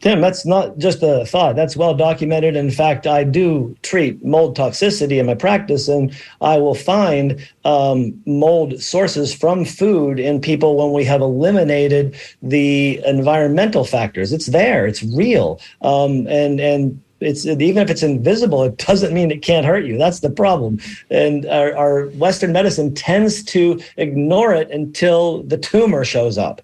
Tim, 0.00 0.20
that's 0.20 0.44
not 0.44 0.76
just 0.76 1.02
a 1.02 1.24
thought. 1.24 1.56
That's 1.56 1.76
well 1.76 1.94
documented. 1.94 2.56
In 2.56 2.70
fact, 2.70 3.06
I 3.06 3.24
do 3.24 3.74
treat 3.82 4.22
mold 4.22 4.54
toxicity 4.54 5.18
in 5.18 5.24
my 5.24 5.34
practice, 5.34 5.88
and 5.88 6.14
I 6.42 6.58
will 6.58 6.74
find 6.74 7.40
um, 7.64 8.20
mold 8.26 8.82
sources 8.82 9.34
from 9.34 9.64
food 9.64 10.20
in 10.20 10.42
people 10.42 10.76
when 10.76 10.92
we 10.92 11.04
have 11.04 11.22
eliminated 11.22 12.16
the 12.42 13.00
environmental 13.06 13.84
factors. 13.84 14.32
It's 14.32 14.46
there, 14.46 14.86
it's 14.86 15.02
real, 15.02 15.58
um, 15.80 16.26
and 16.26 16.60
and 16.60 17.00
it's 17.20 17.46
even 17.46 17.78
if 17.78 17.90
it's 17.90 18.02
invisible, 18.02 18.62
it 18.64 18.76
doesn't 18.76 19.14
mean 19.14 19.30
it 19.30 19.42
can't 19.42 19.64
hurt 19.64 19.86
you. 19.86 19.96
That's 19.96 20.20
the 20.20 20.30
problem. 20.30 20.80
And 21.10 21.46
our, 21.46 21.74
our 21.76 22.06
Western 22.08 22.52
medicine 22.52 22.94
tends 22.94 23.42
to 23.44 23.80
ignore 23.96 24.52
it 24.52 24.70
until 24.70 25.42
the 25.44 25.56
tumor 25.56 26.04
shows 26.04 26.36
up. 26.36 26.60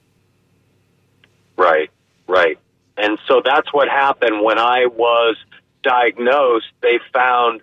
Right, 1.57 1.91
right. 2.27 2.59
And 3.01 3.19
so 3.27 3.41
that's 3.45 3.73
what 3.73 3.89
happened 3.89 4.43
when 4.43 4.59
I 4.59 4.87
was 4.87 5.37
diagnosed. 5.83 6.67
They 6.83 6.99
found 7.13 7.63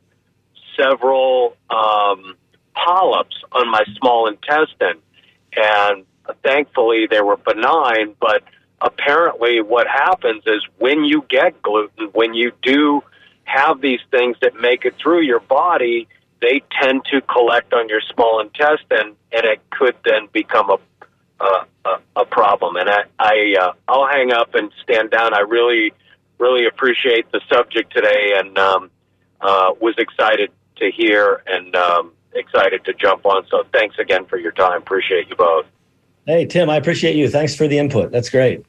several 0.75 1.55
um, 1.69 2.35
polyps 2.73 3.35
on 3.51 3.69
my 3.69 3.83
small 3.99 4.27
intestine, 4.27 5.01
and 5.55 6.05
thankfully 6.43 7.07
they 7.09 7.21
were 7.21 7.37
benign. 7.37 8.15
But 8.19 8.43
apparently, 8.81 9.61
what 9.61 9.87
happens 9.87 10.43
is 10.45 10.65
when 10.77 11.03
you 11.03 11.23
get 11.29 11.61
gluten, 11.61 12.09
when 12.13 12.33
you 12.33 12.51
do 12.61 13.03
have 13.43 13.81
these 13.81 14.01
things 14.11 14.37
that 14.41 14.59
make 14.59 14.85
it 14.85 14.95
through 15.01 15.21
your 15.21 15.39
body, 15.39 16.07
they 16.41 16.61
tend 16.81 17.05
to 17.11 17.21
collect 17.21 17.73
on 17.73 17.89
your 17.89 18.01
small 18.13 18.39
intestine, 18.39 19.15
and 19.31 19.45
it 19.45 19.61
could 19.69 19.95
then 20.03 20.27
become 20.31 20.69
a 20.69 20.77
a, 22.15 22.21
a, 22.21 22.25
problem. 22.25 22.75
And 22.75 22.89
I, 22.89 23.03
I 23.19 23.55
uh, 23.59 23.73
I'll 23.87 24.07
hang 24.07 24.31
up 24.31 24.55
and 24.55 24.71
stand 24.83 25.11
down. 25.11 25.33
I 25.33 25.41
really, 25.41 25.93
really 26.39 26.65
appreciate 26.65 27.31
the 27.31 27.41
subject 27.51 27.93
today, 27.93 28.33
and 28.37 28.57
um, 28.57 28.91
uh, 29.41 29.73
was 29.79 29.95
excited 29.97 30.51
to 30.77 30.91
hear 30.91 31.43
and 31.47 31.75
um, 31.75 32.11
excited 32.33 32.85
to 32.85 32.93
jump 32.93 33.25
on. 33.25 33.45
So 33.49 33.63
thanks 33.73 33.97
again 33.99 34.25
for 34.25 34.37
your 34.37 34.51
time. 34.51 34.81
Appreciate 34.81 35.29
you 35.29 35.35
both. 35.35 35.65
Hey 36.25 36.45
Tim, 36.45 36.69
I 36.69 36.75
appreciate 36.75 37.15
you. 37.15 37.29
Thanks 37.29 37.55
for 37.55 37.67
the 37.67 37.77
input. 37.77 38.11
That's 38.11 38.29
great. 38.29 38.65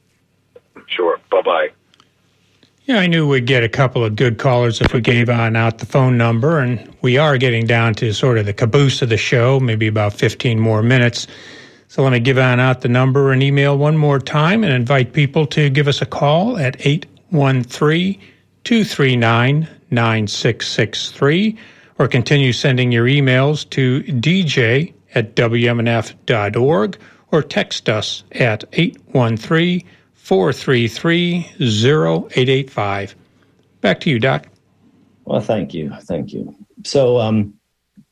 Sure. 0.87 1.19
Bye 1.29 1.41
bye. 1.41 1.69
Yeah, 2.85 2.97
I 2.97 3.05
knew 3.05 3.27
we'd 3.27 3.45
get 3.45 3.63
a 3.63 3.69
couple 3.69 4.03
of 4.03 4.15
good 4.15 4.39
callers 4.39 4.81
if 4.81 4.93
we 4.93 5.01
gave 5.01 5.29
on 5.29 5.55
out 5.55 5.77
the 5.77 5.85
phone 5.85 6.17
number, 6.17 6.57
and 6.57 6.91
we 7.03 7.19
are 7.19 7.37
getting 7.37 7.67
down 7.67 7.93
to 7.95 8.11
sort 8.13 8.39
of 8.39 8.47
the 8.47 8.53
caboose 8.53 9.03
of 9.03 9.09
the 9.09 9.17
show, 9.17 9.59
maybe 9.59 9.85
about 9.85 10.13
15 10.13 10.59
more 10.59 10.81
minutes. 10.81 11.27
So 11.89 12.03
let 12.03 12.11
me 12.11 12.19
give 12.19 12.37
on 12.37 12.59
out 12.59 12.81
the 12.81 12.87
number 12.87 13.31
and 13.31 13.41
email 13.41 13.75
one 13.75 13.97
more 13.97 14.19
time 14.19 14.63
and 14.63 14.71
invite 14.71 15.11
people 15.11 15.47
to 15.47 15.71
give 15.71 15.87
us 15.87 16.03
a 16.03 16.05
call 16.05 16.55
at 16.59 16.85
813 16.85 18.21
239 18.63 19.67
9663 19.89 21.57
or 21.97 22.07
continue 22.07 22.53
sending 22.53 22.91
your 22.91 23.07
emails 23.07 23.67
to 23.71 24.03
dj 24.03 24.93
at 25.15 25.35
wmnf.org 25.35 26.99
or 27.31 27.41
text 27.41 27.89
us 27.89 28.23
at 28.33 28.63
813 28.73 29.83
433 30.13 31.37
0885. 31.59 33.15
Back 33.81 33.99
to 34.01 34.11
you, 34.11 34.19
Doc. 34.19 34.45
Well, 35.25 35.41
thank 35.41 35.73
you. 35.73 35.91
Thank 36.01 36.33
you. 36.33 36.55
So, 36.85 37.19
um, 37.19 37.55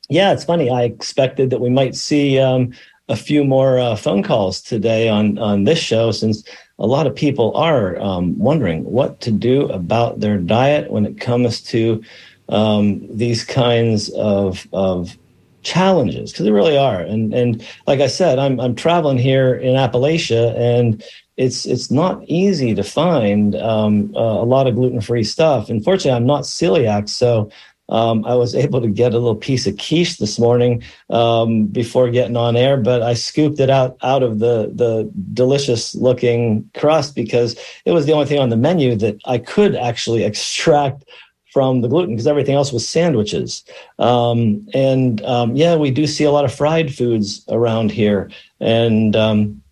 yeah, 0.08 0.32
it's 0.32 0.44
funny. 0.44 0.68
I 0.68 0.82
expected 0.82 1.50
that 1.50 1.60
we 1.60 1.70
might 1.70 1.94
see 1.94 2.40
um, 2.40 2.72
a 3.08 3.16
few 3.16 3.44
more 3.44 3.78
uh, 3.78 3.96
phone 3.96 4.22
calls 4.22 4.60
today 4.60 5.08
on 5.08 5.38
on 5.38 5.64
this 5.64 5.78
show 5.78 6.10
since 6.10 6.44
a 6.78 6.86
lot 6.86 7.06
of 7.06 7.14
people 7.14 7.56
are 7.56 7.98
um, 8.00 8.38
wondering 8.38 8.84
what 8.84 9.20
to 9.20 9.30
do 9.30 9.66
about 9.68 10.20
their 10.20 10.38
diet 10.38 10.90
when 10.90 11.06
it 11.06 11.20
comes 11.20 11.60
to 11.62 12.02
um, 12.48 13.06
these 13.16 13.44
kinds 13.44 14.10
of 14.10 14.66
of 14.72 15.16
challenges 15.62 16.30
because 16.30 16.44
they 16.44 16.52
really 16.52 16.78
are 16.78 17.00
and 17.00 17.34
and 17.34 17.66
like 17.86 18.00
I 18.00 18.06
said 18.06 18.38
I'm 18.38 18.60
I'm 18.60 18.74
traveling 18.74 19.18
here 19.18 19.54
in 19.54 19.74
Appalachia 19.74 20.56
and 20.56 21.02
it's 21.38 21.66
it's 21.66 21.90
not 21.90 22.22
easy 22.24 22.74
to 22.74 22.82
find 22.82 23.54
um, 23.56 24.12
uh, 24.14 24.20
a 24.20 24.44
lot 24.44 24.66
of 24.66 24.74
gluten 24.74 25.00
free 25.00 25.22
stuff. 25.22 25.70
Unfortunately, 25.70 26.10
I'm 26.10 26.26
not 26.26 26.42
celiac, 26.42 27.08
so 27.08 27.50
um, 27.88 28.24
I 28.24 28.34
was 28.34 28.54
able 28.54 28.80
to 28.80 28.88
get 28.88 29.14
a 29.14 29.18
little 29.18 29.36
piece 29.36 29.66
of 29.66 29.76
quiche 29.78 30.18
this 30.18 30.38
morning 30.38 30.82
um, 31.10 31.66
before 31.66 32.10
getting 32.10 32.36
on 32.36 32.56
air, 32.56 32.76
but 32.76 33.02
I 33.02 33.14
scooped 33.14 33.60
it 33.60 33.70
out 33.70 33.96
out 34.02 34.22
of 34.22 34.38
the 34.38 34.70
the 34.74 35.10
delicious 35.32 35.94
looking 35.94 36.68
crust 36.74 37.14
because 37.14 37.58
it 37.84 37.92
was 37.92 38.06
the 38.06 38.12
only 38.12 38.26
thing 38.26 38.40
on 38.40 38.50
the 38.50 38.56
menu 38.56 38.94
that 38.96 39.18
I 39.24 39.38
could 39.38 39.74
actually 39.74 40.24
extract 40.24 41.04
from 41.52 41.80
the 41.80 41.88
gluten 41.88 42.14
because 42.14 42.26
everything 42.26 42.54
else 42.54 42.72
was 42.72 42.86
sandwiches. 42.86 43.64
Um, 43.98 44.68
and 44.74 45.24
um, 45.24 45.56
yeah, 45.56 45.76
we 45.76 45.90
do 45.90 46.06
see 46.06 46.24
a 46.24 46.30
lot 46.30 46.44
of 46.44 46.54
fried 46.54 46.94
foods 46.94 47.44
around 47.48 47.90
here, 47.90 48.30
and 48.60 49.16
um, 49.16 49.62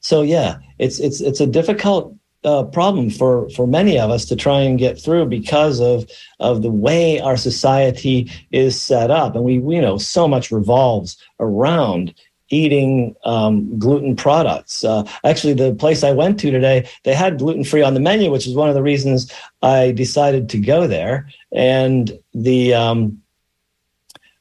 so 0.00 0.22
yeah, 0.22 0.58
it's 0.78 0.98
it's 1.00 1.20
it's 1.20 1.40
a 1.40 1.46
difficult 1.46 2.14
uh, 2.44 2.64
problem 2.64 3.10
for 3.10 3.48
for 3.50 3.66
many 3.66 3.98
of 3.98 4.10
us 4.10 4.24
to 4.26 4.36
try 4.36 4.60
and 4.60 4.78
get 4.78 5.00
through 5.00 5.26
because 5.26 5.80
of 5.80 6.08
of 6.40 6.62
the 6.62 6.70
way 6.70 7.20
our 7.20 7.36
society 7.36 8.30
is 8.50 8.80
set 8.80 9.10
up, 9.10 9.34
and 9.34 9.44
we, 9.44 9.54
you 9.54 9.80
know 9.80 9.98
so 9.98 10.26
much 10.26 10.50
revolves 10.50 11.16
around 11.40 12.14
eating 12.52 13.16
um, 13.24 13.78
gluten 13.78 14.14
products. 14.14 14.84
Uh, 14.84 15.08
actually, 15.24 15.54
the 15.54 15.74
place 15.74 16.04
I 16.04 16.12
went 16.12 16.38
to 16.40 16.50
today, 16.50 16.88
they 17.04 17.14
had 17.14 17.38
gluten 17.38 17.64
free 17.64 17.82
on 17.82 17.94
the 17.94 18.00
menu, 18.00 18.30
which 18.30 18.46
is 18.46 18.54
one 18.54 18.68
of 18.68 18.74
the 18.74 18.82
reasons 18.82 19.32
I 19.62 19.92
decided 19.92 20.48
to 20.50 20.58
go 20.58 20.86
there. 20.86 21.28
And 21.50 22.18
the 22.34 22.74
um, 22.74 23.22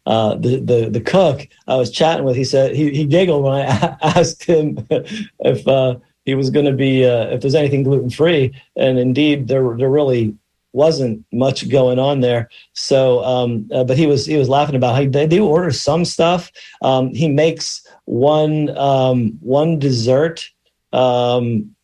uh, 0.06 0.36
the, 0.36 0.60
the 0.60 0.89
the 0.89 1.02
cook 1.02 1.47
I 1.68 1.76
was 1.76 1.91
chatting 1.91 2.26
with, 2.26 2.36
he 2.36 2.43
said 2.43 2.76
he, 2.76 2.91
he 2.91 3.06
giggled 3.06 3.43
when 3.43 3.54
I 3.54 3.97
asked 4.02 4.43
him 4.43 4.86
if 4.89 5.68
uh, 5.68 5.95
he 6.26 6.36
was 6.36 6.49
going 6.49 6.65
to 6.65 6.74
be 6.74 7.05
uh, 7.05 7.26
if 7.28 7.41
there's 7.41 7.55
anything 7.55 7.84
gluten 7.84 8.09
free, 8.09 8.53
and 8.76 8.99
indeed 8.99 9.47
there 9.47 9.76
there 9.78 9.89
really 9.89 10.36
wasn't 10.74 11.26
much 11.34 11.69
going 11.69 11.99
on 11.99 12.22
there. 12.22 12.49
So, 12.74 13.24
um, 13.24 13.69
uh, 13.74 13.84
but 13.84 13.97
he 13.97 14.07
was 14.07 14.26
he 14.26 14.38
was 14.38 14.49
laughing 14.49 14.76
about 14.76 14.95
how 14.95 15.09
they 15.09 15.28
do 15.28 15.45
order 15.45 15.72
some 15.72 16.05
stuff. 16.05 16.51
Um, 16.82 17.13
he 17.13 17.28
makes 17.28 17.86
one 18.05 18.76
um, 18.78 19.38
one 19.41 19.80
dessert, 19.80 20.49
um, 20.93 21.76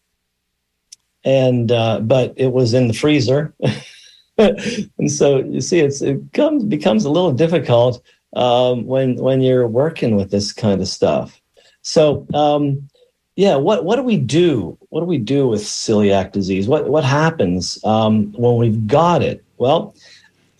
and 1.24 1.72
uh, 1.72 2.00
but 2.02 2.34
it 2.38 2.52
was 2.52 2.74
in 2.74 2.88
the 2.88 2.94
freezer. 2.94 3.54
and 4.38 5.12
so 5.12 5.40
you 5.40 5.62
see, 5.62 5.80
it's 5.80 6.02
it 6.02 6.20
comes 6.34 6.64
becomes 6.64 7.06
a 7.06 7.12
little 7.12 7.34
difficult 7.34 8.02
um, 8.36 8.86
when 8.86 9.16
when 9.16 9.42
you're 9.42 9.68
working 9.68 10.16
with 10.16 10.32
this 10.32 10.54
kind 10.54 10.82
of 10.82 10.88
stuff. 10.88 11.42
So 11.82 12.26
um, 12.34 12.90
yeah, 13.38 13.56
what 13.56 13.86
what 13.86 13.98
do 13.98 14.04
we 14.04 14.18
do? 14.18 14.76
What 14.90 15.02
do 15.02 15.06
we 15.06 15.20
do 15.20 15.48
with 15.48 15.62
celiac 15.62 16.32
disease? 16.32 16.68
What 16.68 16.90
what 16.90 17.06
happens 17.06 17.78
um, 17.86 18.34
when 18.34 18.58
we've 18.58 18.88
got 18.88 19.22
it? 19.22 19.44
Well, 19.60 19.96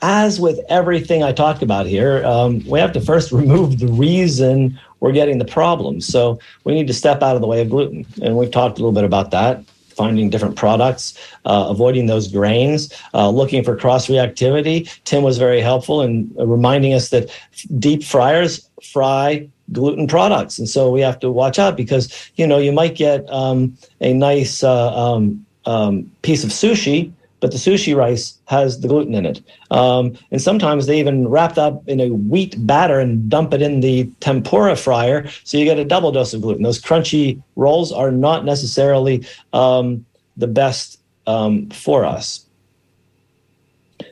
as 0.04 0.40
with 0.40 0.60
everything 0.70 1.24
I 1.24 1.32
talked 1.32 1.64
about 1.64 1.88
here, 1.88 2.24
um, 2.24 2.64
we 2.68 2.80
have 2.80 2.94
to 2.94 3.02
first 3.02 3.32
remove 3.42 3.80
the 3.80 3.88
reason 3.88 4.80
we're 5.00 5.12
getting 5.12 5.40
the 5.40 5.46
problem. 5.46 6.02
So 6.02 6.40
we 6.66 6.76
need 6.76 6.86
to 6.86 6.94
step 6.94 7.24
out 7.24 7.36
of 7.36 7.42
the 7.42 7.48
way 7.48 7.62
of 7.62 7.70
gluten, 7.72 8.06
and 8.22 8.38
we've 8.38 8.52
talked 8.52 8.78
a 8.78 8.82
little 8.82 8.94
bit 8.94 9.04
about 9.04 9.32
that. 9.32 9.66
Finding 9.96 10.30
different 10.30 10.56
products, 10.56 11.18
uh, 11.46 11.66
avoiding 11.70 12.06
those 12.06 12.28
grains, 12.28 12.94
uh, 13.16 13.28
looking 13.32 13.64
for 13.64 13.76
cross 13.76 14.06
reactivity. 14.06 14.88
Tim 15.06 15.24
was 15.24 15.40
very 15.40 15.62
helpful 15.62 16.04
in 16.04 16.32
reminding 16.38 16.94
us 16.94 17.10
that 17.10 17.32
deep 17.80 18.04
fryers 18.04 18.70
fry 18.84 19.50
gluten 19.72 20.08
products, 20.08 20.58
and 20.58 20.70
so 20.70 20.90
we 20.92 21.02
have 21.02 21.20
to 21.20 21.32
watch 21.32 21.60
out 21.60 21.76
because 21.76 22.32
you 22.36 22.48
know 22.48 22.58
you 22.58 22.72
might 22.72 22.96
get 22.96 23.30
um, 23.32 23.78
a 24.02 24.14
nice 24.14 24.64
uh, 24.64 24.94
um, 24.96 25.46
um, 25.66 26.10
piece 26.22 26.44
of 26.44 26.50
sushi, 26.50 27.12
but 27.40 27.52
the 27.52 27.58
sushi 27.58 27.96
rice 27.96 28.38
has 28.46 28.80
the 28.80 28.88
gluten 28.88 29.14
in 29.14 29.26
it, 29.26 29.42
um, 29.72 30.18
and 30.32 30.42
sometimes 30.42 30.86
they 30.86 31.00
even 31.00 31.28
wrap 31.28 31.58
up 31.58 31.88
in 31.88 32.00
a 32.00 32.10
wheat 32.10 32.56
batter 32.66 33.00
and 33.00 33.30
dump 33.30 33.54
it 33.54 33.62
in 33.62 33.82
the 33.82 34.10
tempura 34.20 34.76
fryer, 34.76 35.28
so 35.44 35.58
you 35.58 35.66
get 35.66 35.80
a 35.80 35.86
double 35.86 36.12
dose 36.12 36.34
of 36.34 36.42
gluten. 36.42 36.64
Those 36.64 36.82
crunchy 36.82 37.42
rolls 37.56 37.92
are 37.92 38.12
not 38.12 38.46
necessarily 38.46 39.26
um, 39.54 40.06
the 40.38 40.48
best 40.48 41.00
for 41.26 42.06
us, 42.06 42.46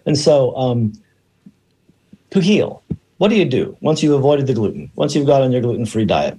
and 0.06 0.18
so 0.18 0.92
to 2.32 2.42
heal 2.42 2.84
what 3.18 3.30
do 3.30 3.36
you 3.36 3.46
do 3.46 3.78
once 3.82 4.04
you've 4.04 4.14
avoided 4.14 4.48
the 4.48 4.54
gluten, 4.54 4.92
once 4.96 5.16
you've 5.16 5.28
got 5.28 5.42
on 5.42 5.52
your 5.52 5.62
gluten 5.62 5.86
free 5.86 6.06
diet? 6.06 6.38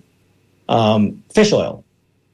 Um, 0.68 1.22
fish 1.33 1.53
oil, 1.53 1.85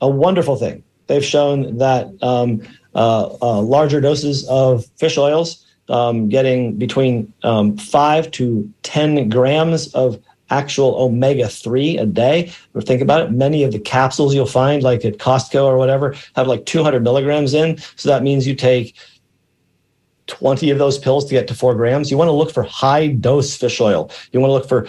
a 0.01 0.09
wonderful 0.09 0.57
thing. 0.57 0.83
They've 1.07 1.25
shown 1.25 1.79
that 1.79 2.11
um, 2.23 2.63
uh, 2.95 3.37
uh, 3.41 3.61
larger 3.61 4.01
doses 4.01 4.47
of 4.49 4.87
fish 4.97 5.19
oils 5.19 5.65
um, 5.89 6.29
getting 6.29 6.77
between 6.77 7.33
um, 7.43 7.77
five 7.77 8.31
to 8.33 8.73
10 8.83 9.29
grams 9.29 9.93
of 9.95 10.19
actual 10.51 10.95
omega 11.03 11.49
3 11.49 11.99
a 11.99 12.07
day. 12.07 12.53
Or 12.75 12.83
think 12.83 13.03
about 13.03 13.23
it, 13.23 13.31
many 13.33 13.65
of 13.65 13.73
the 13.73 13.79
capsules 13.79 14.35
you'll 14.35 14.47
find, 14.47 14.83
like 14.83 15.05
at 15.05 15.19
Costco 15.19 15.65
or 15.65 15.79
whatever, 15.79 16.15
have 16.37 16.47
like 16.47 16.67
200 16.67 17.03
milligrams 17.03 17.55
in. 17.55 17.79
So 17.97 18.09
that 18.09 18.23
means 18.23 18.47
you 18.47 18.55
take 18.55 18.95
20 20.27 20.71
of 20.71 20.79
those 20.79 20.99
pills 20.99 21.25
to 21.27 21.35
get 21.35 21.49
to 21.49 21.55
four 21.55 21.75
grams. 21.75 22.11
You 22.11 22.17
want 22.17 22.29
to 22.29 22.33
look 22.33 22.53
for 22.53 22.63
high 22.63 23.09
dose 23.09 23.57
fish 23.57 23.81
oil. 23.81 24.11
You 24.33 24.41
want 24.41 24.51
to 24.51 24.55
look 24.55 24.69
for 24.69 24.87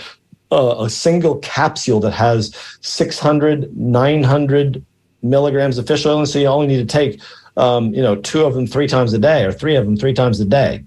uh, 0.51 0.83
a 0.83 0.89
single 0.89 1.37
capsule 1.39 1.99
that 2.01 2.11
has 2.11 2.55
600, 2.81 3.75
900 3.75 4.85
milligrams 5.23 5.77
of 5.77 5.87
fish 5.87 6.05
oil. 6.05 6.19
And 6.19 6.29
so 6.29 6.39
you 6.39 6.47
only 6.47 6.67
need 6.67 6.77
to 6.77 6.85
take, 6.85 7.21
um, 7.57 7.93
you 7.93 8.01
know, 8.01 8.15
two 8.17 8.45
of 8.45 8.53
them 8.53 8.67
three 8.67 8.87
times 8.87 9.13
a 9.13 9.19
day 9.19 9.45
or 9.45 9.51
three 9.51 9.75
of 9.75 9.85
them 9.85 9.97
three 9.97 10.13
times 10.13 10.39
a 10.39 10.45
day. 10.45 10.83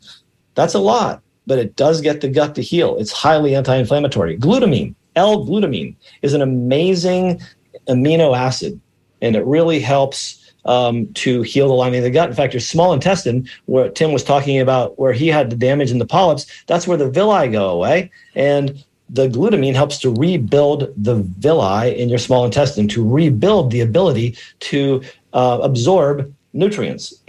That's 0.55 0.75
a 0.75 0.79
lot, 0.79 1.23
but 1.47 1.59
it 1.59 1.77
does 1.77 2.01
get 2.01 2.21
the 2.21 2.29
gut 2.29 2.55
to 2.55 2.63
heal. 2.63 2.97
It's 2.99 3.13
highly 3.13 3.55
anti 3.55 3.77
inflammatory. 3.77 4.39
Glutamine, 4.39 4.95
L 5.17 5.45
glutamine, 5.45 5.97
is 6.23 6.33
an 6.33 6.43
amazing 6.43 7.41
amino 7.89 8.37
acid, 8.37 8.81
and 9.21 9.37
it 9.37 9.45
really 9.45 9.81
helps 9.81 10.46
um, 10.67 11.13
to 11.15 11.43
heal 11.43 11.69
the 11.69 11.75
lining 11.75 11.99
of 11.99 12.05
the 12.05 12.11
gut. 12.11 12.29
In 12.29 12.35
fact, 12.35 12.53
your 12.53 12.61
small 12.61 12.93
intestine, 12.93 13.49
where 13.67 13.89
Tim 13.89 14.13
was 14.13 14.25
talking 14.25 14.61
about 14.61 14.99
where 14.99 15.13
he 15.13 15.29
had 15.29 15.51
the 15.51 15.57
damage 15.57 15.91
in 15.91 15.99
the 15.99 16.07
polyps, 16.07 16.47
that's 16.67 16.87
where 16.87 16.97
the 16.97 17.09
villi 17.09 17.49
go 17.49 17.71
away. 17.71 18.11
And 18.35 18.85
the 19.09 19.29
glutamine 19.29 19.75
helps 19.75 19.99
to 19.99 20.13
rebuild 20.15 20.93
the 20.97 21.17
villi 21.39 21.99
in 21.99 22.09
your 22.09 22.19
small 22.19 22.45
intestine, 22.45 22.89
to 22.89 23.09
rebuild 23.09 23.71
the 23.71 23.81
ability 23.81 24.37
to 24.61 25.03
uh, 25.33 25.59
absorb 25.63 26.33
nutrients. 26.53 27.15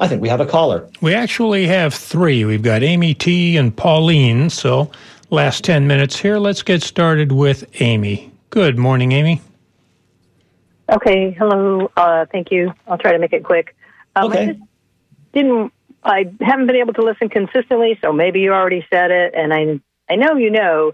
I 0.00 0.06
think 0.06 0.22
we 0.22 0.28
have 0.28 0.40
a 0.40 0.46
caller. 0.46 0.88
We 1.00 1.12
actually 1.12 1.66
have 1.66 1.92
three. 1.92 2.44
We've 2.44 2.62
got 2.62 2.84
Amy 2.84 3.14
T 3.14 3.56
and 3.56 3.76
Pauline. 3.76 4.48
So, 4.48 4.90
last 5.30 5.64
10 5.64 5.86
minutes 5.86 6.18
here. 6.18 6.38
Let's 6.38 6.62
get 6.62 6.82
started 6.82 7.32
with 7.32 7.64
Amy. 7.80 8.30
Good 8.50 8.78
morning, 8.78 9.12
Amy. 9.12 9.42
Okay. 10.90 11.32
Hello. 11.32 11.90
Uh, 11.96 12.26
thank 12.30 12.50
you. 12.50 12.72
I'll 12.86 12.98
try 12.98 13.12
to 13.12 13.18
make 13.18 13.32
it 13.32 13.44
quick. 13.44 13.76
Um, 14.16 14.30
okay. 14.30 14.42
I 14.42 14.46
just 14.52 14.60
didn't. 15.32 15.72
I 16.04 16.32
haven't 16.40 16.66
been 16.66 16.76
able 16.76 16.94
to 16.94 17.02
listen 17.02 17.28
consistently, 17.28 17.98
so 18.00 18.12
maybe 18.12 18.40
you 18.40 18.52
already 18.52 18.86
said 18.90 19.10
it, 19.10 19.34
and 19.34 19.52
I 19.52 19.80
I 20.10 20.16
know 20.16 20.36
you 20.36 20.50
know 20.50 20.92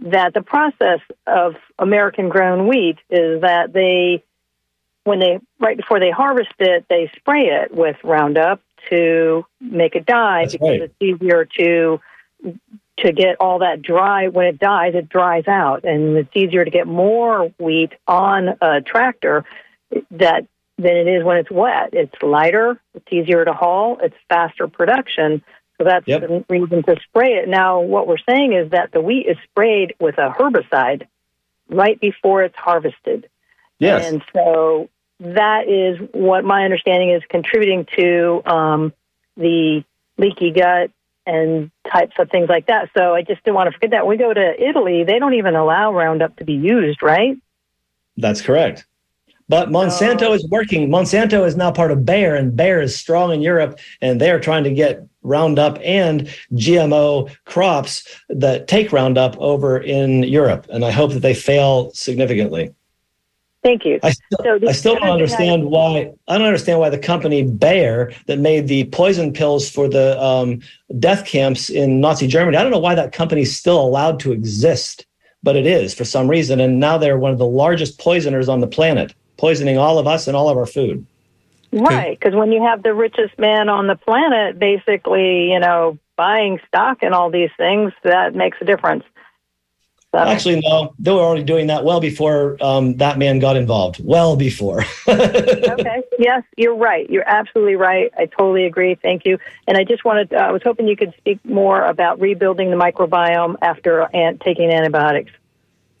that 0.00 0.34
the 0.34 0.42
process 0.42 1.00
of 1.26 1.54
American 1.78 2.28
grown 2.28 2.68
wheat 2.68 2.98
is 3.10 3.40
that 3.40 3.72
they, 3.72 4.24
when 5.04 5.18
they, 5.18 5.40
right 5.58 5.76
before 5.76 6.00
they 6.00 6.10
harvest 6.10 6.52
it, 6.58 6.86
they 6.88 7.10
spray 7.16 7.46
it 7.46 7.74
with 7.74 7.96
Roundup 8.04 8.60
to 8.90 9.44
make 9.60 9.96
it 9.96 10.06
die 10.06 10.42
That's 10.42 10.52
because 10.52 10.68
right. 10.68 10.82
it's 10.82 10.94
easier 11.00 11.44
to, 11.58 12.00
to 13.02 13.12
get 13.12 13.36
all 13.40 13.60
that 13.60 13.82
dry. 13.82 14.28
When 14.28 14.46
it 14.46 14.58
dies, 14.58 14.94
it 14.94 15.08
dries 15.08 15.46
out 15.46 15.84
and 15.84 16.16
it's 16.16 16.34
easier 16.34 16.64
to 16.64 16.70
get 16.70 16.86
more 16.86 17.52
wheat 17.58 17.92
on 18.06 18.56
a 18.60 18.80
tractor 18.80 19.44
that 20.12 20.46
than 20.78 20.96
it 20.96 21.08
is 21.08 21.24
when 21.24 21.38
it's 21.38 21.50
wet. 21.50 21.90
It's 21.92 22.14
lighter, 22.22 22.80
it's 22.94 23.06
easier 23.10 23.44
to 23.44 23.52
haul, 23.52 23.98
it's 24.00 24.14
faster 24.28 24.68
production. 24.68 25.42
So 25.76 25.84
that's 25.84 26.06
Yep. 26.06 26.20
the 26.20 26.44
reason 26.48 26.82
to 26.84 26.96
spray 27.02 27.34
it. 27.34 27.48
Now, 27.48 27.80
what 27.80 28.06
we're 28.06 28.18
saying 28.28 28.52
is 28.52 28.70
that 28.70 28.92
the 28.92 29.00
wheat 29.00 29.26
is 29.26 29.36
sprayed 29.44 29.94
with 30.00 30.18
a 30.18 30.30
herbicide 30.30 31.06
right 31.68 32.00
before 32.00 32.42
it's 32.42 32.56
harvested. 32.56 33.28
Yes. 33.78 34.10
And 34.10 34.22
so 34.34 34.88
that 35.20 35.68
is 35.68 35.98
what 36.12 36.44
my 36.44 36.64
understanding 36.64 37.10
is 37.10 37.22
contributing 37.28 37.86
to 37.96 38.42
um, 38.46 38.92
the 39.36 39.84
leaky 40.16 40.50
gut 40.50 40.90
and 41.28 41.70
types 41.92 42.14
of 42.18 42.30
things 42.30 42.48
like 42.48 42.66
that. 42.66 42.90
So 42.96 43.14
I 43.14 43.22
just 43.22 43.44
didn't 43.44 43.54
want 43.54 43.68
to 43.68 43.72
forget 43.72 43.90
that. 43.90 44.06
When 44.06 44.16
we 44.16 44.24
go 44.24 44.32
to 44.32 44.68
Italy, 44.68 45.04
they 45.04 45.18
don't 45.18 45.34
even 45.34 45.54
allow 45.54 45.92
Roundup 45.92 46.36
to 46.36 46.44
be 46.44 46.54
used, 46.54 47.02
right? 47.02 47.36
That's 48.16 48.40
correct. 48.40 48.86
But 49.48 49.68
Monsanto 49.70 50.28
Oh. 50.28 50.32
is 50.34 50.46
working. 50.50 50.90
Monsanto 50.90 51.46
is 51.46 51.56
now 51.56 51.70
part 51.70 51.90
of 51.90 52.04
Bayer, 52.04 52.34
and 52.34 52.56
Bayer 52.56 52.80
is 52.80 52.96
strong 52.96 53.32
in 53.32 53.40
Europe, 53.40 53.78
and 54.02 54.20
they're 54.20 54.40
trying 54.40 54.64
to 54.64 54.70
get 54.70 55.02
Roundup 55.22 55.78
and 55.82 56.28
GMO 56.54 57.28
crops 57.44 58.22
that 58.28 58.66
take 58.68 58.92
Roundup 58.92 59.36
over 59.38 59.78
in 59.78 60.22
Europe. 60.22 60.66
And 60.70 60.84
I 60.84 60.90
hope 60.90 61.12
that 61.12 61.20
they 61.20 61.34
fail 61.34 61.90
significantly. 61.92 62.70
Thank 63.62 63.84
you. 63.84 63.98
I 64.02 64.10
still, 64.10 64.38
So 64.44 64.58
the 64.58 64.68
I 64.68 64.72
still 64.72 64.94
don't 64.94 65.08
other 65.08 65.26
thing 65.26 65.48
I- 65.50 65.52
understand 65.52 65.64
why. 65.70 66.12
I 66.28 66.38
don't 66.38 66.46
understand 66.46 66.78
why 66.78 66.90
the 66.90 66.98
company 66.98 67.42
Bayer 67.42 68.12
that 68.26 68.38
made 68.38 68.68
the 68.68 68.84
poison 68.84 69.32
pills 69.32 69.68
for 69.68 69.88
the 69.88 70.20
um, 70.22 70.60
death 70.98 71.26
camps 71.26 71.68
in 71.68 72.00
Nazi 72.00 72.26
Germany. 72.28 72.56
I 72.56 72.62
don't 72.62 72.70
know 72.70 72.78
why 72.78 72.94
that 72.94 73.12
company 73.12 73.42
is 73.42 73.56
still 73.56 73.80
allowed 73.80 74.20
to 74.20 74.32
exist, 74.32 75.06
but 75.42 75.56
it 75.56 75.66
is 75.66 75.92
for 75.92 76.04
some 76.04 76.28
reason. 76.28 76.60
And 76.60 76.78
now 76.78 76.98
they're 76.98 77.18
one 77.18 77.32
of 77.32 77.38
the 77.38 77.46
largest 77.46 77.98
poisoners 77.98 78.48
on 78.48 78.60
the 78.60 78.68
planet, 78.68 79.12
poisoning 79.38 79.76
all 79.76 79.98
of 79.98 80.06
us 80.06 80.28
and 80.28 80.36
all 80.36 80.48
of 80.48 80.56
our 80.56 80.66
food. 80.66 81.04
Right, 81.70 82.18
because 82.18 82.34
when 82.34 82.50
you 82.50 82.62
have 82.62 82.82
the 82.82 82.94
richest 82.94 83.38
man 83.38 83.68
on 83.68 83.88
the 83.88 83.96
planet 83.96 84.58
basically, 84.58 85.50
you 85.52 85.58
know, 85.58 85.98
buying 86.16 86.60
stock 86.66 86.98
and 87.02 87.12
all 87.12 87.28
these 87.30 87.50
things, 87.58 87.92
that 88.04 88.34
makes 88.34 88.56
a 88.60 88.64
difference. 88.64 89.04
So, 90.12 90.18
Actually, 90.20 90.62
no, 90.64 90.94
they 90.98 91.10
were 91.10 91.18
already 91.18 91.44
doing 91.44 91.66
that 91.66 91.84
well 91.84 92.00
before 92.00 92.56
um, 92.62 92.96
that 92.96 93.18
man 93.18 93.40
got 93.40 93.56
involved. 93.56 94.00
Well 94.02 94.36
before. 94.36 94.84
okay. 95.08 96.02
Yes, 96.18 96.44
you're 96.56 96.74
right. 96.74 97.08
You're 97.10 97.28
absolutely 97.28 97.76
right. 97.76 98.10
I 98.16 98.24
totally 98.24 98.64
agree. 98.64 98.94
Thank 98.94 99.26
you. 99.26 99.38
And 99.66 99.76
I 99.76 99.84
just 99.84 100.06
wanted, 100.06 100.32
uh, 100.32 100.38
I 100.38 100.50
was 100.50 100.62
hoping 100.62 100.88
you 100.88 100.96
could 100.96 101.12
speak 101.18 101.44
more 101.44 101.84
about 101.84 102.20
rebuilding 102.20 102.70
the 102.70 102.76
microbiome 102.76 103.56
after 103.60 104.08
an- 104.14 104.38
taking 104.38 104.70
antibiotics. 104.70 105.30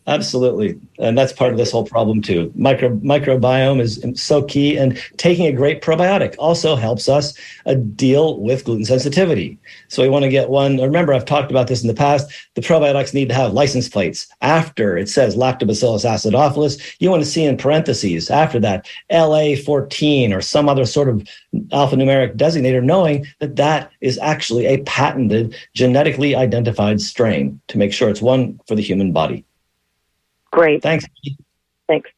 Absolutely. 0.08 0.80
And 0.98 1.18
that's 1.18 1.34
part 1.34 1.52
of 1.52 1.58
this 1.58 1.70
whole 1.70 1.84
problem 1.84 2.22
too. 2.22 2.50
Micro, 2.56 2.96
microbiome 2.96 3.78
is 3.78 4.02
so 4.18 4.42
key 4.42 4.78
and 4.78 4.98
taking 5.18 5.46
a 5.46 5.52
great 5.52 5.82
probiotic 5.82 6.34
also 6.38 6.76
helps 6.76 7.10
us 7.10 7.34
uh, 7.66 7.74
deal 7.74 8.40
with 8.40 8.64
gluten 8.64 8.86
sensitivity. 8.86 9.58
So 9.88 10.02
we 10.02 10.08
want 10.08 10.22
to 10.22 10.30
get 10.30 10.48
one. 10.48 10.78
Remember, 10.78 11.12
I've 11.12 11.26
talked 11.26 11.50
about 11.50 11.68
this 11.68 11.82
in 11.82 11.88
the 11.88 11.94
past. 11.94 12.32
The 12.54 12.62
probiotics 12.62 13.12
need 13.12 13.28
to 13.28 13.34
have 13.34 13.52
license 13.52 13.86
plates. 13.86 14.26
After 14.40 14.96
it 14.96 15.10
says 15.10 15.36
lactobacillus 15.36 16.06
acidophilus, 16.06 16.96
you 17.00 17.10
want 17.10 17.22
to 17.22 17.28
see 17.28 17.44
in 17.44 17.58
parentheses 17.58 18.30
after 18.30 18.58
that 18.60 18.88
LA14 19.12 20.34
or 20.34 20.40
some 20.40 20.70
other 20.70 20.86
sort 20.86 21.10
of 21.10 21.22
alphanumeric 21.68 22.34
designator, 22.34 22.82
knowing 22.82 23.26
that 23.40 23.56
that 23.56 23.92
is 24.00 24.16
actually 24.20 24.64
a 24.64 24.78
patented 24.84 25.54
genetically 25.74 26.34
identified 26.34 26.98
strain 26.98 27.60
to 27.68 27.76
make 27.76 27.92
sure 27.92 28.08
it's 28.08 28.22
one 28.22 28.58
for 28.66 28.74
the 28.74 28.80
human 28.80 29.12
body. 29.12 29.44
Great. 30.58 30.82
Thanks. 30.82 31.04
Thanks. 31.86 32.10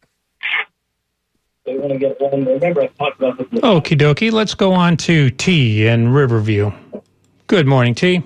We 1.67 1.79
want 1.79 1.93
to 1.93 1.99
get 1.99 2.19
one. 2.19 2.43
Remember, 2.47 2.81
I 2.81 2.87
talked 2.87 3.19
about 3.21 3.37
this. 3.37 3.49
Okie 3.61 3.99
dokie. 3.99 4.33
Let's 4.33 4.55
go 4.55 4.73
on 4.73 4.97
to 4.97 5.29
T 5.29 5.87
in 5.87 6.09
Riverview. 6.09 6.73
Good 7.49 7.67
morning, 7.67 7.95
T. 7.95 8.23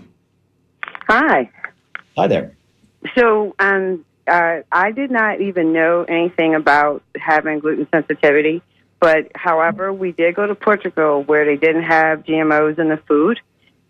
Hi. 1.09 1.51
Hi 2.17 2.29
there. 2.29 2.57
So, 3.19 3.57
um, 3.59 4.05
uh, 4.29 4.59
I 4.71 4.93
did 4.93 5.11
not 5.11 5.41
even 5.41 5.73
know 5.73 6.05
anything 6.05 6.55
about 6.55 7.03
having 7.17 7.59
gluten 7.59 7.89
sensitivity, 7.93 8.63
but 9.01 9.33
however, 9.35 9.93
we 9.93 10.13
did 10.13 10.37
go 10.37 10.47
to 10.47 10.55
Portugal 10.55 11.25
where 11.25 11.45
they 11.45 11.57
didn't 11.57 11.83
have 11.83 12.25
GMOs 12.25 12.79
in 12.79 12.89
the 12.89 12.99
food, 13.09 13.41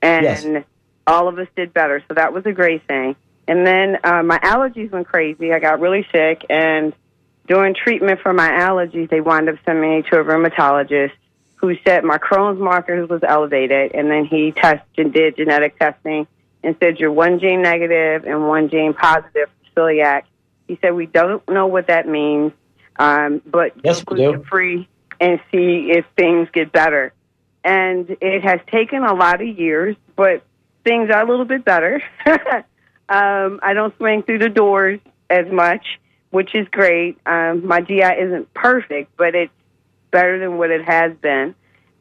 and 0.00 0.24
Yes. 0.24 0.64
all 1.06 1.28
of 1.28 1.38
us 1.38 1.48
did 1.54 1.74
better. 1.74 2.02
So 2.08 2.14
that 2.14 2.32
was 2.32 2.46
a 2.46 2.52
great 2.52 2.86
thing. 2.86 3.14
And 3.46 3.66
then 3.66 3.98
uh, 4.04 4.22
my 4.22 4.38
allergies 4.38 4.90
went 4.90 5.06
crazy. 5.06 5.52
I 5.52 5.58
got 5.58 5.80
really 5.80 6.06
sick, 6.10 6.46
and 6.48 6.94
during 7.46 7.74
treatment 7.74 8.20
for 8.20 8.32
my 8.32 8.48
allergies, 8.48 9.10
they 9.10 9.20
wound 9.20 9.48
up 9.48 9.56
sending 9.64 9.96
me 9.96 10.02
to 10.10 10.20
a 10.20 10.24
rheumatologist 10.24 11.12
who 11.56 11.76
said 11.86 12.04
my 12.04 12.18
Crohn's 12.18 12.60
markers 12.60 13.08
was 13.08 13.22
elevated, 13.22 13.94
and 13.94 14.10
then 14.10 14.24
he 14.24 14.52
tested, 14.52 14.82
and 14.96 15.12
did 15.12 15.36
genetic 15.36 15.78
testing, 15.78 16.26
and 16.62 16.76
said 16.80 16.98
you're 16.98 17.12
one 17.12 17.38
gene 17.38 17.62
negative 17.62 18.24
and 18.24 18.48
one 18.48 18.70
gene 18.70 18.94
positive 18.94 19.48
for 19.74 19.80
celiac. 19.82 20.22
He 20.66 20.78
said 20.80 20.94
we 20.94 21.06
don't 21.06 21.46
know 21.48 21.66
what 21.66 21.88
that 21.88 22.08
means, 22.08 22.52
um, 22.98 23.42
but 23.44 23.72
Yes, 23.82 24.02
gluten 24.02 24.44
free 24.44 24.88
and 25.20 25.40
see 25.50 25.90
if 25.90 26.04
things 26.16 26.48
get 26.52 26.72
better. 26.72 27.12
And 27.62 28.16
it 28.20 28.42
has 28.42 28.60
taken 28.70 29.04
a 29.04 29.14
lot 29.14 29.40
of 29.40 29.46
years, 29.46 29.96
but 30.16 30.42
things 30.84 31.10
are 31.10 31.22
a 31.22 31.28
little 31.28 31.44
bit 31.46 31.64
better. 31.64 32.02
um, 33.14 33.60
I 33.62 33.74
don't 33.74 33.96
swing 33.96 34.24
through 34.24 34.40
the 34.40 34.48
doors 34.48 34.98
as 35.30 35.46
much, 35.50 36.00
which 36.30 36.52
is 36.54 36.66
great. 36.68 37.16
Um, 37.26 37.64
my 37.64 37.80
GI 37.80 38.02
isn't 38.02 38.52
perfect, 38.54 39.16
but 39.16 39.36
it's 39.36 39.52
better 40.10 40.40
than 40.40 40.58
what 40.58 40.70
it 40.70 40.84
has 40.84 41.12
been. 41.18 41.54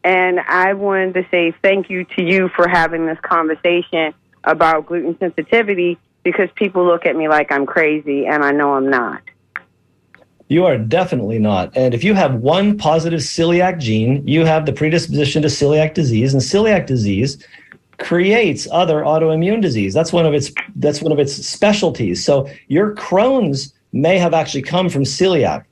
And 0.03 0.39
I 0.39 0.73
wanted 0.73 1.13
to 1.13 1.27
say 1.29 1.53
thank 1.61 1.91
you 1.91 2.03
to 2.15 2.23
you 2.23 2.49
for 2.49 2.67
having 2.67 3.05
this 3.05 3.19
conversation 3.21 4.15
about 4.43 4.87
gluten 4.87 5.15
sensitivity 5.19 5.99
because 6.23 6.49
people 6.55 6.83
look 6.83 7.05
at 7.05 7.15
me 7.15 7.27
like 7.29 7.51
I'm 7.51 7.67
crazy, 7.67 8.25
and 8.25 8.43
I 8.43 8.51
know 8.51 8.73
I'm 8.73 8.89
not. 8.89 9.21
You 10.47 10.65
are 10.65 10.77
definitely 10.77 11.37
not. 11.37 11.75
And 11.77 11.93
if 11.93 12.03
you 12.03 12.15
have 12.15 12.35
one 12.35 12.77
positive 12.77 13.19
celiac 13.19 13.79
gene, 13.79 14.27
you 14.27 14.45
have 14.45 14.65
the 14.65 14.73
predisposition 14.73 15.43
to 15.43 15.47
celiac 15.47 15.93
disease. 15.93 16.33
And 16.33 16.41
celiac 16.41 16.87
disease 16.87 17.45
creates 17.97 18.67
other 18.71 19.01
autoimmune 19.01 19.61
disease. 19.61 19.93
That's 19.93 20.13
one 20.13 20.25
of 20.25 20.33
its 20.33 20.51
that's 20.75 21.01
one 21.01 21.11
of 21.11 21.19
its 21.19 21.33
specialties. 21.33 22.23
So 22.23 22.49
your 22.67 22.95
Crohn's 22.95 23.73
may 23.91 24.17
have 24.17 24.33
actually 24.33 24.63
come 24.63 24.89
from 24.89 25.03
celiac. 25.03 25.65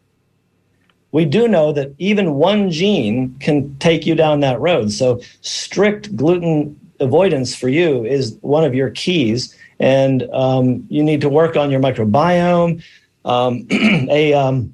We 1.12 1.26
do 1.26 1.48
know 1.48 1.74
that 1.74 1.94
even 1.98 2.36
one 2.36 2.72
gene 2.72 3.36
can 3.40 3.76
take 3.80 4.06
you 4.06 4.16
down 4.16 4.40
that 4.42 4.60
road. 4.60 4.92
So 4.92 5.22
strict 5.42 6.16
gluten 6.16 6.80
avoidance 7.00 7.56
for 7.56 7.68
you 7.68 8.06
is 8.06 8.38
one 8.42 8.64
of 8.64 8.74
your 8.74 8.92
keys, 8.92 9.56
and 9.80 10.24
um, 10.32 10.86
you 10.90 11.04
need 11.04 11.22
to 11.22 11.30
work 11.30 11.58
on 11.58 11.72
your 11.72 11.82
microbiome. 11.82 12.84
Um, 13.26 13.68
a 13.72 14.34
um, 14.34 14.74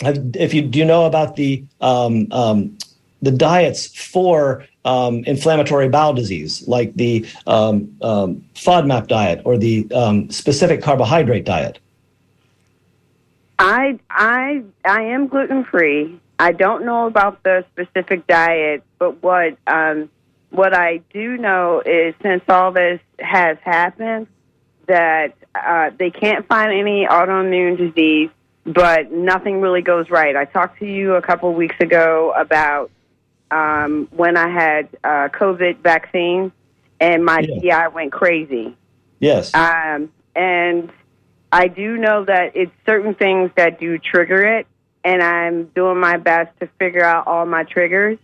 if 0.00 0.54
you 0.54 0.62
do 0.62 0.78
you 0.78 0.84
know 0.84 1.04
about 1.04 1.36
the 1.36 1.64
um, 1.80 2.28
um, 2.30 2.78
the 3.24 3.30
diets 3.30 3.86
for 3.86 4.64
um, 4.84 5.24
inflammatory 5.24 5.88
bowel 5.88 6.14
disease, 6.14 6.66
like 6.68 6.94
the 6.94 7.26
um, 7.46 7.96
um, 8.02 8.44
FODMAP 8.54 9.06
diet 9.08 9.42
or 9.44 9.56
the 9.56 9.90
um, 9.92 10.30
specific 10.30 10.82
carbohydrate 10.82 11.44
diet? 11.44 11.78
I 13.58 13.98
I 14.10 14.62
I 14.84 15.02
am 15.02 15.28
gluten 15.28 15.64
free. 15.64 16.20
I 16.38 16.52
don't 16.52 16.84
know 16.84 17.06
about 17.06 17.42
the 17.44 17.64
specific 17.72 18.26
diet, 18.26 18.82
but 18.98 19.22
what 19.22 19.56
um, 19.66 20.10
what 20.50 20.74
I 20.74 20.98
do 21.12 21.36
know 21.36 21.82
is 21.84 22.14
since 22.22 22.42
all 22.48 22.72
this 22.72 23.00
has 23.18 23.56
happened, 23.62 24.26
that 24.86 25.34
uh, 25.54 25.90
they 25.96 26.10
can't 26.10 26.46
find 26.46 26.72
any 26.72 27.06
autoimmune 27.06 27.76
disease, 27.76 28.30
but 28.64 29.10
nothing 29.12 29.60
really 29.60 29.82
goes 29.82 30.10
right. 30.10 30.36
I 30.36 30.44
talked 30.44 30.78
to 30.80 30.86
you 30.86 31.14
a 31.14 31.22
couple 31.22 31.52
weeks 31.54 31.76
ago 31.80 32.32
about 32.36 32.90
um, 33.54 34.08
when 34.10 34.36
I 34.36 34.48
had 34.48 34.88
uh, 35.04 35.28
COVID 35.28 35.78
vaccine, 35.78 36.52
and 37.00 37.24
my 37.24 37.40
Yeah. 37.40 37.86
GI 37.88 37.94
went 37.94 38.12
crazy. 38.12 38.76
Yes. 39.20 39.54
Um, 39.54 40.10
and 40.34 40.90
I 41.52 41.68
do 41.68 41.96
know 41.96 42.24
that 42.24 42.56
it's 42.56 42.72
certain 42.84 43.14
things 43.14 43.52
that 43.56 43.78
do 43.78 43.96
trigger 43.98 44.44
it, 44.44 44.66
and 45.04 45.22
I'm 45.22 45.66
doing 45.66 46.00
my 46.00 46.16
best 46.16 46.50
to 46.60 46.68
figure 46.78 47.04
out 47.04 47.28
all 47.28 47.46
my 47.46 47.62
triggers 47.62 48.18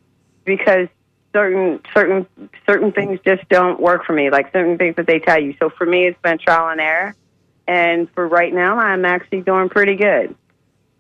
because 0.45 0.89
certain 1.33 1.81
certain 1.95 2.27
certain 2.69 2.91
things 2.91 3.21
just 3.25 3.49
don't 3.49 3.81
work 3.81 4.05
for 4.05 4.13
me, 4.13 4.31
like 4.31 4.53
certain 4.53 4.79
things 4.79 4.97
that 4.97 5.07
they 5.07 5.21
tell 5.21 5.41
you. 5.41 5.55
So 5.61 5.71
for 5.71 5.87
me, 5.87 6.07
it's 6.09 6.21
been 6.23 6.39
trial 6.39 6.71
and 6.71 6.81
error, 6.81 7.15
and 7.69 8.11
for 8.15 8.27
right 8.27 8.53
now, 8.53 8.79
I'm 8.79 9.05
actually 9.05 9.43
doing 9.43 9.69
pretty 9.69 9.95
good. 9.95 10.35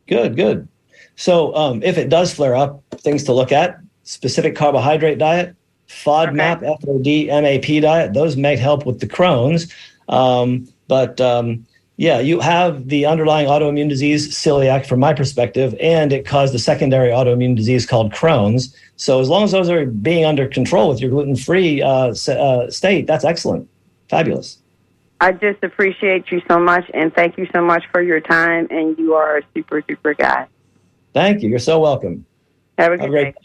Good, 0.07 0.37
good. 0.37 0.69
So 1.17 1.55
um, 1.57 1.83
if 1.83 1.99
it 1.99 2.09
does 2.09 2.33
flare 2.33 2.55
up, 2.55 2.83
things 2.99 3.25
to 3.25 3.33
look 3.33 3.51
at: 3.51 3.81
specific 4.05 4.57
carbohydrate 4.57 5.19
diet, 5.19 5.55
FODMAP, 5.89 6.63
F-O-D-M-A-P 6.63 7.81
diet. 7.81 8.15
Those 8.15 8.37
may 8.37 8.57
help 8.57 8.87
with 8.87 9.01
the 9.01 9.07
Crohn's. 9.07 9.73
Um, 10.09 10.69
but 10.89 11.21
um, 11.21 11.67
yeah, 11.97 12.19
you 12.19 12.41
have 12.41 12.89
the 12.89 13.07
underlying 13.07 13.47
autoimmune 13.47 13.89
disease, 13.89 14.35
celiac, 14.35 14.87
from 14.87 15.01
my 15.01 15.13
perspective, 15.13 15.75
and 15.81 16.13
it 16.13 16.25
caused 16.25 16.55
a 16.55 16.59
secondary 16.59 17.11
autoimmune 17.11 17.55
disease 17.55 17.85
called 17.85 18.13
Crohn's. 18.13 18.75
So 18.97 19.21
as 19.21 19.29
long 19.29 19.45
as 19.45 19.53
those 19.53 19.69
are 19.69 19.87
being 19.87 20.25
under 20.25 20.49
control 20.49 20.89
with 20.89 21.01
your 21.01 21.11
gluten-free 21.11 21.83
uh, 21.83 22.09
s- 22.09 22.29
uh, 22.29 22.71
state, 22.71 23.07
that's 23.07 23.25
excellent, 23.25 23.69
fabulous. 24.09 24.59
I 25.21 25.33
just 25.33 25.63
appreciate 25.63 26.31
you 26.31 26.41
so 26.49 26.59
much, 26.59 26.91
and 26.95 27.15
thank 27.15 27.37
you 27.37 27.47
so 27.53 27.61
much 27.61 27.85
for 27.93 28.01
your 28.01 28.21
time. 28.21 28.67
And 28.71 28.97
you 28.99 29.15
are 29.15 29.39
a 29.39 29.43
super 29.55 29.85
super 29.87 30.15
guy. 30.15 30.47
Thank 31.13 31.43
you. 31.43 31.51
You're 31.51 31.59
so 31.59 31.81
welcome. 31.81 32.25
Have 32.79 32.93
a 32.93 32.99
Have 32.99 33.07
a 33.07 33.11
great 33.11 33.35
day. 33.35 33.41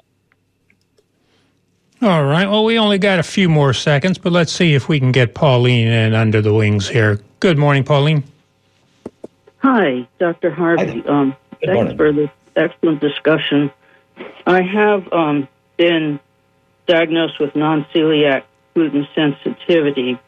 All 2.01 2.25
right. 2.25 2.47
Well, 2.47 2.63
we 2.65 2.77
only 2.77 2.97
got 2.97 3.19
a 3.19 3.23
few 3.23 3.47
more 3.49 3.73
seconds, 3.73 4.17
but 4.17 4.31
let's 4.31 4.51
see 4.51 4.73
if 4.73 4.89
we 4.89 4.99
can 4.99 5.11
get 5.11 5.33
Pauline 5.33 5.87
in 5.87 6.13
under 6.13 6.41
the 6.41 6.53
wings 6.53 6.87
here. 6.89 7.19
Good 7.39 7.57
morning, 7.57 7.83
Pauline. 7.83 8.23
Hi, 9.59 10.07
Dr. 10.19 10.51
Harvey. 10.51 11.03
Um, 11.07 11.35
Good 11.61 11.67
thanks 11.67 11.73
morning. 11.73 11.97
for 11.97 12.11
this 12.11 12.29
excellent 12.55 12.99
discussion. 13.01 13.71
I 14.45 14.61
have 14.61 15.11
um, 15.11 15.47
been 15.77 16.19
diagnosed 16.85 17.39
with 17.39 17.55
non-celiac 17.55 18.43
gluten 18.75 19.07
sensitivity 19.15 20.19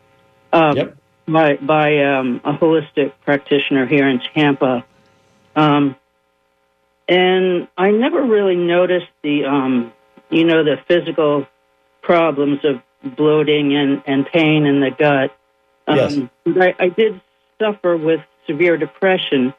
um, 0.53 0.75
Yep. 0.77 0.97
by 1.27 1.55
by 1.57 1.97
um, 2.03 2.41
a 2.43 2.53
holistic 2.53 3.11
practitioner 3.23 3.85
here 3.85 4.07
in 4.07 4.19
Tampa, 4.33 4.85
um, 5.55 5.95
and 7.07 7.67
I 7.77 7.91
never 7.91 8.23
really 8.23 8.55
noticed 8.55 9.07
the 9.21 9.45
um, 9.45 9.93
you 10.29 10.45
know 10.45 10.63
the 10.63 10.77
physical 10.87 11.45
problems 12.07 12.59
of 12.63 12.75
bloating 13.15 13.75
and, 13.75 14.01
and 14.07 14.25
pain 14.25 14.65
in 14.65 14.79
the 14.79 14.89
gut. 14.89 15.29
Yes. 15.87 16.17
I, 16.47 16.73
I 16.85 16.89
did 16.89 17.21
suffer 17.59 17.95
with 17.95 18.21
severe 18.47 18.77
depression, 18.77 19.53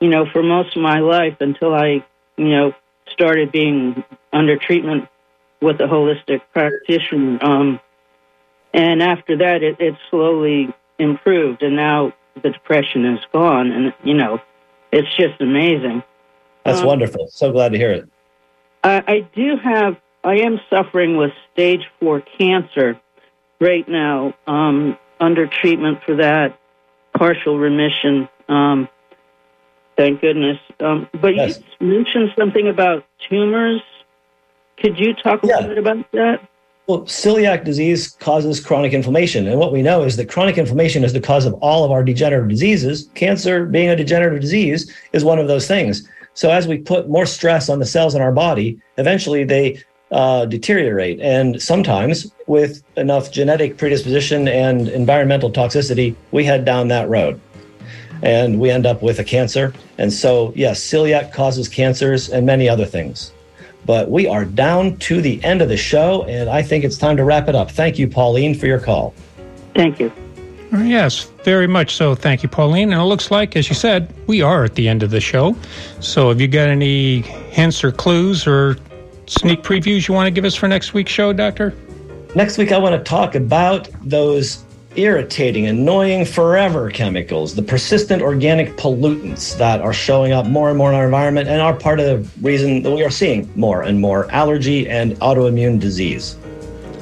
you 0.00 0.08
know, 0.08 0.24
for 0.32 0.42
most 0.42 0.76
of 0.76 0.82
my 0.82 1.00
life 1.00 1.36
until 1.40 1.74
I, 1.74 2.04
you 2.36 2.48
know, 2.48 2.72
started 3.10 3.52
being 3.52 4.02
under 4.32 4.56
treatment 4.56 5.08
with 5.60 5.80
a 5.80 5.84
holistic 5.84 6.40
practitioner. 6.52 7.38
Um, 7.42 7.80
and 8.72 9.02
after 9.02 9.36
that, 9.38 9.62
it, 9.62 9.76
it 9.80 9.94
slowly 10.10 10.74
improved, 10.98 11.62
and 11.62 11.76
now 11.76 12.12
the 12.42 12.50
depression 12.50 13.04
is 13.04 13.20
gone, 13.32 13.70
and 13.70 13.92
you 14.02 14.14
know, 14.14 14.40
it's 14.90 15.14
just 15.16 15.40
amazing. 15.40 16.02
That's 16.64 16.80
Um, 16.80 16.86
wonderful. 16.86 17.28
So 17.28 17.52
glad 17.52 17.72
to 17.72 17.78
hear 17.78 17.92
it. 17.92 18.08
I, 18.82 19.02
I 19.06 19.20
do 19.34 19.56
have, 19.62 19.96
I 20.24 20.36
am 20.36 20.60
suffering 20.70 21.16
with 21.16 21.32
stage 21.52 21.82
four 21.98 22.22
cancer 22.38 22.98
right 23.60 23.88
now, 23.88 24.34
um, 24.46 24.96
under 25.20 25.46
treatment 25.46 25.98
for 26.04 26.16
that, 26.16 26.58
partial 27.16 27.58
remission. 27.58 28.28
Um, 28.48 28.88
thank 29.96 30.20
goodness. 30.20 30.58
Um, 30.80 31.08
but 31.20 31.34
Yes. 31.34 31.60
you 31.80 31.86
mentioned 31.88 32.32
something 32.38 32.68
about 32.68 33.04
tumors. 33.28 33.80
Could 34.78 34.98
you 34.98 35.14
talk 35.14 35.42
a 35.42 35.46
Yeah. 35.46 35.56
little 35.56 35.68
bit 35.70 35.78
about 35.78 36.12
that? 36.12 36.40
Well, 36.88 37.02
celiac 37.02 37.64
disease 37.64 38.08
causes 38.18 38.58
chronic 38.58 38.92
inflammation. 38.92 39.46
And 39.46 39.58
what 39.58 39.72
we 39.72 39.82
know 39.82 40.02
is 40.02 40.16
that 40.16 40.28
chronic 40.28 40.58
inflammation 40.58 41.04
is 41.04 41.12
the 41.12 41.20
cause 41.20 41.46
of 41.46 41.54
all 41.54 41.84
of 41.84 41.92
our 41.92 42.02
degenerative 42.02 42.48
diseases. 42.48 43.08
Cancer, 43.14 43.66
being 43.66 43.88
a 43.88 43.96
degenerative 43.96 44.40
disease, 44.40 44.92
is 45.12 45.24
one 45.24 45.38
of 45.38 45.46
those 45.46 45.68
things. 45.68 46.08
So, 46.34 46.50
as 46.50 46.66
we 46.66 46.78
put 46.78 47.08
more 47.08 47.26
stress 47.26 47.68
on 47.68 47.78
the 47.78 47.86
cells 47.86 48.14
in 48.14 48.22
our 48.22 48.32
body, 48.32 48.78
eventually 48.96 49.44
they 49.44 49.78
uh, 50.12 50.44
deteriorate. 50.44 51.20
And 51.20 51.60
sometimes, 51.60 52.30
with 52.46 52.82
enough 52.96 53.32
genetic 53.32 53.78
predisposition 53.78 54.46
and 54.46 54.88
environmental 54.88 55.50
toxicity, 55.50 56.14
we 56.30 56.44
head 56.44 56.64
down 56.64 56.88
that 56.88 57.08
road 57.08 57.40
and 58.22 58.60
we 58.60 58.70
end 58.70 58.86
up 58.86 59.02
with 59.02 59.18
a 59.18 59.24
cancer. 59.24 59.74
And 59.98 60.12
so, 60.12 60.52
yes, 60.54 60.80
celiac 60.80 61.32
causes 61.32 61.68
cancers 61.68 62.28
and 62.28 62.46
many 62.46 62.68
other 62.68 62.84
things. 62.84 63.32
But 63.84 64.10
we 64.10 64.28
are 64.28 64.44
down 64.44 64.96
to 64.98 65.20
the 65.20 65.42
end 65.42 65.60
of 65.60 65.68
the 65.68 65.76
show, 65.76 66.22
and 66.24 66.48
I 66.48 66.62
think 66.62 66.84
it's 66.84 66.96
time 66.96 67.16
to 67.16 67.24
wrap 67.24 67.48
it 67.48 67.56
up. 67.56 67.70
Thank 67.70 67.98
you, 67.98 68.06
Pauline, 68.06 68.54
for 68.54 68.66
your 68.66 68.78
call. 68.78 69.12
Thank 69.74 69.98
you. 69.98 70.12
Yes, 70.70 71.24
very 71.42 71.66
much 71.66 71.96
so. 71.96 72.14
Thank 72.14 72.44
you, 72.44 72.48
Pauline. 72.48 72.92
And 72.92 73.02
it 73.02 73.04
looks 73.04 73.30
like, 73.32 73.56
as 73.56 73.68
you 73.68 73.74
said, 73.74 74.14
we 74.28 74.40
are 74.40 74.64
at 74.64 74.76
the 74.76 74.88
end 74.88 75.02
of 75.02 75.10
the 75.10 75.20
show. 75.20 75.56
So, 75.98 76.28
have 76.28 76.40
you 76.40 76.46
got 76.46 76.68
any 76.68 77.22
hints 77.50 77.82
or 77.82 77.90
clues 77.90 78.46
or 78.46 78.76
sneak 79.26 79.62
previews 79.62 80.08
you 80.08 80.14
want 80.14 80.26
to 80.26 80.30
give 80.30 80.44
us 80.44 80.54
for 80.54 80.68
next 80.68 80.94
week's 80.94 81.12
show, 81.12 81.32
Doctor? 81.32 81.74
Next 82.34 82.58
week, 82.58 82.72
I 82.72 82.78
want 82.78 82.94
to 82.94 83.02
talk 83.02 83.34
about 83.34 83.88
those 84.02 84.64
irritating, 84.96 85.66
annoying 85.66 86.24
forever 86.24 86.90
chemicals, 86.90 87.54
the 87.54 87.62
persistent 87.62 88.22
organic 88.22 88.76
pollutants 88.76 89.56
that 89.58 89.80
are 89.80 89.92
showing 89.92 90.32
up 90.32 90.46
more 90.46 90.68
and 90.68 90.78
more 90.78 90.90
in 90.90 90.94
our 90.94 91.04
environment 91.04 91.48
and 91.48 91.60
are 91.60 91.74
part 91.74 92.00
of 92.00 92.06
the 92.06 92.46
reason 92.46 92.82
that 92.82 92.90
we 92.90 93.02
are 93.02 93.10
seeing 93.10 93.50
more 93.56 93.82
and 93.82 94.00
more 94.00 94.30
allergy 94.30 94.88
and 94.88 95.12
autoimmune 95.16 95.80
disease. 95.80 96.36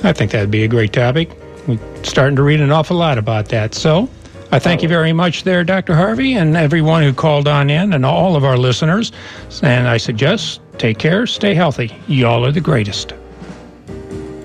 I 0.03 0.13
think 0.13 0.31
that'd 0.31 0.51
be 0.51 0.65
a 0.65 0.69
great 0.69 0.93
topic. 0.93 1.31
We're 1.67 1.79
starting 2.03 2.37
to 2.37 2.43
read 2.43 2.61
an 2.61 2.73
awful 2.73 2.97
lot 2.97 3.19
about 3.19 3.49
that. 3.49 3.75
So, 3.75 4.09
I 4.53 4.59
thank 4.59 4.83
you 4.83 4.89
very 4.89 5.13
much 5.13 5.45
there, 5.45 5.63
Dr. 5.63 5.95
Harvey, 5.95 6.35
and 6.35 6.57
everyone 6.57 7.05
who 7.05 7.13
called 7.13 7.47
on 7.47 7.71
in, 7.71 7.93
and 7.93 8.05
all 8.05 8.35
of 8.35 8.45
our 8.45 8.57
listeners. 8.57 9.13
And 9.63 9.87
I 9.87 9.97
suggest 9.97 10.61
take 10.77 10.99
care, 10.99 11.27
stay 11.27 11.55
healthy. 11.55 11.97
Y'all 12.09 12.45
are 12.45 12.51
the 12.53 12.61
greatest. 12.61 13.13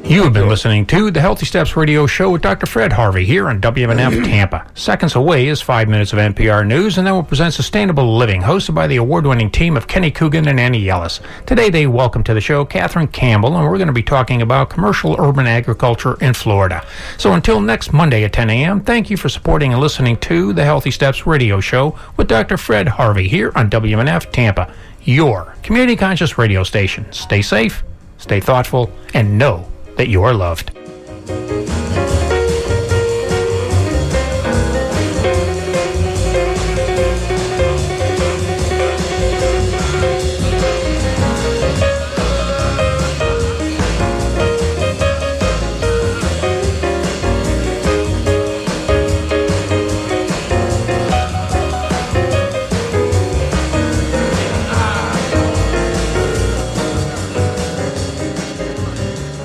You 0.07 0.21
have 0.23 0.33
been 0.33 0.47
listening 0.47 0.85
to 0.85 1.09
the 1.09 1.19
Healthy 1.19 1.47
Steps 1.47 1.75
Radio 1.75 2.05
Show 2.05 2.29
with 2.29 2.43
Dr. 2.43 2.67
Fred 2.67 2.93
Harvey 2.93 3.25
here 3.25 3.49
on 3.49 3.59
WMNF 3.59 4.11
mm-hmm. 4.11 4.23
Tampa. 4.23 4.67
Seconds 4.75 5.15
away 5.15 5.47
is 5.47 5.63
five 5.63 5.89
minutes 5.89 6.13
of 6.13 6.19
NPR 6.19 6.65
News, 6.65 6.99
and 6.99 7.07
then 7.07 7.15
we'll 7.15 7.23
present 7.23 7.55
Sustainable 7.55 8.15
Living, 8.15 8.43
hosted 8.43 8.75
by 8.75 8.85
the 8.85 8.97
award 8.97 9.25
winning 9.25 9.49
team 9.49 9.75
of 9.75 9.87
Kenny 9.87 10.11
Coogan 10.11 10.47
and 10.47 10.59
Annie 10.59 10.87
Ellis. 10.89 11.21
Today, 11.47 11.71
they 11.71 11.87
welcome 11.87 12.23
to 12.25 12.35
the 12.35 12.39
show 12.39 12.63
Catherine 12.63 13.07
Campbell, 13.07 13.57
and 13.57 13.65
we're 13.65 13.79
going 13.79 13.87
to 13.87 13.93
be 13.93 14.03
talking 14.03 14.43
about 14.43 14.69
commercial 14.69 15.15
urban 15.19 15.47
agriculture 15.47 16.17
in 16.21 16.35
Florida. 16.35 16.85
So 17.17 17.33
until 17.33 17.59
next 17.59 17.91
Monday 17.91 18.25
at 18.25 18.33
10 18.33 18.51
a.m., 18.51 18.81
thank 18.81 19.09
you 19.09 19.17
for 19.17 19.27
supporting 19.27 19.73
and 19.73 19.81
listening 19.81 20.17
to 20.17 20.53
the 20.53 20.63
Healthy 20.63 20.91
Steps 20.91 21.25
Radio 21.25 21.59
Show 21.59 21.97
with 22.15 22.27
Dr. 22.27 22.57
Fred 22.57 22.87
Harvey 22.87 23.27
here 23.27 23.51
on 23.55 23.71
WMNF 23.71 24.31
Tampa, 24.31 24.71
your 25.01 25.55
community 25.63 25.95
conscious 25.95 26.37
radio 26.37 26.61
station. 26.61 27.11
Stay 27.11 27.41
safe, 27.41 27.83
stay 28.19 28.39
thoughtful, 28.39 28.91
and 29.15 29.35
know 29.35 29.67
that 29.97 30.07
you 30.07 30.23
are 30.23 30.33
loved. 30.33 30.71